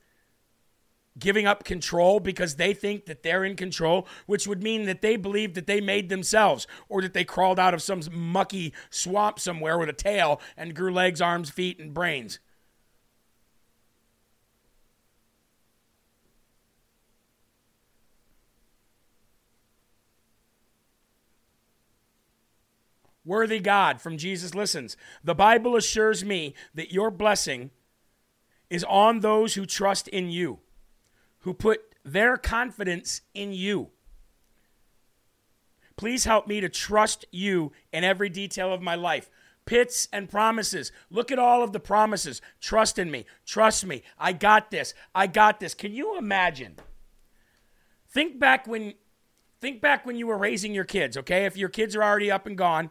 giving 1.17 1.47
up 1.47 1.63
control 1.63 2.19
because 2.19 2.57
they 2.57 2.75
think 2.75 3.07
that 3.07 3.23
they're 3.23 3.45
in 3.45 3.55
control, 3.55 4.09
which 4.27 4.49
would 4.49 4.65
mean 4.65 4.87
that 4.87 5.01
they 5.01 5.15
believe 5.15 5.55
that 5.55 5.69
they 5.69 5.81
made 5.81 6.09
themselves 6.09 6.67
or 6.89 7.01
that 7.01 7.15
they 7.15 7.23
crawled 7.23 7.61
out 7.61 7.75
of 7.75 7.81
some 7.81 8.01
mucky 8.11 8.75
swamp 8.91 9.39
somewhere 9.39 9.79
with 9.79 9.89
a 9.89 9.93
tail 9.93 10.41
and 10.57 10.75
grew 10.75 10.93
legs, 10.93 11.21
arms, 11.21 11.49
feet, 11.49 11.79
and 11.79 11.95
brains? 11.95 12.41
Worthy 23.29 23.61
God 23.61 24.01
from 24.01 24.17
Jesus 24.17 24.55
listens. 24.55 24.97
The 25.23 25.35
Bible 25.35 25.77
assures 25.77 26.25
me 26.25 26.55
that 26.73 26.93
your 26.93 27.11
blessing 27.11 27.71
is 28.71 28.85
on 28.85 29.21
those 29.21 29.53
who 29.53 29.67
trust 29.67 30.09
in 30.09 30.31
you, 30.31 30.61
who 31.41 31.53
put 31.53 31.95
their 32.03 32.39
confidence 32.39 33.21
in 33.35 33.53
you. 33.53 33.91
Please 35.97 36.25
help 36.25 36.47
me 36.47 36.63
to 36.63 36.71
trust 36.71 37.27
you 37.31 37.71
in 37.93 38.03
every 38.03 38.31
detail 38.31 38.73
of 38.73 38.81
my 38.81 38.95
life. 38.95 39.29
Pits 39.67 40.09
and 40.11 40.31
promises. 40.31 40.91
Look 41.11 41.31
at 41.31 41.39
all 41.39 41.63
of 41.63 41.75
the 41.75 41.81
promises. 41.81 42.41
Trust 42.63 42.99
in 42.99 43.11
me. 43.11 43.27
Trust 43.45 43.85
me. 43.85 44.05
I 44.19 44.33
got 44.33 44.71
this. 44.71 44.95
I 45.15 45.27
got 45.27 45.61
this. 45.61 45.75
Can 45.75 45.93
you 45.93 46.17
imagine? 46.17 46.77
Think 48.09 48.39
back 48.39 48.67
when 48.67 48.95
think 49.61 49.83
back 49.83 50.07
when 50.07 50.17
you 50.17 50.27
were 50.27 50.39
raising 50.39 50.73
your 50.73 50.85
kids, 50.85 51.19
okay? 51.19 51.45
If 51.45 51.59
your 51.59 51.69
kids 51.69 51.95
are 51.95 52.03
already 52.03 52.31
up 52.31 52.47
and 52.47 52.57
gone, 52.57 52.91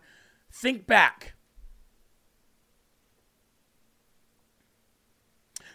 Think 0.52 0.88
back. 0.88 1.34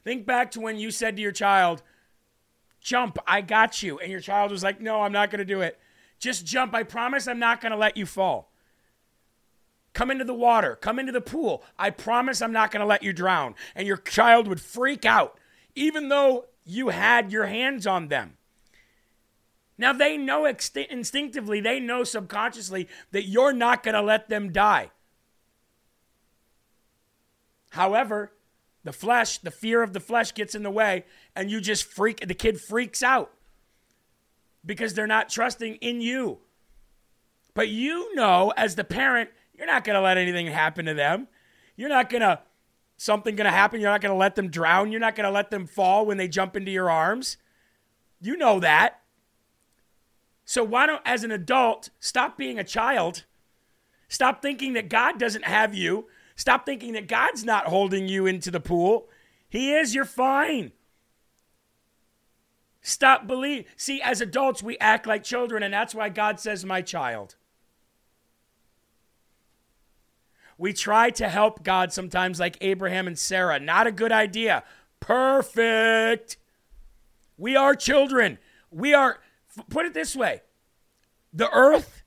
Think 0.05 0.27
back 0.27 0.51
to 0.53 0.61
when 0.61 0.79
you 0.79 0.91
said 0.91 1.17
to 1.17 1.23
your 1.23 1.33
child, 1.33 1.83
Jump, 2.81 3.19
I 3.27 3.41
got 3.41 3.83
you. 3.83 3.99
And 4.01 4.11
your 4.11 4.21
child 4.21 4.51
was 4.51 4.63
like, 4.63 4.81
No, 4.81 5.03
I'm 5.03 5.13
not 5.13 5.31
going 5.31 5.39
to 5.39 5.45
do 5.45 5.61
it. 5.61 5.79
Just 6.19 6.45
jump. 6.45 6.75
I 6.75 6.83
promise 6.83 7.27
I'm 7.27 7.39
not 7.39 7.61
going 7.61 7.73
to 7.73 7.79
let 7.79 7.97
you 7.97 8.07
fall. 8.07 8.53
Come 9.93 10.11
into 10.11 10.25
the 10.25 10.35
water. 10.35 10.77
Come 10.77 10.99
into 10.99 11.13
the 11.13 11.21
pool. 11.21 11.63
I 11.79 11.91
promise 11.91 12.41
I'm 12.41 12.53
not 12.53 12.71
going 12.71 12.81
to 12.81 12.87
let 12.87 13.03
you 13.03 13.13
drown. 13.13 13.55
And 13.75 13.87
your 13.87 13.99
child 13.99 14.49
would 14.49 14.61
freak 14.61 15.05
out, 15.05 15.39
even 15.75 16.09
though 16.09 16.47
you 16.65 16.89
had 16.89 17.31
your 17.31 17.47
hands 17.47 17.87
on 17.87 18.09
them. 18.09 18.37
Now 19.83 19.93
they 19.93 20.17
know 20.17 20.45
instinctively, 20.47 21.61
they 21.61 21.81
know 21.81 22.05
subconsciously 22.05 22.89
that 23.11 23.25
you're 23.25 23.53
not 23.53 23.83
going 23.83 23.97
to 23.97 24.01
let 24.01 24.29
them 24.29 24.53
die. 24.53 24.93
However, 27.71 28.31
the 28.85 28.93
flesh, 28.93 29.39
the 29.39 29.51
fear 29.51 29.83
of 29.83 29.93
the 29.93 29.99
flesh 29.99 30.35
gets 30.35 30.55
in 30.55 30.63
the 30.63 30.71
way, 30.71 31.05
and 31.35 31.51
you 31.51 31.61
just 31.61 31.83
freak, 31.83 32.25
the 32.25 32.33
kid 32.33 32.61
freaks 32.61 33.03
out 33.03 33.33
because 34.65 34.95
they're 34.95 35.09
not 35.09 35.29
trusting 35.29 35.75
in 35.77 36.01
you. 36.01 36.39
But 37.53 37.69
you 37.69 38.15
know, 38.15 38.53
as 38.57 38.77
the 38.77 38.85
parent, 38.85 39.31
you're 39.53 39.67
not 39.67 39.83
going 39.83 39.97
to 39.97 40.01
let 40.01 40.17
anything 40.17 40.47
happen 40.47 40.85
to 40.85 40.95
them. 40.95 41.27
You're 41.75 41.89
not 41.89 42.09
going 42.09 42.21
to, 42.21 42.39
something 42.99 43.35
going 43.35 43.47
to 43.47 43.51
happen. 43.51 43.81
You're 43.81 43.91
not 43.91 44.01
going 44.01 44.15
to 44.15 44.17
let 44.17 44.37
them 44.37 44.49
drown. 44.49 44.93
You're 44.93 45.01
not 45.01 45.17
going 45.17 45.27
to 45.27 45.33
let 45.33 45.51
them 45.51 45.67
fall 45.67 46.07
when 46.07 46.19
they 46.19 46.29
jump 46.29 46.55
into 46.55 46.71
your 46.71 46.89
arms. 46.89 47.37
You 48.21 48.37
know 48.37 48.61
that. 48.61 49.01
So 50.45 50.65
why 50.65 50.87
don't, 50.87 51.03
as 51.05 51.25
an 51.25 51.31
adult, 51.31 51.91
stop 52.01 52.37
being 52.37 52.59
a 52.59 52.65
child? 52.65 53.25
Stop 54.09 54.43
thinking 54.43 54.75
that 54.75 54.89
God 54.89 55.19
doesn't 55.19 55.45
have 55.45 55.75
you. 55.75 56.09
Stop 56.37 56.67
thinking 56.67 56.93
that 56.93 57.09
God's 57.09 57.45
not 57.45 57.67
holding 57.67 58.09
you 58.09 58.27
into 58.27 58.51
the 58.51 58.61
pool. 58.61 59.09
He 59.49 59.73
is, 59.73 59.95
you're 59.95 60.05
fine. 60.05 60.73
Stop 62.81 63.27
believe. 63.27 63.65
See, 63.77 64.03
as 64.03 64.21
adults, 64.21 64.63
we 64.63 64.77
act 64.79 65.07
like 65.07 65.23
children, 65.23 65.63
and 65.63 65.73
that's 65.73 65.95
why 65.95 66.09
God 66.09 66.41
says, 66.41 66.65
my 66.65 66.83
child. 66.83 67.37
We 70.59 70.73
try 70.73 71.11
to 71.11 71.29
help 71.29 71.63
God 71.63 71.93
sometimes, 71.93 72.41
like 72.41 72.57
Abraham 72.61 73.07
and 73.07 73.19
Sarah. 73.19 73.61
Not 73.61 73.87
a 73.87 73.93
good 73.93 74.13
idea. 74.13 74.65
Perfect. 75.01 76.37
We 77.39 77.57
are 77.57 77.75
children. 77.75 78.39
We 78.71 78.95
are 78.95 79.21
Put 79.71 79.87
it 79.87 79.95
this 79.95 80.17
way 80.17 80.43
the 81.33 81.51
earth 81.51 82.03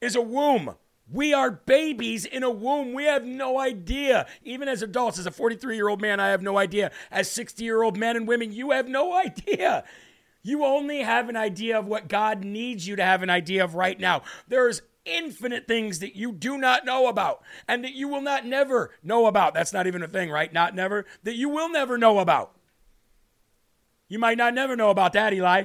is 0.00 0.16
a 0.16 0.22
womb. 0.22 0.74
We 1.12 1.34
are 1.34 1.50
babies 1.50 2.24
in 2.24 2.44
a 2.44 2.50
womb. 2.50 2.92
We 2.92 3.04
have 3.04 3.24
no 3.24 3.58
idea. 3.58 4.26
Even 4.44 4.68
as 4.68 4.82
adults, 4.82 5.18
as 5.18 5.26
a 5.26 5.30
43 5.32 5.74
year 5.74 5.88
old 5.88 6.00
man, 6.00 6.20
I 6.20 6.28
have 6.28 6.42
no 6.42 6.56
idea. 6.56 6.92
As 7.10 7.30
60 7.30 7.64
year 7.64 7.82
old 7.82 7.96
men 7.96 8.16
and 8.16 8.28
women, 8.28 8.52
you 8.52 8.70
have 8.70 8.86
no 8.88 9.12
idea. 9.24 9.84
You 10.42 10.64
only 10.64 11.02
have 11.02 11.28
an 11.28 11.36
idea 11.36 11.78
of 11.78 11.86
what 11.86 12.08
God 12.08 12.44
needs 12.44 12.86
you 12.86 12.96
to 12.96 13.04
have 13.04 13.22
an 13.22 13.30
idea 13.30 13.64
of 13.64 13.74
right 13.74 13.98
now. 13.98 14.22
There's 14.48 14.82
infinite 15.04 15.66
things 15.66 15.98
that 15.98 16.14
you 16.14 16.32
do 16.32 16.56
not 16.58 16.84
know 16.84 17.08
about 17.08 17.42
and 17.66 17.82
that 17.84 17.94
you 17.94 18.06
will 18.08 18.22
not 18.22 18.46
never 18.46 18.92
know 19.02 19.26
about. 19.26 19.52
That's 19.52 19.72
not 19.72 19.86
even 19.86 20.02
a 20.02 20.08
thing, 20.08 20.30
right? 20.30 20.52
Not 20.52 20.74
never. 20.74 21.06
That 21.24 21.34
you 21.34 21.48
will 21.48 21.70
never 21.70 21.98
know 21.98 22.20
about. 22.20 22.52
You 24.08 24.18
might 24.18 24.38
not 24.38 24.54
never 24.54 24.76
know 24.76 24.90
about 24.90 25.12
that, 25.14 25.32
Eli. 25.32 25.64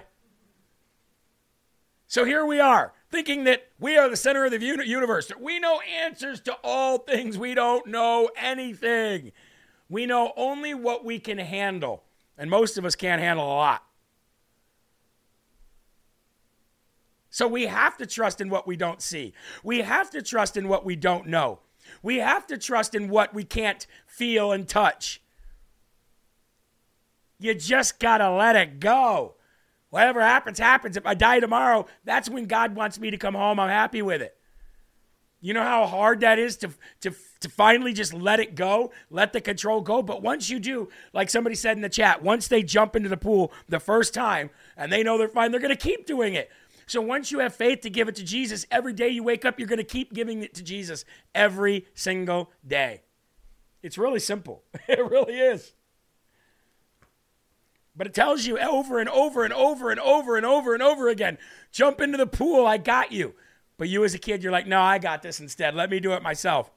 So 2.07 2.23
here 2.23 2.45
we 2.45 2.59
are, 2.59 2.93
thinking 3.11 3.45
that 3.45 3.67
we 3.79 3.97
are 3.97 4.09
the 4.09 4.15
center 4.15 4.45
of 4.45 4.51
the 4.51 4.59
universe. 4.59 5.31
We 5.39 5.59
know 5.59 5.79
answers 5.81 6.39
to 6.41 6.55
all 6.63 6.99
things. 6.99 7.37
We 7.37 7.55
don't 7.55 7.87
know 7.87 8.29
anything. 8.37 9.31
We 9.89 10.05
know 10.05 10.31
only 10.37 10.73
what 10.73 11.03
we 11.03 11.19
can 11.19 11.37
handle. 11.37 12.03
And 12.37 12.49
most 12.49 12.77
of 12.77 12.85
us 12.85 12.95
can't 12.95 13.21
handle 13.21 13.45
a 13.45 13.55
lot. 13.55 13.83
So 17.29 17.47
we 17.47 17.65
have 17.65 17.97
to 17.97 18.05
trust 18.05 18.39
in 18.39 18.49
what 18.49 18.65
we 18.65 18.77
don't 18.77 19.01
see. 19.01 19.33
We 19.63 19.79
have 19.81 20.09
to 20.11 20.21
trust 20.21 20.55
in 20.55 20.67
what 20.67 20.85
we 20.85 20.95
don't 20.95 21.27
know. 21.27 21.59
We 22.01 22.17
have 22.17 22.47
to 22.47 22.57
trust 22.57 22.95
in 22.95 23.09
what 23.09 23.33
we 23.33 23.43
can't 23.43 23.85
feel 24.07 24.51
and 24.51 24.67
touch. 24.67 25.21
You 27.39 27.53
just 27.53 27.99
got 27.99 28.19
to 28.19 28.31
let 28.31 28.55
it 28.55 28.79
go. 28.79 29.35
Whatever 29.95 30.19
happens, 30.19 30.59
happens. 30.59 30.97
If 30.97 31.05
I 31.05 31.13
die 31.13 31.39
tomorrow, 31.39 31.85
that's 32.03 32.29
when 32.29 32.47
God 32.47 32.75
wants 32.75 32.99
me 32.99 33.11
to 33.11 33.17
come 33.17 33.33
home. 33.33 33.61
I'm 33.61 33.69
happy 33.69 34.01
with 34.01 34.21
it. 34.21 34.35
You 35.39 35.53
know 35.53 35.63
how 35.63 35.85
hard 35.85 36.19
that 36.19 36.37
is 36.37 36.57
to, 36.57 36.71
to, 36.99 37.15
to 37.39 37.47
finally 37.47 37.93
just 37.93 38.13
let 38.13 38.41
it 38.41 38.55
go, 38.55 38.91
let 39.09 39.31
the 39.31 39.39
control 39.39 39.79
go. 39.79 40.01
But 40.01 40.21
once 40.21 40.49
you 40.49 40.59
do, 40.59 40.89
like 41.13 41.29
somebody 41.29 41.55
said 41.55 41.77
in 41.77 41.81
the 41.81 41.87
chat, 41.87 42.21
once 42.21 42.49
they 42.49 42.61
jump 42.61 42.97
into 42.97 43.07
the 43.07 43.15
pool 43.15 43.53
the 43.69 43.79
first 43.79 44.13
time 44.13 44.49
and 44.75 44.91
they 44.91 45.01
know 45.01 45.17
they're 45.17 45.29
fine, 45.29 45.51
they're 45.51 45.61
going 45.61 45.73
to 45.73 45.77
keep 45.77 46.05
doing 46.05 46.33
it. 46.33 46.51
So 46.87 46.99
once 46.99 47.31
you 47.31 47.39
have 47.39 47.55
faith 47.55 47.79
to 47.83 47.89
give 47.89 48.09
it 48.09 48.15
to 48.15 48.23
Jesus, 48.25 48.65
every 48.69 48.91
day 48.91 49.07
you 49.07 49.23
wake 49.23 49.45
up, 49.45 49.59
you're 49.59 49.65
going 49.69 49.77
to 49.77 49.85
keep 49.85 50.11
giving 50.13 50.43
it 50.43 50.53
to 50.55 50.61
Jesus 50.61 51.05
every 51.33 51.87
single 51.93 52.51
day. 52.67 53.03
It's 53.81 53.97
really 53.97 54.19
simple. 54.19 54.65
It 54.89 55.09
really 55.09 55.39
is. 55.39 55.73
But 57.95 58.07
it 58.07 58.13
tells 58.13 58.45
you 58.45 58.59
over 58.59 58.99
and 58.99 59.09
over 59.09 59.43
and 59.43 59.53
over 59.53 59.89
and 59.89 59.99
over 59.99 60.35
and 60.35 60.45
over 60.45 60.73
and 60.73 60.83
over 60.83 61.07
again 61.07 61.37
jump 61.71 62.01
into 62.01 62.17
the 62.17 62.27
pool, 62.27 62.65
I 62.65 62.77
got 62.77 63.11
you. 63.11 63.35
But 63.77 63.89
you 63.89 64.03
as 64.05 64.13
a 64.13 64.19
kid, 64.19 64.43
you're 64.43 64.51
like, 64.51 64.67
no, 64.67 64.81
I 64.81 64.97
got 64.97 65.21
this 65.21 65.39
instead. 65.39 65.75
Let 65.75 65.89
me 65.89 65.99
do 65.99 66.13
it 66.13 66.23
myself. 66.23 66.71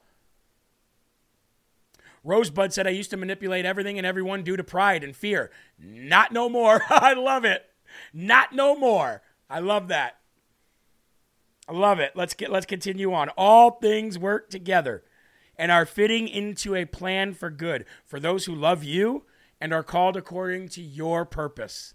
Rosebud 2.23 2.73
said, 2.73 2.85
I 2.85 2.91
used 2.91 3.11
to 3.11 3.17
manipulate 3.17 3.65
everything 3.65 3.97
and 3.97 4.05
everyone 4.05 4.43
due 4.43 4.57
to 4.57 4.63
pride 4.63 5.03
and 5.03 5.15
fear. 5.15 5.51
Not 5.77 6.33
no 6.33 6.49
more. 6.49 6.81
I 6.89 7.13
love 7.13 7.45
it. 7.45 7.65
Not 8.13 8.53
no 8.53 8.75
more. 8.75 9.21
I 9.49 9.59
love 9.59 9.87
that. 9.87 10.17
I 11.67 11.73
love 11.73 11.99
it. 11.99 12.13
Let's 12.15 12.33
get 12.33 12.51
let's 12.51 12.65
continue 12.65 13.13
on. 13.13 13.29
All 13.29 13.71
things 13.71 14.17
work 14.17 14.49
together 14.49 15.03
and 15.55 15.71
are 15.71 15.85
fitting 15.85 16.27
into 16.27 16.75
a 16.75 16.85
plan 16.85 17.33
for 17.33 17.49
good 17.49 17.85
for 18.05 18.19
those 18.19 18.45
who 18.45 18.55
love 18.55 18.83
you 18.83 19.23
and 19.61 19.73
are 19.73 19.83
called 19.83 20.15
according 20.15 20.69
to 20.69 20.81
your 20.81 21.25
purpose. 21.25 21.93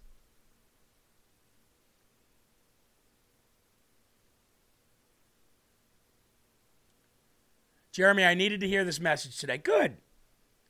Jeremy, 7.93 8.25
I 8.25 8.35
needed 8.35 8.61
to 8.61 8.69
hear 8.69 8.85
this 8.85 8.99
message 8.99 9.39
today. 9.39 9.57
Good. 9.57 9.99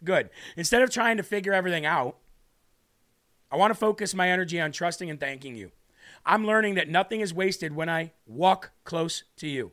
Good. 0.04 0.28
Instead 0.56 0.82
of 0.82 0.90
trying 0.90 1.16
to 1.16 1.22
figure 1.22 1.54
everything 1.54 1.86
out, 1.86 2.18
I 3.50 3.56
want 3.56 3.70
to 3.70 3.78
focus 3.78 4.14
my 4.14 4.30
energy 4.30 4.60
on 4.60 4.72
trusting 4.72 5.08
and 5.08 5.18
thanking 5.18 5.56
you. 5.56 5.72
I'm 6.26 6.46
learning 6.46 6.74
that 6.74 6.88
nothing 6.88 7.20
is 7.20 7.32
wasted 7.32 7.74
when 7.74 7.88
I 7.88 8.12
walk 8.26 8.72
close 8.84 9.24
to 9.36 9.48
you. 9.48 9.72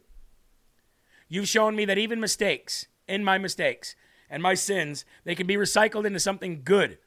You've 1.28 1.48
shown 1.48 1.76
me 1.76 1.84
that 1.86 1.98
even 1.98 2.20
mistakes, 2.20 2.88
in 3.08 3.24
my 3.24 3.38
mistakes 3.38 3.96
and 4.30 4.42
my 4.42 4.54
sins, 4.54 5.04
they 5.26 5.36
can 5.36 5.46
be 5.46 5.56
recycled 5.56 6.06
into 6.06 6.20
something 6.20 6.62
good 6.64 6.98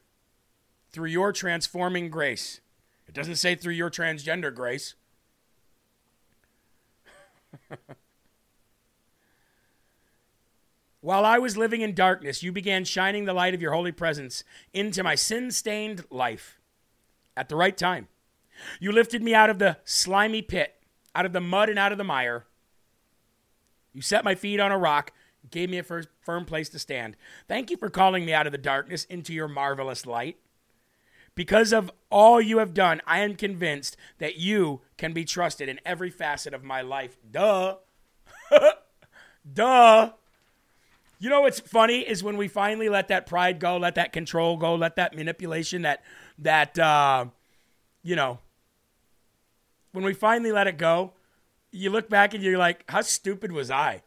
through 0.95 1.11
your 1.11 1.33
transforming 1.33 2.09
grace. 2.09 2.61
It 3.09 3.15
doesn't 3.15 3.37
say 3.37 3.57
through 3.57 3.75
your 3.75 3.91
transgender 3.91 4.55
grace. 4.55 4.95
While 11.01 11.27
I 11.27 11.39
was 11.39 11.57
living 11.57 11.81
in 11.81 11.95
darkness, 11.95 12.45
you 12.45 12.53
began 12.53 12.85
shining 12.85 13.25
the 13.25 13.35
light 13.35 13.55
of 13.55 13.61
your 13.61 13.73
holy 13.73 13.93
presence 13.93 14.45
into 14.73 15.03
my 15.03 15.17
sin 15.17 15.51
stained 15.51 16.05
life 16.11 16.61
at 17.37 17.49
the 17.49 17.57
right 17.57 17.77
time. 17.77 18.07
You 18.79 18.93
lifted 18.93 19.21
me 19.23 19.35
out 19.35 19.51
of 19.51 19.59
the 19.59 19.79
slimy 19.85 20.43
pit, 20.43 20.77
out 21.15 21.27
of 21.27 21.33
the 21.33 21.41
mud 21.41 21.69
and 21.69 21.79
out 21.79 21.91
of 21.93 21.99
the 21.99 22.05
mire. 22.05 22.47
You 23.93 24.01
set 24.01 24.25
my 24.25 24.37
feet 24.37 24.61
on 24.61 24.73
a 24.73 24.79
rock, 24.79 25.13
gave 25.51 25.69
me 25.69 25.79
a 25.79 25.83
firm 25.83 26.45
place 26.45 26.69
to 26.71 26.79
stand. 26.79 27.17
Thank 27.49 27.71
you 27.71 27.77
for 27.77 27.91
calling 27.91 28.25
me 28.25 28.33
out 28.33 28.47
of 28.47 28.53
the 28.53 28.59
darkness 28.59 29.05
into 29.05 29.35
your 29.35 29.49
marvelous 29.49 30.07
light. 30.07 30.39
Because 31.35 31.73
of 31.73 31.91
all 32.11 32.41
you 32.41 32.59
have 32.59 32.75
done, 32.75 33.01
I 33.07 33.21
am 33.21 33.35
convinced 33.35 33.97
that 34.19 34.37
you 34.37 34.83
can 34.97 35.13
be 35.13 35.25
trusted 35.25 35.69
in 35.69 35.81
every 35.85 36.11
facet 36.11 36.55
of 36.55 36.63
my 36.63 36.81
life. 36.81 37.17
Duh. 37.29 37.77
Duh. 39.53 40.13
You 41.19 41.31
know 41.31 41.41
what's 41.41 41.61
funny 41.61 42.01
is 42.01 42.23
when 42.23 42.37
we 42.37 42.49
finally 42.49 42.89
let 42.89 43.09
that 43.09 43.27
pride 43.27 43.59
go, 43.59 43.77
let 43.77 43.95
that 43.97 44.13
control 44.13 44.57
go, 44.57 44.75
let 44.75 44.97
that 44.97 45.17
manipulation, 45.17 45.83
that 45.83 46.03
that 46.39 46.79
uh, 46.79 47.27
you 48.03 48.15
know, 48.15 48.39
when 49.93 50.05
we 50.05 50.13
finally 50.13 50.53
let 50.53 50.67
it 50.67 50.77
go, 50.77 51.13
you 51.71 51.91
look 51.91 52.09
back 52.09 52.35
and 52.35 52.43
you're 52.43 52.59
like, 52.59 52.85
how 52.89 53.01
stupid 53.01 53.53
was 53.53 53.71
I? 53.71 54.03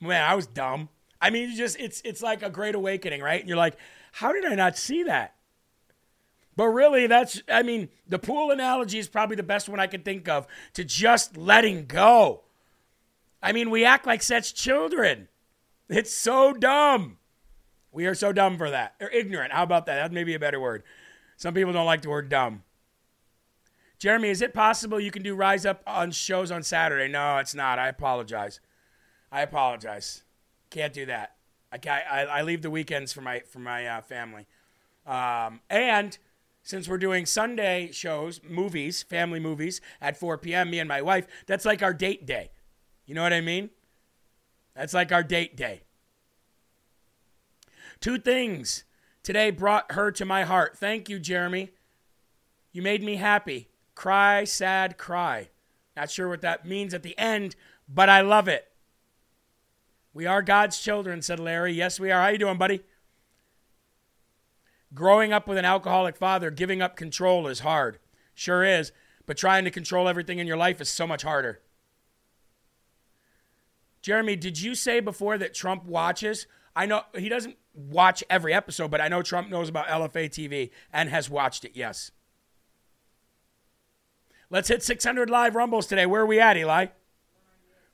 Man, 0.00 0.22
I 0.22 0.34
was 0.34 0.46
dumb. 0.46 0.88
I 1.20 1.30
mean, 1.30 1.54
just 1.56 1.78
it's 1.78 2.00
it's 2.04 2.22
like 2.22 2.42
a 2.42 2.50
great 2.50 2.74
awakening, 2.74 3.20
right? 3.20 3.38
And 3.40 3.48
you're 3.48 3.58
like, 3.58 3.76
how 4.12 4.32
did 4.32 4.44
I 4.44 4.54
not 4.54 4.76
see 4.76 5.04
that? 5.04 5.34
But 6.56 6.66
really, 6.66 7.06
that's 7.06 7.42
I 7.48 7.62
mean, 7.62 7.88
the 8.06 8.18
pool 8.18 8.50
analogy 8.50 8.98
is 8.98 9.08
probably 9.08 9.36
the 9.36 9.42
best 9.42 9.68
one 9.68 9.80
I 9.80 9.86
can 9.86 10.02
think 10.02 10.28
of 10.28 10.46
to 10.74 10.84
just 10.84 11.36
letting 11.36 11.86
go. 11.86 12.42
I 13.42 13.52
mean, 13.52 13.70
we 13.70 13.84
act 13.84 14.06
like 14.06 14.22
such 14.22 14.54
children. 14.54 15.28
It's 15.88 16.12
so 16.12 16.52
dumb. 16.52 17.18
We 17.90 18.06
are 18.06 18.14
so 18.14 18.32
dumb 18.32 18.56
for 18.56 18.70
that. 18.70 18.94
Or 19.00 19.10
ignorant. 19.10 19.52
How 19.52 19.62
about 19.62 19.86
that? 19.86 19.96
That 19.96 20.12
may 20.12 20.24
be 20.24 20.34
a 20.34 20.38
better 20.38 20.60
word. 20.60 20.82
Some 21.36 21.54
people 21.54 21.72
don't 21.72 21.86
like 21.86 22.02
the 22.02 22.08
word 22.08 22.28
dumb. 22.28 22.62
Jeremy, 23.98 24.30
is 24.30 24.42
it 24.42 24.54
possible 24.54 24.98
you 24.98 25.10
can 25.10 25.22
do 25.22 25.34
Rise 25.34 25.64
Up 25.64 25.82
on 25.86 26.10
shows 26.10 26.50
on 26.50 26.62
Saturday? 26.62 27.10
No, 27.10 27.38
it's 27.38 27.54
not. 27.54 27.78
I 27.78 27.88
apologize. 27.88 28.60
I 29.30 29.42
apologize. 29.42 30.22
Can't 30.70 30.92
do 30.92 31.06
that. 31.06 31.36
I, 31.72 31.78
I, 31.88 32.20
I 32.24 32.42
leave 32.42 32.62
the 32.62 32.70
weekends 32.70 33.12
for 33.12 33.20
my 33.20 33.40
for 33.40 33.58
my 33.58 33.86
uh, 33.86 34.00
family. 34.02 34.46
Um, 35.06 35.60
and 35.70 36.16
since 36.62 36.88
we're 36.88 36.98
doing 36.98 37.26
Sunday 37.26 37.90
shows, 37.92 38.40
movies, 38.48 39.02
family 39.02 39.40
movies 39.40 39.80
at 40.00 40.16
4 40.16 40.38
p.m., 40.38 40.70
me 40.70 40.78
and 40.78 40.88
my 40.88 41.02
wife, 41.02 41.26
that's 41.46 41.64
like 41.64 41.82
our 41.82 41.92
date 41.92 42.24
day. 42.24 42.50
You 43.04 43.14
know 43.14 43.22
what 43.22 43.32
I 43.32 43.40
mean? 43.40 43.70
That's 44.74 44.94
like 44.94 45.12
our 45.12 45.22
date 45.22 45.56
day. 45.56 45.82
Two 48.00 48.18
things 48.18 48.84
today 49.22 49.50
brought 49.50 49.92
her 49.92 50.10
to 50.12 50.24
my 50.24 50.44
heart. 50.44 50.78
Thank 50.78 51.08
you, 51.08 51.18
Jeremy. 51.18 51.70
You 52.72 52.82
made 52.82 53.02
me 53.02 53.16
happy. 53.16 53.68
Cry, 53.94 54.44
sad, 54.44 54.96
cry. 54.96 55.50
Not 55.96 56.10
sure 56.10 56.28
what 56.28 56.40
that 56.40 56.66
means 56.66 56.94
at 56.94 57.02
the 57.02 57.18
end, 57.18 57.54
but 57.88 58.08
I 58.08 58.22
love 58.22 58.48
it. 58.48 58.68
We 60.14 60.26
are 60.26 60.42
God's 60.42 60.80
children, 60.80 61.22
said 61.22 61.40
Larry. 61.40 61.72
Yes, 61.72 62.00
we 62.00 62.10
are. 62.10 62.22
How 62.22 62.28
you 62.28 62.38
doing, 62.38 62.58
buddy? 62.58 62.82
Growing 64.94 65.32
up 65.32 65.48
with 65.48 65.58
an 65.58 65.64
alcoholic 65.64 66.16
father, 66.16 66.50
giving 66.50 66.82
up 66.82 66.96
control 66.96 67.46
is 67.46 67.60
hard. 67.60 67.98
Sure 68.34 68.64
is. 68.64 68.92
But 69.26 69.36
trying 69.36 69.64
to 69.64 69.70
control 69.70 70.08
everything 70.08 70.38
in 70.38 70.46
your 70.46 70.56
life 70.56 70.80
is 70.80 70.88
so 70.88 71.06
much 71.06 71.22
harder. 71.22 71.60
Jeremy, 74.02 74.36
did 74.36 74.60
you 74.60 74.74
say 74.74 75.00
before 75.00 75.38
that 75.38 75.54
Trump 75.54 75.84
watches? 75.84 76.46
I 76.74 76.86
know 76.86 77.02
he 77.16 77.28
doesn't 77.28 77.56
watch 77.74 78.24
every 78.28 78.52
episode, 78.52 78.90
but 78.90 79.00
I 79.00 79.08
know 79.08 79.22
Trump 79.22 79.48
knows 79.48 79.68
about 79.68 79.86
LFA 79.86 80.28
TV 80.28 80.70
and 80.92 81.08
has 81.08 81.30
watched 81.30 81.64
it, 81.64 81.72
yes. 81.74 82.10
Let's 84.50 84.68
hit 84.68 84.82
600 84.82 85.30
live 85.30 85.54
rumbles 85.54 85.86
today. 85.86 86.04
Where 86.04 86.22
are 86.22 86.26
we 86.26 86.40
at, 86.40 86.56
Eli? 86.56 86.86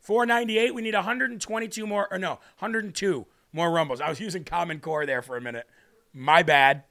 498. 0.01 0.75
We 0.75 0.83
need 0.83 0.95
122 0.95 1.87
more, 1.87 2.09
or 2.11 2.19
no, 2.19 2.41
102 2.59 3.27
more 3.53 3.71
rumbles. 3.71 4.01
I 4.01 4.09
was 4.09 4.19
using 4.19 4.45
Common 4.45 4.81
Core 4.81 5.07
there 5.07 5.23
for 5.23 5.37
a 5.37 5.41
minute. 5.41 5.69
My 6.13 6.43
bad. 6.43 6.85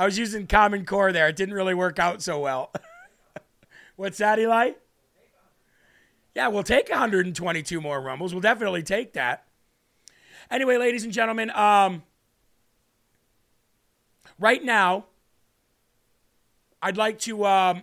I 0.00 0.06
was 0.06 0.16
using 0.16 0.46
Common 0.46 0.86
Core 0.86 1.12
there. 1.12 1.28
It 1.28 1.36
didn't 1.36 1.54
really 1.54 1.74
work 1.74 1.98
out 1.98 2.22
so 2.22 2.38
well. 2.38 2.72
What's 3.96 4.16
that, 4.16 4.38
Eli? 4.38 4.70
Yeah, 6.34 6.48
we'll 6.48 6.62
take 6.62 6.88
122 6.88 7.82
more 7.82 8.00
rumbles. 8.00 8.32
We'll 8.32 8.40
definitely 8.40 8.82
take 8.82 9.12
that. 9.12 9.44
Anyway, 10.50 10.78
ladies 10.78 11.04
and 11.04 11.12
gentlemen, 11.12 11.50
um, 11.50 12.02
right 14.38 14.64
now, 14.64 15.04
I'd 16.80 16.96
like 16.96 17.18
to 17.18 17.44
um, 17.44 17.82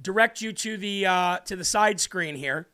direct 0.00 0.40
you 0.40 0.52
to 0.52 0.76
the 0.76 1.06
uh, 1.06 1.38
to 1.44 1.54
the 1.54 1.64
side 1.64 2.00
screen 2.00 2.34
here 2.34 2.66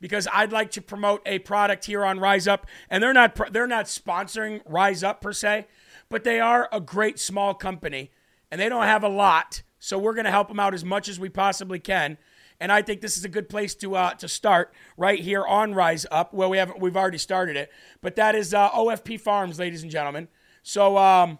because 0.00 0.28
I'd 0.32 0.52
like 0.52 0.70
to 0.72 0.80
promote 0.80 1.22
a 1.26 1.40
product 1.40 1.86
here 1.86 2.04
on 2.04 2.20
Rise 2.20 2.46
Up, 2.46 2.68
and 2.88 3.02
they're 3.02 3.12
not 3.12 3.52
they're 3.52 3.66
not 3.66 3.86
sponsoring 3.86 4.60
Rise 4.64 5.02
Up 5.02 5.20
per 5.20 5.32
se, 5.32 5.66
but 6.08 6.22
they 6.22 6.38
are 6.38 6.68
a 6.70 6.80
great 6.80 7.18
small 7.18 7.52
company, 7.52 8.12
and 8.50 8.60
they 8.60 8.68
don't 8.68 8.84
have 8.84 9.02
a 9.04 9.08
lot, 9.08 9.62
so 9.78 9.98
we're 9.98 10.14
going 10.14 10.24
to 10.24 10.30
help 10.30 10.48
them 10.48 10.60
out 10.60 10.74
as 10.74 10.84
much 10.84 11.08
as 11.08 11.20
we 11.20 11.28
possibly 11.28 11.78
can. 11.78 12.18
And 12.60 12.72
I 12.72 12.82
think 12.82 13.00
this 13.00 13.16
is 13.16 13.24
a 13.24 13.28
good 13.28 13.48
place 13.48 13.74
to 13.76 13.94
uh, 13.94 14.14
to 14.14 14.26
start 14.26 14.74
right 14.96 15.20
here 15.20 15.46
on 15.46 15.74
Rise 15.74 16.06
Up. 16.10 16.34
Well, 16.34 16.50
we 16.50 16.58
haven't 16.58 16.80
we've 16.80 16.96
already 16.96 17.18
started 17.18 17.56
it, 17.56 17.70
but 18.00 18.16
that 18.16 18.34
is 18.34 18.52
uh, 18.52 18.70
OFP 18.70 19.20
Farms, 19.20 19.58
ladies 19.60 19.82
and 19.82 19.92
gentlemen. 19.92 20.26
So, 20.64 20.98
um, 20.98 21.38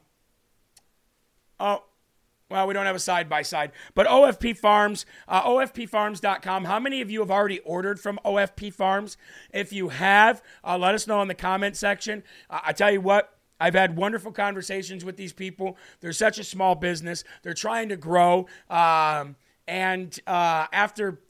uh, 1.59 1.79
Well, 2.49 2.67
we 2.69 2.73
don't 2.73 2.87
have 2.87 2.97
a 2.97 3.01
side 3.01 3.29
by 3.29 3.43
side, 3.43 3.73
but 3.95 4.07
OFP 4.07 4.57
Farms, 4.57 5.05
uh, 5.27 5.43
OFPFarms.com. 5.43 6.65
How 6.65 6.79
many 6.79 7.01
of 7.01 7.11
you 7.11 7.21
have 7.21 7.31
already 7.31 7.59
ordered 7.61 7.99
from 7.99 8.19
OFP 8.25 8.73
Farms? 8.73 9.17
If 9.53 9.73
you 9.73 9.89
have, 9.89 10.41
uh, 10.65 10.79
let 10.79 10.95
us 10.95 11.07
know 11.07 11.21
in 11.21 11.29
the 11.29 11.35
comment 11.35 11.77
section. 11.77 12.23
Uh, 12.49 12.61
I 12.65 12.73
tell 12.73 12.93
you 12.93 13.01
what, 13.01 13.38
I've 13.61 13.75
had 13.75 13.97
wonderful 13.97 14.33
conversations 14.33 15.05
with 15.05 15.17
these 15.17 15.33
people. 15.33 15.77
They're 16.01 16.13
such 16.13 16.39
a 16.39 16.45
small 16.45 16.75
business, 16.75 17.25
they're 17.43 17.55
trying 17.55 17.89
to 17.91 17.97
grow. 17.97 18.47
Um, 18.71 19.37
and 19.67 20.19
uh, 20.27 20.67
after 20.73 21.21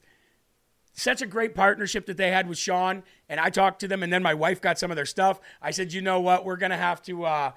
such 0.93 1.21
a 1.21 1.25
great 1.25 1.55
partnership 1.55 2.05
that 2.07 2.17
they 2.17 2.31
had 2.31 2.47
with 2.47 2.57
Sean, 2.57 3.03
and 3.29 3.39
I 3.39 3.49
talked 3.49 3.79
to 3.81 3.87
them, 3.87 4.03
and 4.03 4.11
then 4.11 4.23
my 4.23 4.33
wife 4.33 4.61
got 4.61 4.77
some 4.79 4.91
of 4.91 4.95
their 4.95 5.05
stuff. 5.05 5.39
I 5.61 5.71
said, 5.71 5.93
you 5.93 6.01
know 6.01 6.19
what, 6.19 6.45
we're 6.45 6.57
gonna 6.57 6.77
have 6.77 7.01
to. 7.03 7.25
Uh, 7.25 7.51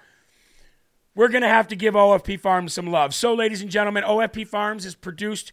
we're 1.15 1.29
going 1.29 1.43
to 1.43 1.49
have 1.49 1.69
to 1.69 1.77
give 1.77 1.95
OFP 1.95 2.41
Farms 2.41 2.73
some 2.73 2.87
love. 2.87 3.15
So, 3.15 3.35
ladies 3.35 3.61
and 3.61 3.71
gentlemen, 3.71 4.03
OFP 4.03 4.47
Farms 4.47 4.85
has 4.85 4.95
produced 4.95 5.53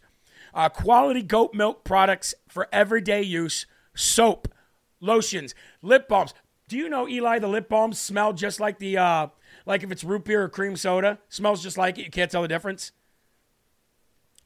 uh, 0.54 0.68
quality 0.68 1.22
goat 1.22 1.52
milk 1.54 1.84
products 1.84 2.34
for 2.48 2.66
everyday 2.72 3.22
use 3.22 3.66
soap, 3.94 4.48
lotions, 5.00 5.54
lip 5.82 6.08
balms. 6.08 6.32
Do 6.70 6.76
you 6.76 6.88
know, 6.88 7.08
Eli, 7.08 7.40
the 7.40 7.48
lip 7.48 7.68
balms 7.68 7.98
smell 7.98 8.32
just 8.32 8.60
like 8.60 8.78
the, 8.78 8.96
uh, 8.96 9.26
like 9.66 9.82
if 9.82 9.90
it's 9.90 10.04
root 10.04 10.24
beer 10.24 10.44
or 10.44 10.48
cream 10.48 10.76
soda? 10.76 11.18
Smells 11.28 11.64
just 11.64 11.76
like 11.76 11.98
it. 11.98 12.04
You 12.04 12.10
can't 12.12 12.30
tell 12.30 12.42
the 12.42 12.48
difference. 12.48 12.92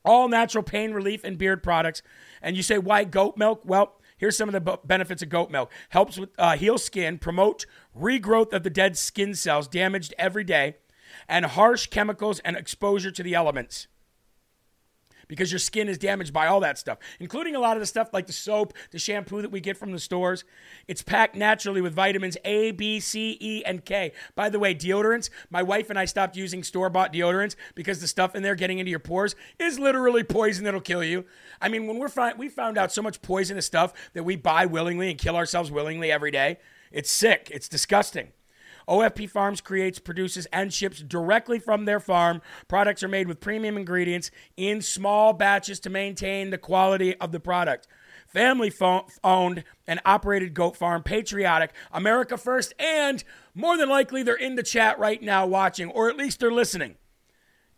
All 0.06 0.26
natural 0.26 0.64
pain 0.64 0.94
relief 0.94 1.22
and 1.22 1.36
beard 1.36 1.62
products. 1.62 2.00
And 2.40 2.56
you 2.56 2.62
say, 2.62 2.78
why 2.78 3.04
goat 3.04 3.36
milk? 3.36 3.60
Well, 3.66 4.00
here's 4.16 4.38
some 4.38 4.48
of 4.48 4.54
the 4.54 4.62
b- 4.62 4.80
benefits 4.86 5.22
of 5.22 5.28
goat 5.28 5.50
milk 5.50 5.70
helps 5.90 6.16
with 6.16 6.30
uh, 6.38 6.56
heal 6.56 6.78
skin, 6.78 7.18
promote 7.18 7.66
regrowth 7.94 8.54
of 8.54 8.62
the 8.62 8.70
dead 8.70 8.96
skin 8.96 9.34
cells 9.34 9.68
damaged 9.68 10.14
every 10.16 10.44
day 10.44 10.76
and 11.28 11.44
harsh 11.44 11.88
chemicals 11.88 12.40
and 12.40 12.56
exposure 12.56 13.10
to 13.10 13.22
the 13.22 13.34
elements. 13.34 13.86
Because 15.28 15.52
your 15.52 15.58
skin 15.58 15.88
is 15.88 15.98
damaged 15.98 16.32
by 16.32 16.46
all 16.46 16.60
that 16.60 16.78
stuff, 16.78 16.98
including 17.20 17.54
a 17.56 17.60
lot 17.60 17.76
of 17.76 17.80
the 17.80 17.86
stuff 17.86 18.10
like 18.12 18.26
the 18.26 18.32
soap, 18.32 18.74
the 18.90 18.98
shampoo 18.98 19.42
that 19.42 19.50
we 19.50 19.60
get 19.60 19.76
from 19.76 19.92
the 19.92 19.98
stores. 19.98 20.44
It's 20.88 21.02
packed 21.02 21.34
naturally 21.34 21.80
with 21.80 21.94
vitamins 21.94 22.36
A, 22.44 22.72
B, 22.72 23.00
C, 23.00 23.36
E, 23.40 23.64
and 23.64 23.84
K. 23.84 24.12
By 24.34 24.48
the 24.48 24.58
way, 24.58 24.74
deodorants, 24.74 25.30
my 25.50 25.62
wife 25.62 25.90
and 25.90 25.98
I 25.98 26.04
stopped 26.04 26.36
using 26.36 26.62
store 26.62 26.90
bought 26.90 27.12
deodorants 27.12 27.56
because 27.74 28.00
the 28.00 28.08
stuff 28.08 28.34
in 28.34 28.42
there 28.42 28.54
getting 28.54 28.78
into 28.78 28.90
your 28.90 28.98
pores 28.98 29.34
is 29.58 29.78
literally 29.78 30.24
poison 30.24 30.64
that'll 30.64 30.80
kill 30.80 31.04
you. 31.04 31.24
I 31.60 31.68
mean, 31.68 31.86
when 31.86 31.98
we're 31.98 32.08
fi- 32.08 32.34
we 32.34 32.48
found 32.48 32.78
out 32.78 32.92
so 32.92 33.02
much 33.02 33.22
poisonous 33.22 33.66
stuff 33.66 33.92
that 34.12 34.24
we 34.24 34.36
buy 34.36 34.66
willingly 34.66 35.10
and 35.10 35.18
kill 35.18 35.36
ourselves 35.36 35.70
willingly 35.70 36.10
every 36.10 36.30
day, 36.30 36.58
it's 36.92 37.10
sick. 37.10 37.50
It's 37.52 37.68
disgusting. 37.68 38.32
OFP 38.88 39.28
Farms 39.30 39.60
creates, 39.60 39.98
produces, 39.98 40.46
and 40.46 40.72
ships 40.72 41.00
directly 41.00 41.58
from 41.58 41.84
their 41.84 42.00
farm. 42.00 42.42
Products 42.68 43.02
are 43.02 43.08
made 43.08 43.28
with 43.28 43.40
premium 43.40 43.76
ingredients 43.76 44.30
in 44.56 44.82
small 44.82 45.32
batches 45.32 45.80
to 45.80 45.90
maintain 45.90 46.50
the 46.50 46.58
quality 46.58 47.16
of 47.16 47.32
the 47.32 47.40
product. 47.40 47.86
Family 48.26 48.70
fo- 48.70 49.06
owned 49.22 49.64
and 49.86 50.00
operated 50.04 50.54
goat 50.54 50.76
farm, 50.76 51.02
patriotic, 51.02 51.72
America 51.92 52.36
first, 52.36 52.74
and 52.78 53.22
more 53.54 53.76
than 53.76 53.88
likely 53.88 54.22
they're 54.22 54.34
in 54.34 54.56
the 54.56 54.62
chat 54.62 54.98
right 54.98 55.22
now 55.22 55.46
watching, 55.46 55.90
or 55.90 56.08
at 56.08 56.16
least 56.16 56.40
they're 56.40 56.50
listening. 56.50 56.96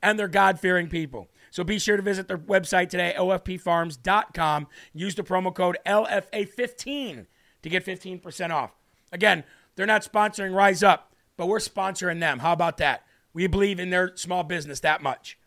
And 0.02 0.18
they're 0.18 0.28
God 0.28 0.58
fearing 0.60 0.88
people. 0.88 1.28
So 1.50 1.64
be 1.64 1.78
sure 1.78 1.96
to 1.96 2.02
visit 2.02 2.28
their 2.28 2.38
website 2.38 2.90
today, 2.90 3.14
ofpfarms.com. 3.16 4.66
Use 4.92 5.14
the 5.14 5.22
promo 5.22 5.54
code 5.54 5.78
LFA15 5.86 7.26
to 7.62 7.68
get 7.68 7.84
15% 7.84 8.50
off. 8.50 8.72
Again, 9.12 9.44
they're 9.76 9.86
not 9.86 10.02
sponsoring 10.02 10.54
Rise 10.54 10.82
Up, 10.82 11.14
but 11.36 11.46
we're 11.46 11.58
sponsoring 11.58 12.20
them. 12.20 12.40
How 12.40 12.52
about 12.52 12.78
that? 12.78 13.04
We 13.32 13.46
believe 13.46 13.78
in 13.78 13.90
their 13.90 14.16
small 14.16 14.42
business 14.42 14.80
that 14.80 15.02
much. 15.02 15.38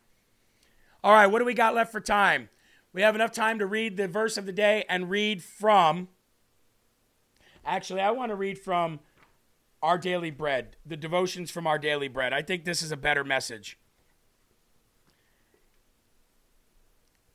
All 1.04 1.14
right, 1.14 1.28
what 1.28 1.40
do 1.40 1.46
we 1.46 1.56
got 1.56 1.74
left 1.74 1.92
for 1.92 2.00
time? 2.00 2.50
We 2.94 3.02
have 3.02 3.16
enough 3.16 3.32
time 3.32 3.60
to 3.60 3.66
read 3.66 3.98
the 3.98 4.08
verse 4.08 4.38
of 4.38 4.46
the 4.46 4.52
day 4.52 4.86
and 4.88 5.10
read 5.10 5.44
from. 5.44 6.10
Actually, 7.66 8.02
I 8.02 8.12
want 8.12 8.30
to 8.30 8.36
read 8.36 8.60
from 8.60 9.00
Our 9.82 9.98
Daily 9.98 10.32
Bread, 10.32 10.76
the 10.86 10.98
devotions 10.98 11.52
from 11.52 11.66
Our 11.66 11.80
Daily 11.80 12.08
Bread. 12.08 12.34
I 12.34 12.42
think 12.42 12.66
this 12.66 12.82
is 12.82 12.92
a 12.92 12.98
better 12.98 13.24
message. 13.24 13.78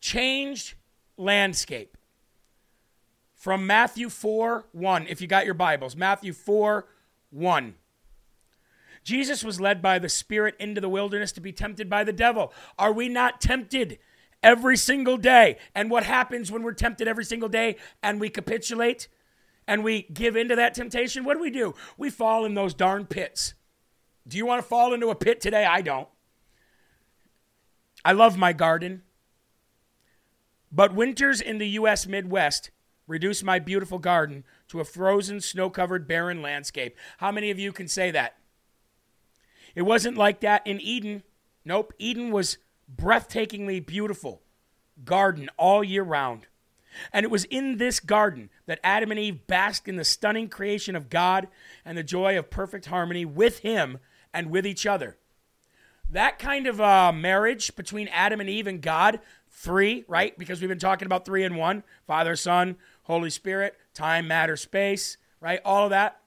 Changed 0.01 0.74
landscape 1.16 1.97
from 3.45 3.66
Matthew 3.66 4.09
4 4.09 4.64
1. 4.72 5.07
If 5.07 5.20
you 5.20 5.26
got 5.26 5.45
your 5.45 5.53
Bibles, 5.53 5.95
Matthew 5.95 6.32
4 6.32 6.86
1. 7.28 7.74
Jesus 9.03 9.45
was 9.45 9.61
led 9.61 9.82
by 9.82 9.99
the 9.99 10.09
Spirit 10.09 10.55
into 10.59 10.80
the 10.80 10.88
wilderness 10.88 11.30
to 11.32 11.42
be 11.42 11.53
tempted 11.53 11.90
by 11.90 12.05
the 12.05 12.12
devil. 12.14 12.55
Are 12.78 12.90
we 12.90 13.11
not 13.11 13.42
tempted 13.42 13.99
every 14.42 14.78
single 14.78 15.18
day? 15.18 15.59
And 15.74 15.90
what 15.90 16.05
happens 16.05 16.51
when 16.51 16.62
we're 16.62 16.72
tempted 16.72 17.07
every 17.07 17.26
single 17.26 17.51
day 17.51 17.76
and 18.03 18.18
we 18.18 18.30
capitulate 18.30 19.09
and 19.68 19.84
we 19.84 20.07
give 20.11 20.36
into 20.36 20.57
that 20.57 20.72
temptation? 20.72 21.22
What 21.22 21.34
do 21.34 21.40
we 21.40 21.51
do? 21.51 21.74
We 21.99 22.09
fall 22.09 22.47
in 22.47 22.55
those 22.55 22.72
darn 22.72 23.05
pits. 23.05 23.53
Do 24.26 24.38
you 24.38 24.47
want 24.47 24.62
to 24.62 24.66
fall 24.66 24.95
into 24.95 25.11
a 25.11 25.14
pit 25.14 25.42
today? 25.42 25.66
I 25.66 25.82
don't. 25.82 26.09
I 28.07 28.12
love 28.12 28.38
my 28.38 28.55
garden. 28.55 29.03
But 30.72 30.95
winters 30.95 31.42
in 31.42 31.59
the 31.59 31.68
U.S. 31.68 32.07
Midwest 32.07 32.70
reduce 33.07 33.42
my 33.42 33.59
beautiful 33.59 33.98
garden 33.98 34.44
to 34.68 34.80
a 34.80 34.84
frozen, 34.84 35.40
snow 35.40 35.70
covered, 35.70 36.09
barren 36.09 36.42
landscape. 36.42 36.96
How 37.18 37.30
many 37.30 37.50
of 37.50 37.59
you 37.59 37.72
can 37.72 37.88
say 37.88 38.11
that? 38.11 38.36
It 39.74 39.82
wasn't 39.82 40.16
like 40.16 40.40
that 40.40 40.66
in 40.66 40.80
Eden. 40.80 41.22
Nope, 41.64 41.92
Eden 41.98 42.30
was 42.30 42.59
breathtakingly 42.94 43.84
beautiful 43.84 44.42
garden 45.05 45.48
all 45.57 45.82
year 45.82 46.02
round. 46.02 46.46
And 47.12 47.24
it 47.24 47.30
was 47.30 47.44
in 47.44 47.78
this 47.78 47.98
garden 47.98 48.50
that 48.66 48.78
Adam 48.84 49.11
and 49.11 49.18
Eve 49.18 49.46
basked 49.46 49.88
in 49.88 49.96
the 49.96 50.05
stunning 50.05 50.48
creation 50.48 50.94
of 50.94 51.11
God 51.11 51.48
and 51.84 51.98
the 51.98 52.05
joy 52.05 52.38
of 52.38 52.50
perfect 52.50 52.86
harmony 52.86 53.24
with 53.24 53.61
Him 53.61 53.98
and 54.32 54.50
with 54.50 54.64
each 54.64 54.86
other. 54.86 55.16
That 56.11 56.38
kind 56.38 56.66
of 56.66 56.80
uh, 56.80 57.12
marriage 57.12 57.74
between 57.74 58.09
Adam 58.09 58.40
and 58.40 58.48
Eve 58.48 58.66
and 58.66 58.80
God, 58.80 59.20
three, 59.50 60.05
right? 60.07 60.38
Because 60.38 60.61
we've 60.61 60.68
been 60.68 60.78
talking 60.78 61.07
about 61.07 61.24
three 61.24 61.42
and 61.44 61.57
one 61.57 61.82
Father, 62.07 62.36
Son, 62.36 62.76
Holy 63.05 63.30
Spirit, 63.30 63.76
time, 63.94 64.26
matter, 64.26 64.57
space, 64.57 65.16
right? 65.40 65.61
All 65.64 65.84
of 65.84 65.90
that. 65.90 66.20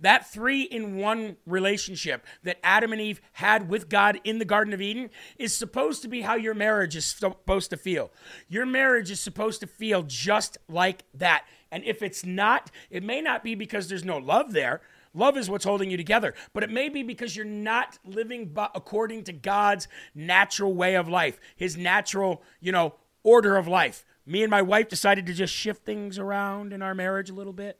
That 0.00 0.30
three 0.30 0.62
in 0.62 0.96
one 0.96 1.36
relationship 1.46 2.26
that 2.42 2.58
Adam 2.64 2.92
and 2.92 3.00
Eve 3.00 3.20
had 3.34 3.68
with 3.68 3.88
God 3.88 4.20
in 4.24 4.38
the 4.38 4.44
Garden 4.44 4.72
of 4.74 4.80
Eden 4.80 5.10
is 5.38 5.54
supposed 5.54 6.02
to 6.02 6.08
be 6.08 6.22
how 6.22 6.34
your 6.34 6.54
marriage 6.54 6.96
is 6.96 7.04
supposed 7.04 7.70
to 7.70 7.76
feel. 7.76 8.10
Your 8.48 8.66
marriage 8.66 9.10
is 9.10 9.20
supposed 9.20 9.60
to 9.60 9.66
feel 9.66 10.02
just 10.02 10.58
like 10.68 11.04
that. 11.14 11.44
And 11.70 11.84
if 11.84 12.02
it's 12.02 12.24
not, 12.24 12.70
it 12.90 13.02
may 13.02 13.20
not 13.20 13.44
be 13.44 13.54
because 13.54 13.88
there's 13.88 14.04
no 14.04 14.18
love 14.18 14.52
there. 14.52 14.80
Love 15.14 15.38
is 15.38 15.48
what's 15.48 15.64
holding 15.64 15.90
you 15.90 15.96
together, 15.96 16.34
but 16.52 16.62
it 16.62 16.70
may 16.70 16.90
be 16.90 17.02
because 17.02 17.34
you're 17.34 17.46
not 17.46 17.98
living 18.04 18.54
according 18.74 19.24
to 19.24 19.32
God's 19.32 19.88
natural 20.14 20.74
way 20.74 20.94
of 20.94 21.08
life, 21.08 21.40
his 21.56 21.74
natural, 21.74 22.42
you 22.60 22.70
know, 22.70 22.94
order 23.22 23.56
of 23.56 23.66
life. 23.66 24.04
Me 24.26 24.42
and 24.42 24.50
my 24.50 24.62
wife 24.62 24.88
decided 24.88 25.26
to 25.26 25.32
just 25.32 25.54
shift 25.54 25.84
things 25.84 26.18
around 26.18 26.72
in 26.72 26.82
our 26.82 26.94
marriage 26.94 27.30
a 27.30 27.34
little 27.34 27.52
bit 27.52 27.78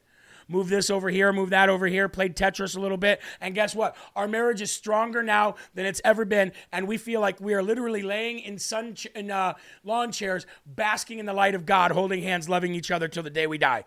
move 0.48 0.68
this 0.68 0.90
over 0.90 1.08
here, 1.08 1.32
move 1.32 1.50
that 1.50 1.68
over 1.68 1.86
here, 1.86 2.08
played 2.08 2.36
Tetris 2.36 2.76
a 2.76 2.80
little 2.80 2.96
bit. 2.96 3.20
And 3.40 3.54
guess 3.54 3.74
what? 3.74 3.96
Our 4.14 4.28
marriage 4.28 4.62
is 4.62 4.70
stronger 4.70 5.22
now 5.22 5.56
than 5.74 5.86
it's 5.86 6.00
ever 6.04 6.24
been. 6.24 6.52
And 6.72 6.86
we 6.86 6.98
feel 6.98 7.20
like 7.20 7.40
we 7.40 7.54
are 7.54 7.62
literally 7.62 8.02
laying 8.02 8.38
in 8.38 8.58
sun 8.58 8.94
ch- 8.94 9.06
in 9.14 9.30
uh, 9.30 9.54
lawn 9.84 10.12
chairs, 10.12 10.46
basking 10.64 11.18
in 11.18 11.26
the 11.26 11.32
light 11.32 11.54
of 11.54 11.66
God, 11.66 11.90
holding 11.90 12.22
hands, 12.22 12.48
loving 12.48 12.74
each 12.74 12.90
other 12.90 13.08
till 13.08 13.22
the 13.22 13.30
day 13.30 13.46
we 13.46 13.58
die. 13.58 13.84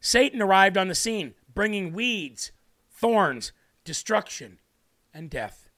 Satan 0.00 0.40
arrived 0.40 0.76
on 0.76 0.86
the 0.86 0.94
scene, 0.94 1.34
bringing 1.52 1.92
weeds, 1.92 2.52
thorns, 2.92 3.50
destruction, 3.84 4.58
and 5.16 5.30
death. 5.30 5.70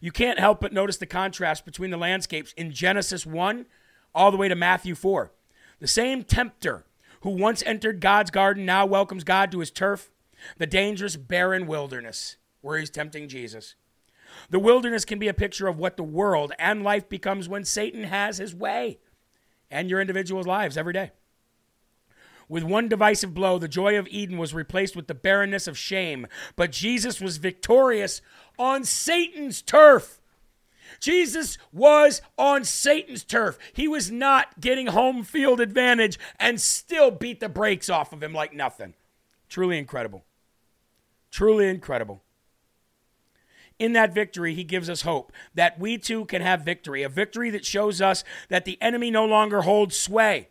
You 0.00 0.12
can't 0.12 0.38
help 0.38 0.60
but 0.60 0.72
notice 0.72 0.96
the 0.96 1.06
contrast 1.06 1.64
between 1.64 1.90
the 1.90 1.96
landscapes 1.96 2.52
in 2.52 2.70
Genesis 2.70 3.26
1 3.26 3.66
all 4.14 4.30
the 4.30 4.36
way 4.36 4.48
to 4.48 4.54
Matthew 4.54 4.94
4. 4.94 5.32
The 5.80 5.88
same 5.88 6.22
tempter 6.22 6.84
who 7.22 7.30
once 7.30 7.62
entered 7.66 8.00
God's 8.00 8.30
garden 8.30 8.64
now 8.64 8.86
welcomes 8.86 9.24
God 9.24 9.50
to 9.52 9.58
his 9.58 9.70
turf, 9.70 10.10
the 10.58 10.66
dangerous, 10.66 11.16
barren 11.16 11.66
wilderness 11.66 12.36
where 12.60 12.78
he's 12.78 12.90
tempting 12.90 13.28
Jesus. 13.28 13.74
The 14.50 14.60
wilderness 14.60 15.04
can 15.04 15.18
be 15.18 15.28
a 15.28 15.34
picture 15.34 15.66
of 15.66 15.78
what 15.78 15.96
the 15.96 16.02
world 16.02 16.52
and 16.58 16.82
life 16.82 17.08
becomes 17.08 17.48
when 17.48 17.64
Satan 17.64 18.04
has 18.04 18.38
his 18.38 18.54
way 18.54 18.98
and 19.70 19.90
your 19.90 20.00
individual's 20.00 20.46
lives 20.46 20.76
every 20.76 20.92
day. 20.92 21.10
With 22.52 22.64
one 22.64 22.86
divisive 22.86 23.32
blow, 23.32 23.58
the 23.58 23.66
joy 23.66 23.98
of 23.98 24.06
Eden 24.08 24.36
was 24.36 24.52
replaced 24.52 24.94
with 24.94 25.06
the 25.06 25.14
barrenness 25.14 25.66
of 25.66 25.78
shame. 25.78 26.26
But 26.54 26.70
Jesus 26.70 27.18
was 27.18 27.38
victorious 27.38 28.20
on 28.58 28.84
Satan's 28.84 29.62
turf. 29.62 30.20
Jesus 31.00 31.56
was 31.72 32.20
on 32.36 32.64
Satan's 32.64 33.24
turf. 33.24 33.56
He 33.72 33.88
was 33.88 34.10
not 34.10 34.60
getting 34.60 34.88
home 34.88 35.22
field 35.22 35.60
advantage 35.60 36.18
and 36.38 36.60
still 36.60 37.10
beat 37.10 37.40
the 37.40 37.48
brakes 37.48 37.88
off 37.88 38.12
of 38.12 38.22
him 38.22 38.34
like 38.34 38.52
nothing. 38.52 38.92
Truly 39.48 39.78
incredible. 39.78 40.22
Truly 41.30 41.68
incredible. 41.68 42.22
In 43.78 43.94
that 43.94 44.12
victory, 44.12 44.52
he 44.52 44.62
gives 44.62 44.90
us 44.90 45.00
hope 45.00 45.32
that 45.54 45.80
we 45.80 45.96
too 45.96 46.26
can 46.26 46.42
have 46.42 46.66
victory, 46.66 47.02
a 47.02 47.08
victory 47.08 47.48
that 47.48 47.64
shows 47.64 48.02
us 48.02 48.24
that 48.50 48.66
the 48.66 48.76
enemy 48.82 49.10
no 49.10 49.24
longer 49.24 49.62
holds 49.62 49.96
sway. 49.96 50.48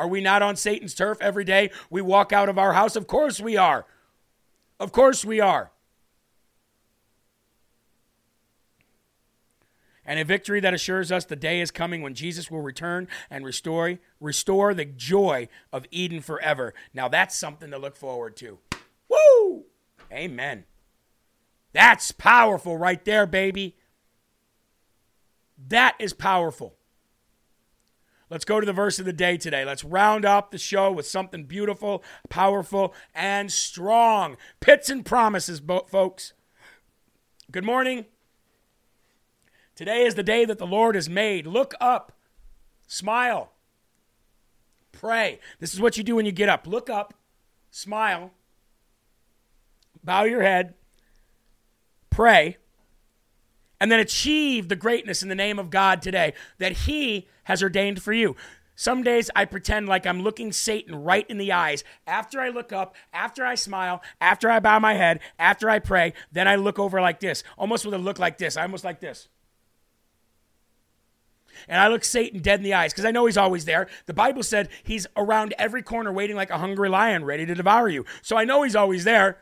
Are 0.00 0.08
we 0.08 0.22
not 0.22 0.40
on 0.40 0.56
Satan's 0.56 0.94
turf 0.94 1.18
every 1.20 1.44
day 1.44 1.70
we 1.90 2.00
walk 2.00 2.32
out 2.32 2.48
of 2.48 2.56
our 2.56 2.72
house? 2.72 2.96
Of 2.96 3.06
course 3.06 3.38
we 3.38 3.58
are. 3.58 3.84
Of 4.80 4.92
course 4.92 5.26
we 5.26 5.40
are. 5.40 5.72
and 10.06 10.18
a 10.18 10.24
victory 10.24 10.58
that 10.58 10.72
assures 10.72 11.12
us 11.12 11.26
the 11.26 11.36
day 11.36 11.60
is 11.60 11.70
coming 11.70 12.00
when 12.00 12.14
Jesus 12.14 12.50
will 12.50 12.62
return 12.62 13.06
and 13.28 13.44
restore 13.44 13.98
restore 14.18 14.72
the 14.74 14.86
joy 14.86 15.48
of 15.72 15.86
Eden 15.90 16.20
forever. 16.20 16.74
Now 16.94 17.06
that's 17.06 17.36
something 17.36 17.70
to 17.70 17.78
look 17.78 17.94
forward 17.94 18.36
to. 18.38 18.58
Woo! 19.08 19.66
Amen. 20.10 20.64
That's 21.74 22.10
powerful 22.10 22.76
right 22.76 23.04
there, 23.04 23.26
baby. 23.26 23.76
That 25.68 25.94
is 26.00 26.14
powerful. 26.14 26.74
Let's 28.30 28.44
go 28.44 28.60
to 28.60 28.66
the 28.66 28.72
verse 28.72 29.00
of 29.00 29.06
the 29.06 29.12
day 29.12 29.36
today. 29.36 29.64
Let's 29.64 29.82
round 29.82 30.24
up 30.24 30.52
the 30.52 30.58
show 30.58 30.92
with 30.92 31.06
something 31.06 31.44
beautiful, 31.44 32.04
powerful, 32.28 32.94
and 33.12 33.50
strong. 33.50 34.36
Pits 34.60 34.88
and 34.88 35.04
promises, 35.04 35.60
folks. 35.88 36.32
Good 37.50 37.64
morning. 37.64 38.06
Today 39.74 40.04
is 40.04 40.14
the 40.14 40.22
day 40.22 40.44
that 40.44 40.58
the 40.58 40.66
Lord 40.66 40.94
has 40.94 41.08
made. 41.08 41.46
Look 41.46 41.74
up, 41.80 42.12
smile, 42.86 43.50
pray. 44.92 45.40
This 45.58 45.74
is 45.74 45.80
what 45.80 45.96
you 45.96 46.04
do 46.04 46.14
when 46.14 46.26
you 46.26 46.32
get 46.32 46.48
up. 46.48 46.68
Look 46.68 46.88
up, 46.88 47.14
smile, 47.72 48.30
bow 50.04 50.22
your 50.24 50.42
head, 50.42 50.74
pray, 52.10 52.58
and 53.80 53.90
then 53.90 53.98
achieve 53.98 54.68
the 54.68 54.76
greatness 54.76 55.22
in 55.22 55.28
the 55.28 55.34
name 55.34 55.58
of 55.58 55.70
God 55.70 56.02
today 56.02 56.34
that 56.58 56.72
He 56.72 57.26
has 57.50 57.62
ordained 57.62 58.02
for 58.02 58.12
you. 58.12 58.36
Some 58.74 59.02
days 59.02 59.30
I 59.36 59.44
pretend 59.44 59.88
like 59.88 60.06
I'm 60.06 60.22
looking 60.22 60.52
Satan 60.52 60.94
right 60.94 61.28
in 61.28 61.36
the 61.36 61.52
eyes. 61.52 61.84
After 62.06 62.40
I 62.40 62.48
look 62.48 62.72
up, 62.72 62.96
after 63.12 63.44
I 63.44 63.54
smile, 63.54 64.02
after 64.20 64.50
I 64.50 64.60
bow 64.60 64.78
my 64.78 64.94
head, 64.94 65.20
after 65.38 65.68
I 65.68 65.80
pray, 65.80 66.14
then 66.32 66.48
I 66.48 66.56
look 66.56 66.78
over 66.78 67.00
like 67.00 67.20
this, 67.20 67.44
almost 67.58 67.84
with 67.84 67.92
a 67.92 67.98
look 67.98 68.18
like 68.18 68.38
this. 68.38 68.56
I 68.56 68.62
almost 68.62 68.84
like 68.84 69.00
this 69.00 69.28
and 71.68 71.80
I 71.80 71.88
look 71.88 72.04
Satan 72.04 72.40
dead 72.40 72.60
in 72.60 72.64
the 72.64 72.74
eyes 72.74 72.92
because 72.92 73.04
I 73.04 73.10
know 73.10 73.26
he's 73.26 73.36
always 73.36 73.64
there. 73.64 73.88
The 74.06 74.14
Bible 74.14 74.42
said 74.42 74.68
he's 74.82 75.06
around 75.16 75.54
every 75.58 75.82
corner 75.82 76.12
waiting 76.12 76.36
like 76.36 76.50
a 76.50 76.58
hungry 76.58 76.88
lion 76.88 77.24
ready 77.24 77.46
to 77.46 77.54
devour 77.54 77.88
you. 77.88 78.04
So 78.22 78.36
I 78.36 78.44
know 78.44 78.62
he's 78.62 78.76
always 78.76 79.04
there. 79.04 79.38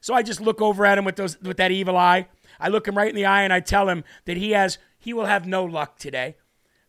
So 0.00 0.14
I 0.14 0.22
just 0.22 0.40
look 0.40 0.60
over 0.60 0.84
at 0.84 0.98
him 0.98 1.04
with 1.04 1.16
those 1.16 1.40
with 1.40 1.56
that 1.58 1.70
evil 1.70 1.96
eye. 1.96 2.28
I 2.58 2.68
look 2.68 2.86
him 2.86 2.96
right 2.96 3.08
in 3.08 3.16
the 3.16 3.26
eye 3.26 3.42
and 3.42 3.52
I 3.52 3.60
tell 3.60 3.88
him 3.88 4.04
that 4.24 4.36
he 4.36 4.50
has 4.50 4.78
he 4.98 5.12
will 5.12 5.26
have 5.26 5.46
no 5.46 5.64
luck 5.64 5.98
today. 5.98 6.36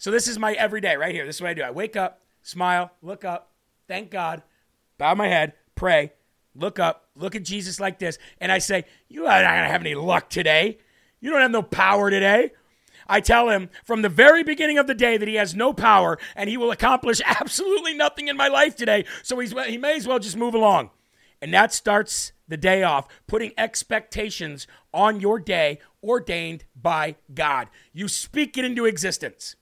So 0.03 0.11
this 0.11 0.27
is 0.27 0.37
my 0.37 0.51
everyday 0.51 0.97
right 0.97 1.15
here. 1.15 1.25
This 1.25 1.37
is 1.37 1.41
what 1.41 1.51
I 1.51 1.53
do. 1.53 1.61
I 1.61 1.71
wake 1.71 1.95
up, 1.95 2.19
smile, 2.41 2.91
look 3.01 3.23
up, 3.23 3.53
thank 3.87 4.11
God, 4.11 4.43
bow 4.97 5.15
my 5.15 5.29
head, 5.29 5.53
pray, 5.75 6.11
look 6.53 6.77
up, 6.77 7.07
look 7.15 7.35
at 7.35 7.43
Jesus 7.43 7.79
like 7.79 7.99
this, 7.99 8.17
and 8.41 8.51
I 8.51 8.57
say, 8.57 8.83
"You 9.07 9.27
are 9.27 9.41
not 9.41 9.55
gonna 9.55 9.69
have 9.69 9.79
any 9.79 9.95
luck 9.95 10.29
today. 10.29 10.77
You 11.21 11.29
don't 11.29 11.39
have 11.39 11.51
no 11.51 11.61
power 11.61 12.09
today. 12.09 12.51
I 13.07 13.21
tell 13.21 13.47
him 13.47 13.69
from 13.85 14.01
the 14.01 14.09
very 14.09 14.43
beginning 14.43 14.77
of 14.77 14.87
the 14.87 14.93
day 14.93 15.15
that 15.15 15.29
he 15.29 15.35
has 15.35 15.55
no 15.55 15.71
power 15.71 16.19
and 16.35 16.49
he 16.49 16.57
will 16.57 16.71
accomplish 16.71 17.21
absolutely 17.25 17.93
nothing 17.93 18.27
in 18.27 18.35
my 18.35 18.49
life 18.49 18.75
today. 18.75 19.05
So 19.21 19.39
he's, 19.39 19.53
he 19.67 19.77
may 19.77 19.95
as 19.95 20.05
well 20.05 20.19
just 20.19 20.35
move 20.35 20.53
along. 20.53 20.89
And 21.41 21.53
that 21.53 21.73
starts 21.73 22.33
the 22.45 22.57
day 22.57 22.83
off, 22.83 23.07
putting 23.25 23.53
expectations 23.57 24.67
on 24.93 25.21
your 25.21 25.39
day 25.39 25.79
ordained 26.03 26.65
by 26.75 27.15
God. 27.33 27.69
You 27.93 28.09
speak 28.09 28.57
it 28.57 28.65
into 28.65 28.83
existence. 28.83 29.55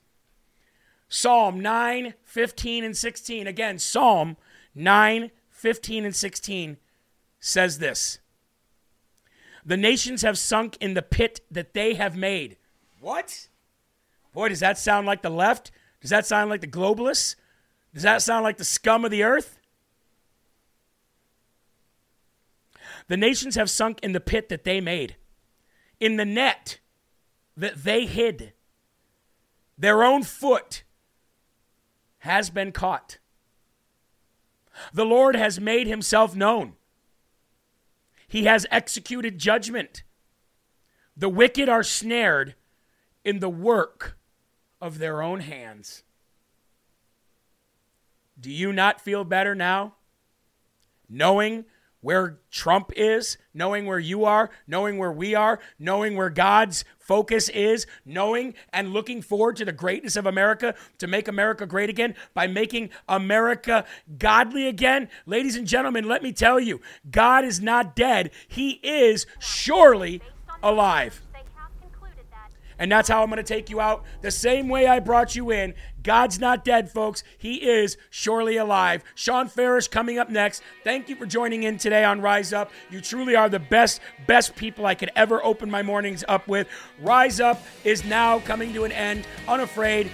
Psalm 1.14 1.60
9, 1.60 2.14
15, 2.24 2.84
and 2.84 2.96
16. 2.96 3.46
Again, 3.46 3.78
Psalm 3.78 4.38
9, 4.74 5.30
15, 5.50 6.06
and 6.06 6.16
16 6.16 6.78
says 7.38 7.78
this 7.80 8.18
The 9.62 9.76
nations 9.76 10.22
have 10.22 10.38
sunk 10.38 10.78
in 10.80 10.94
the 10.94 11.02
pit 11.02 11.42
that 11.50 11.74
they 11.74 11.92
have 11.94 12.16
made. 12.16 12.56
What? 12.98 13.48
Boy, 14.32 14.48
does 14.48 14.60
that 14.60 14.78
sound 14.78 15.06
like 15.06 15.20
the 15.20 15.28
left? 15.28 15.70
Does 16.00 16.08
that 16.08 16.24
sound 16.24 16.48
like 16.48 16.62
the 16.62 16.66
globalists? 16.66 17.36
Does 17.92 18.04
that 18.04 18.22
sound 18.22 18.42
like 18.42 18.56
the 18.56 18.64
scum 18.64 19.04
of 19.04 19.10
the 19.10 19.22
earth? 19.22 19.58
The 23.08 23.18
nations 23.18 23.56
have 23.56 23.68
sunk 23.68 24.00
in 24.02 24.12
the 24.12 24.20
pit 24.20 24.48
that 24.48 24.64
they 24.64 24.80
made, 24.80 25.16
in 26.00 26.16
the 26.16 26.24
net 26.24 26.78
that 27.54 27.84
they 27.84 28.06
hid. 28.06 28.54
Their 29.76 30.04
own 30.04 30.22
foot 30.22 30.84
has 32.22 32.50
been 32.50 32.70
caught. 32.70 33.18
The 34.92 35.04
Lord 35.04 35.34
has 35.34 35.60
made 35.60 35.88
himself 35.88 36.36
known. 36.36 36.74
He 38.28 38.44
has 38.44 38.64
executed 38.70 39.38
judgment. 39.38 40.04
The 41.16 41.28
wicked 41.28 41.68
are 41.68 41.82
snared 41.82 42.54
in 43.24 43.40
the 43.40 43.48
work 43.50 44.16
of 44.80 44.98
their 44.98 45.20
own 45.20 45.40
hands. 45.40 46.04
Do 48.40 48.52
you 48.52 48.72
not 48.72 49.00
feel 49.00 49.24
better 49.24 49.56
now? 49.56 49.94
Knowing 51.08 51.64
where 52.02 52.38
Trump 52.50 52.92
is, 52.94 53.38
knowing 53.54 53.86
where 53.86 53.98
you 53.98 54.24
are, 54.24 54.50
knowing 54.66 54.98
where 54.98 55.12
we 55.12 55.34
are, 55.34 55.58
knowing 55.78 56.16
where 56.16 56.28
God's 56.28 56.84
focus 56.98 57.48
is, 57.48 57.86
knowing 58.04 58.54
and 58.72 58.92
looking 58.92 59.22
forward 59.22 59.56
to 59.56 59.64
the 59.64 59.72
greatness 59.72 60.16
of 60.16 60.26
America 60.26 60.74
to 60.98 61.06
make 61.06 61.28
America 61.28 61.64
great 61.64 61.88
again 61.88 62.14
by 62.34 62.46
making 62.46 62.90
America 63.08 63.84
godly 64.18 64.66
again. 64.66 65.08
Ladies 65.26 65.56
and 65.56 65.66
gentlemen, 65.66 66.06
let 66.06 66.22
me 66.22 66.32
tell 66.32 66.60
you, 66.60 66.80
God 67.10 67.44
is 67.44 67.60
not 67.60 67.96
dead. 67.96 68.30
He 68.48 68.72
is 68.82 69.26
surely 69.38 70.20
alive. 70.62 71.22
And 72.82 72.90
that's 72.90 73.08
how 73.08 73.22
I'm 73.22 73.30
going 73.30 73.36
to 73.36 73.44
take 73.44 73.70
you 73.70 73.80
out 73.80 74.02
the 74.22 74.32
same 74.32 74.68
way 74.68 74.88
I 74.88 74.98
brought 74.98 75.36
you 75.36 75.52
in. 75.52 75.74
God's 76.02 76.40
not 76.40 76.64
dead, 76.64 76.90
folks. 76.90 77.22
He 77.38 77.58
is 77.58 77.96
surely 78.10 78.56
alive. 78.56 79.04
Sean 79.14 79.46
Farish 79.46 79.86
coming 79.86 80.18
up 80.18 80.28
next. 80.28 80.64
Thank 80.82 81.08
you 81.08 81.14
for 81.14 81.24
joining 81.24 81.62
in 81.62 81.78
today 81.78 82.02
on 82.02 82.20
Rise 82.20 82.52
Up. 82.52 82.72
You 82.90 83.00
truly 83.00 83.36
are 83.36 83.48
the 83.48 83.60
best, 83.60 84.00
best 84.26 84.56
people 84.56 84.84
I 84.84 84.96
could 84.96 85.12
ever 85.14 85.44
open 85.44 85.70
my 85.70 85.84
mornings 85.84 86.24
up 86.26 86.48
with. 86.48 86.66
Rise 87.00 87.38
Up 87.38 87.62
is 87.84 88.04
now 88.04 88.40
coming 88.40 88.74
to 88.74 88.82
an 88.82 88.90
end. 88.90 89.28
Unafraid, 89.46 90.10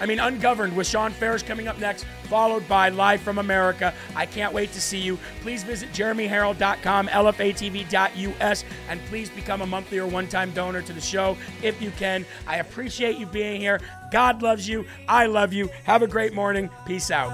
I 0.00 0.06
mean, 0.06 0.18
Ungoverned 0.18 0.76
with 0.76 0.86
Sean 0.86 1.12
Ferris 1.12 1.42
coming 1.42 1.68
up 1.68 1.78
next, 1.78 2.04
followed 2.24 2.66
by 2.68 2.88
Live 2.88 3.20
from 3.20 3.38
America. 3.38 3.92
I 4.16 4.26
can't 4.26 4.52
wait 4.52 4.72
to 4.72 4.80
see 4.80 4.98
you. 4.98 5.18
Please 5.42 5.62
visit 5.62 5.92
jeremyherrell.com, 5.92 7.08
lfatv.us, 7.08 8.64
and 8.88 9.00
please 9.06 9.30
become 9.30 9.62
a 9.62 9.66
monthly 9.66 9.98
or 9.98 10.06
one 10.06 10.26
time 10.26 10.50
donor 10.52 10.82
to 10.82 10.92
the 10.92 11.00
show 11.00 11.36
if 11.62 11.80
you 11.82 11.90
can. 11.92 12.24
I 12.46 12.56
appreciate 12.56 13.18
you 13.18 13.26
being 13.26 13.60
here. 13.60 13.80
God 14.10 14.42
loves 14.42 14.68
you. 14.68 14.86
I 15.08 15.26
love 15.26 15.52
you. 15.52 15.68
Have 15.84 16.02
a 16.02 16.08
great 16.08 16.32
morning. 16.32 16.70
Peace 16.86 17.10
out. 17.10 17.30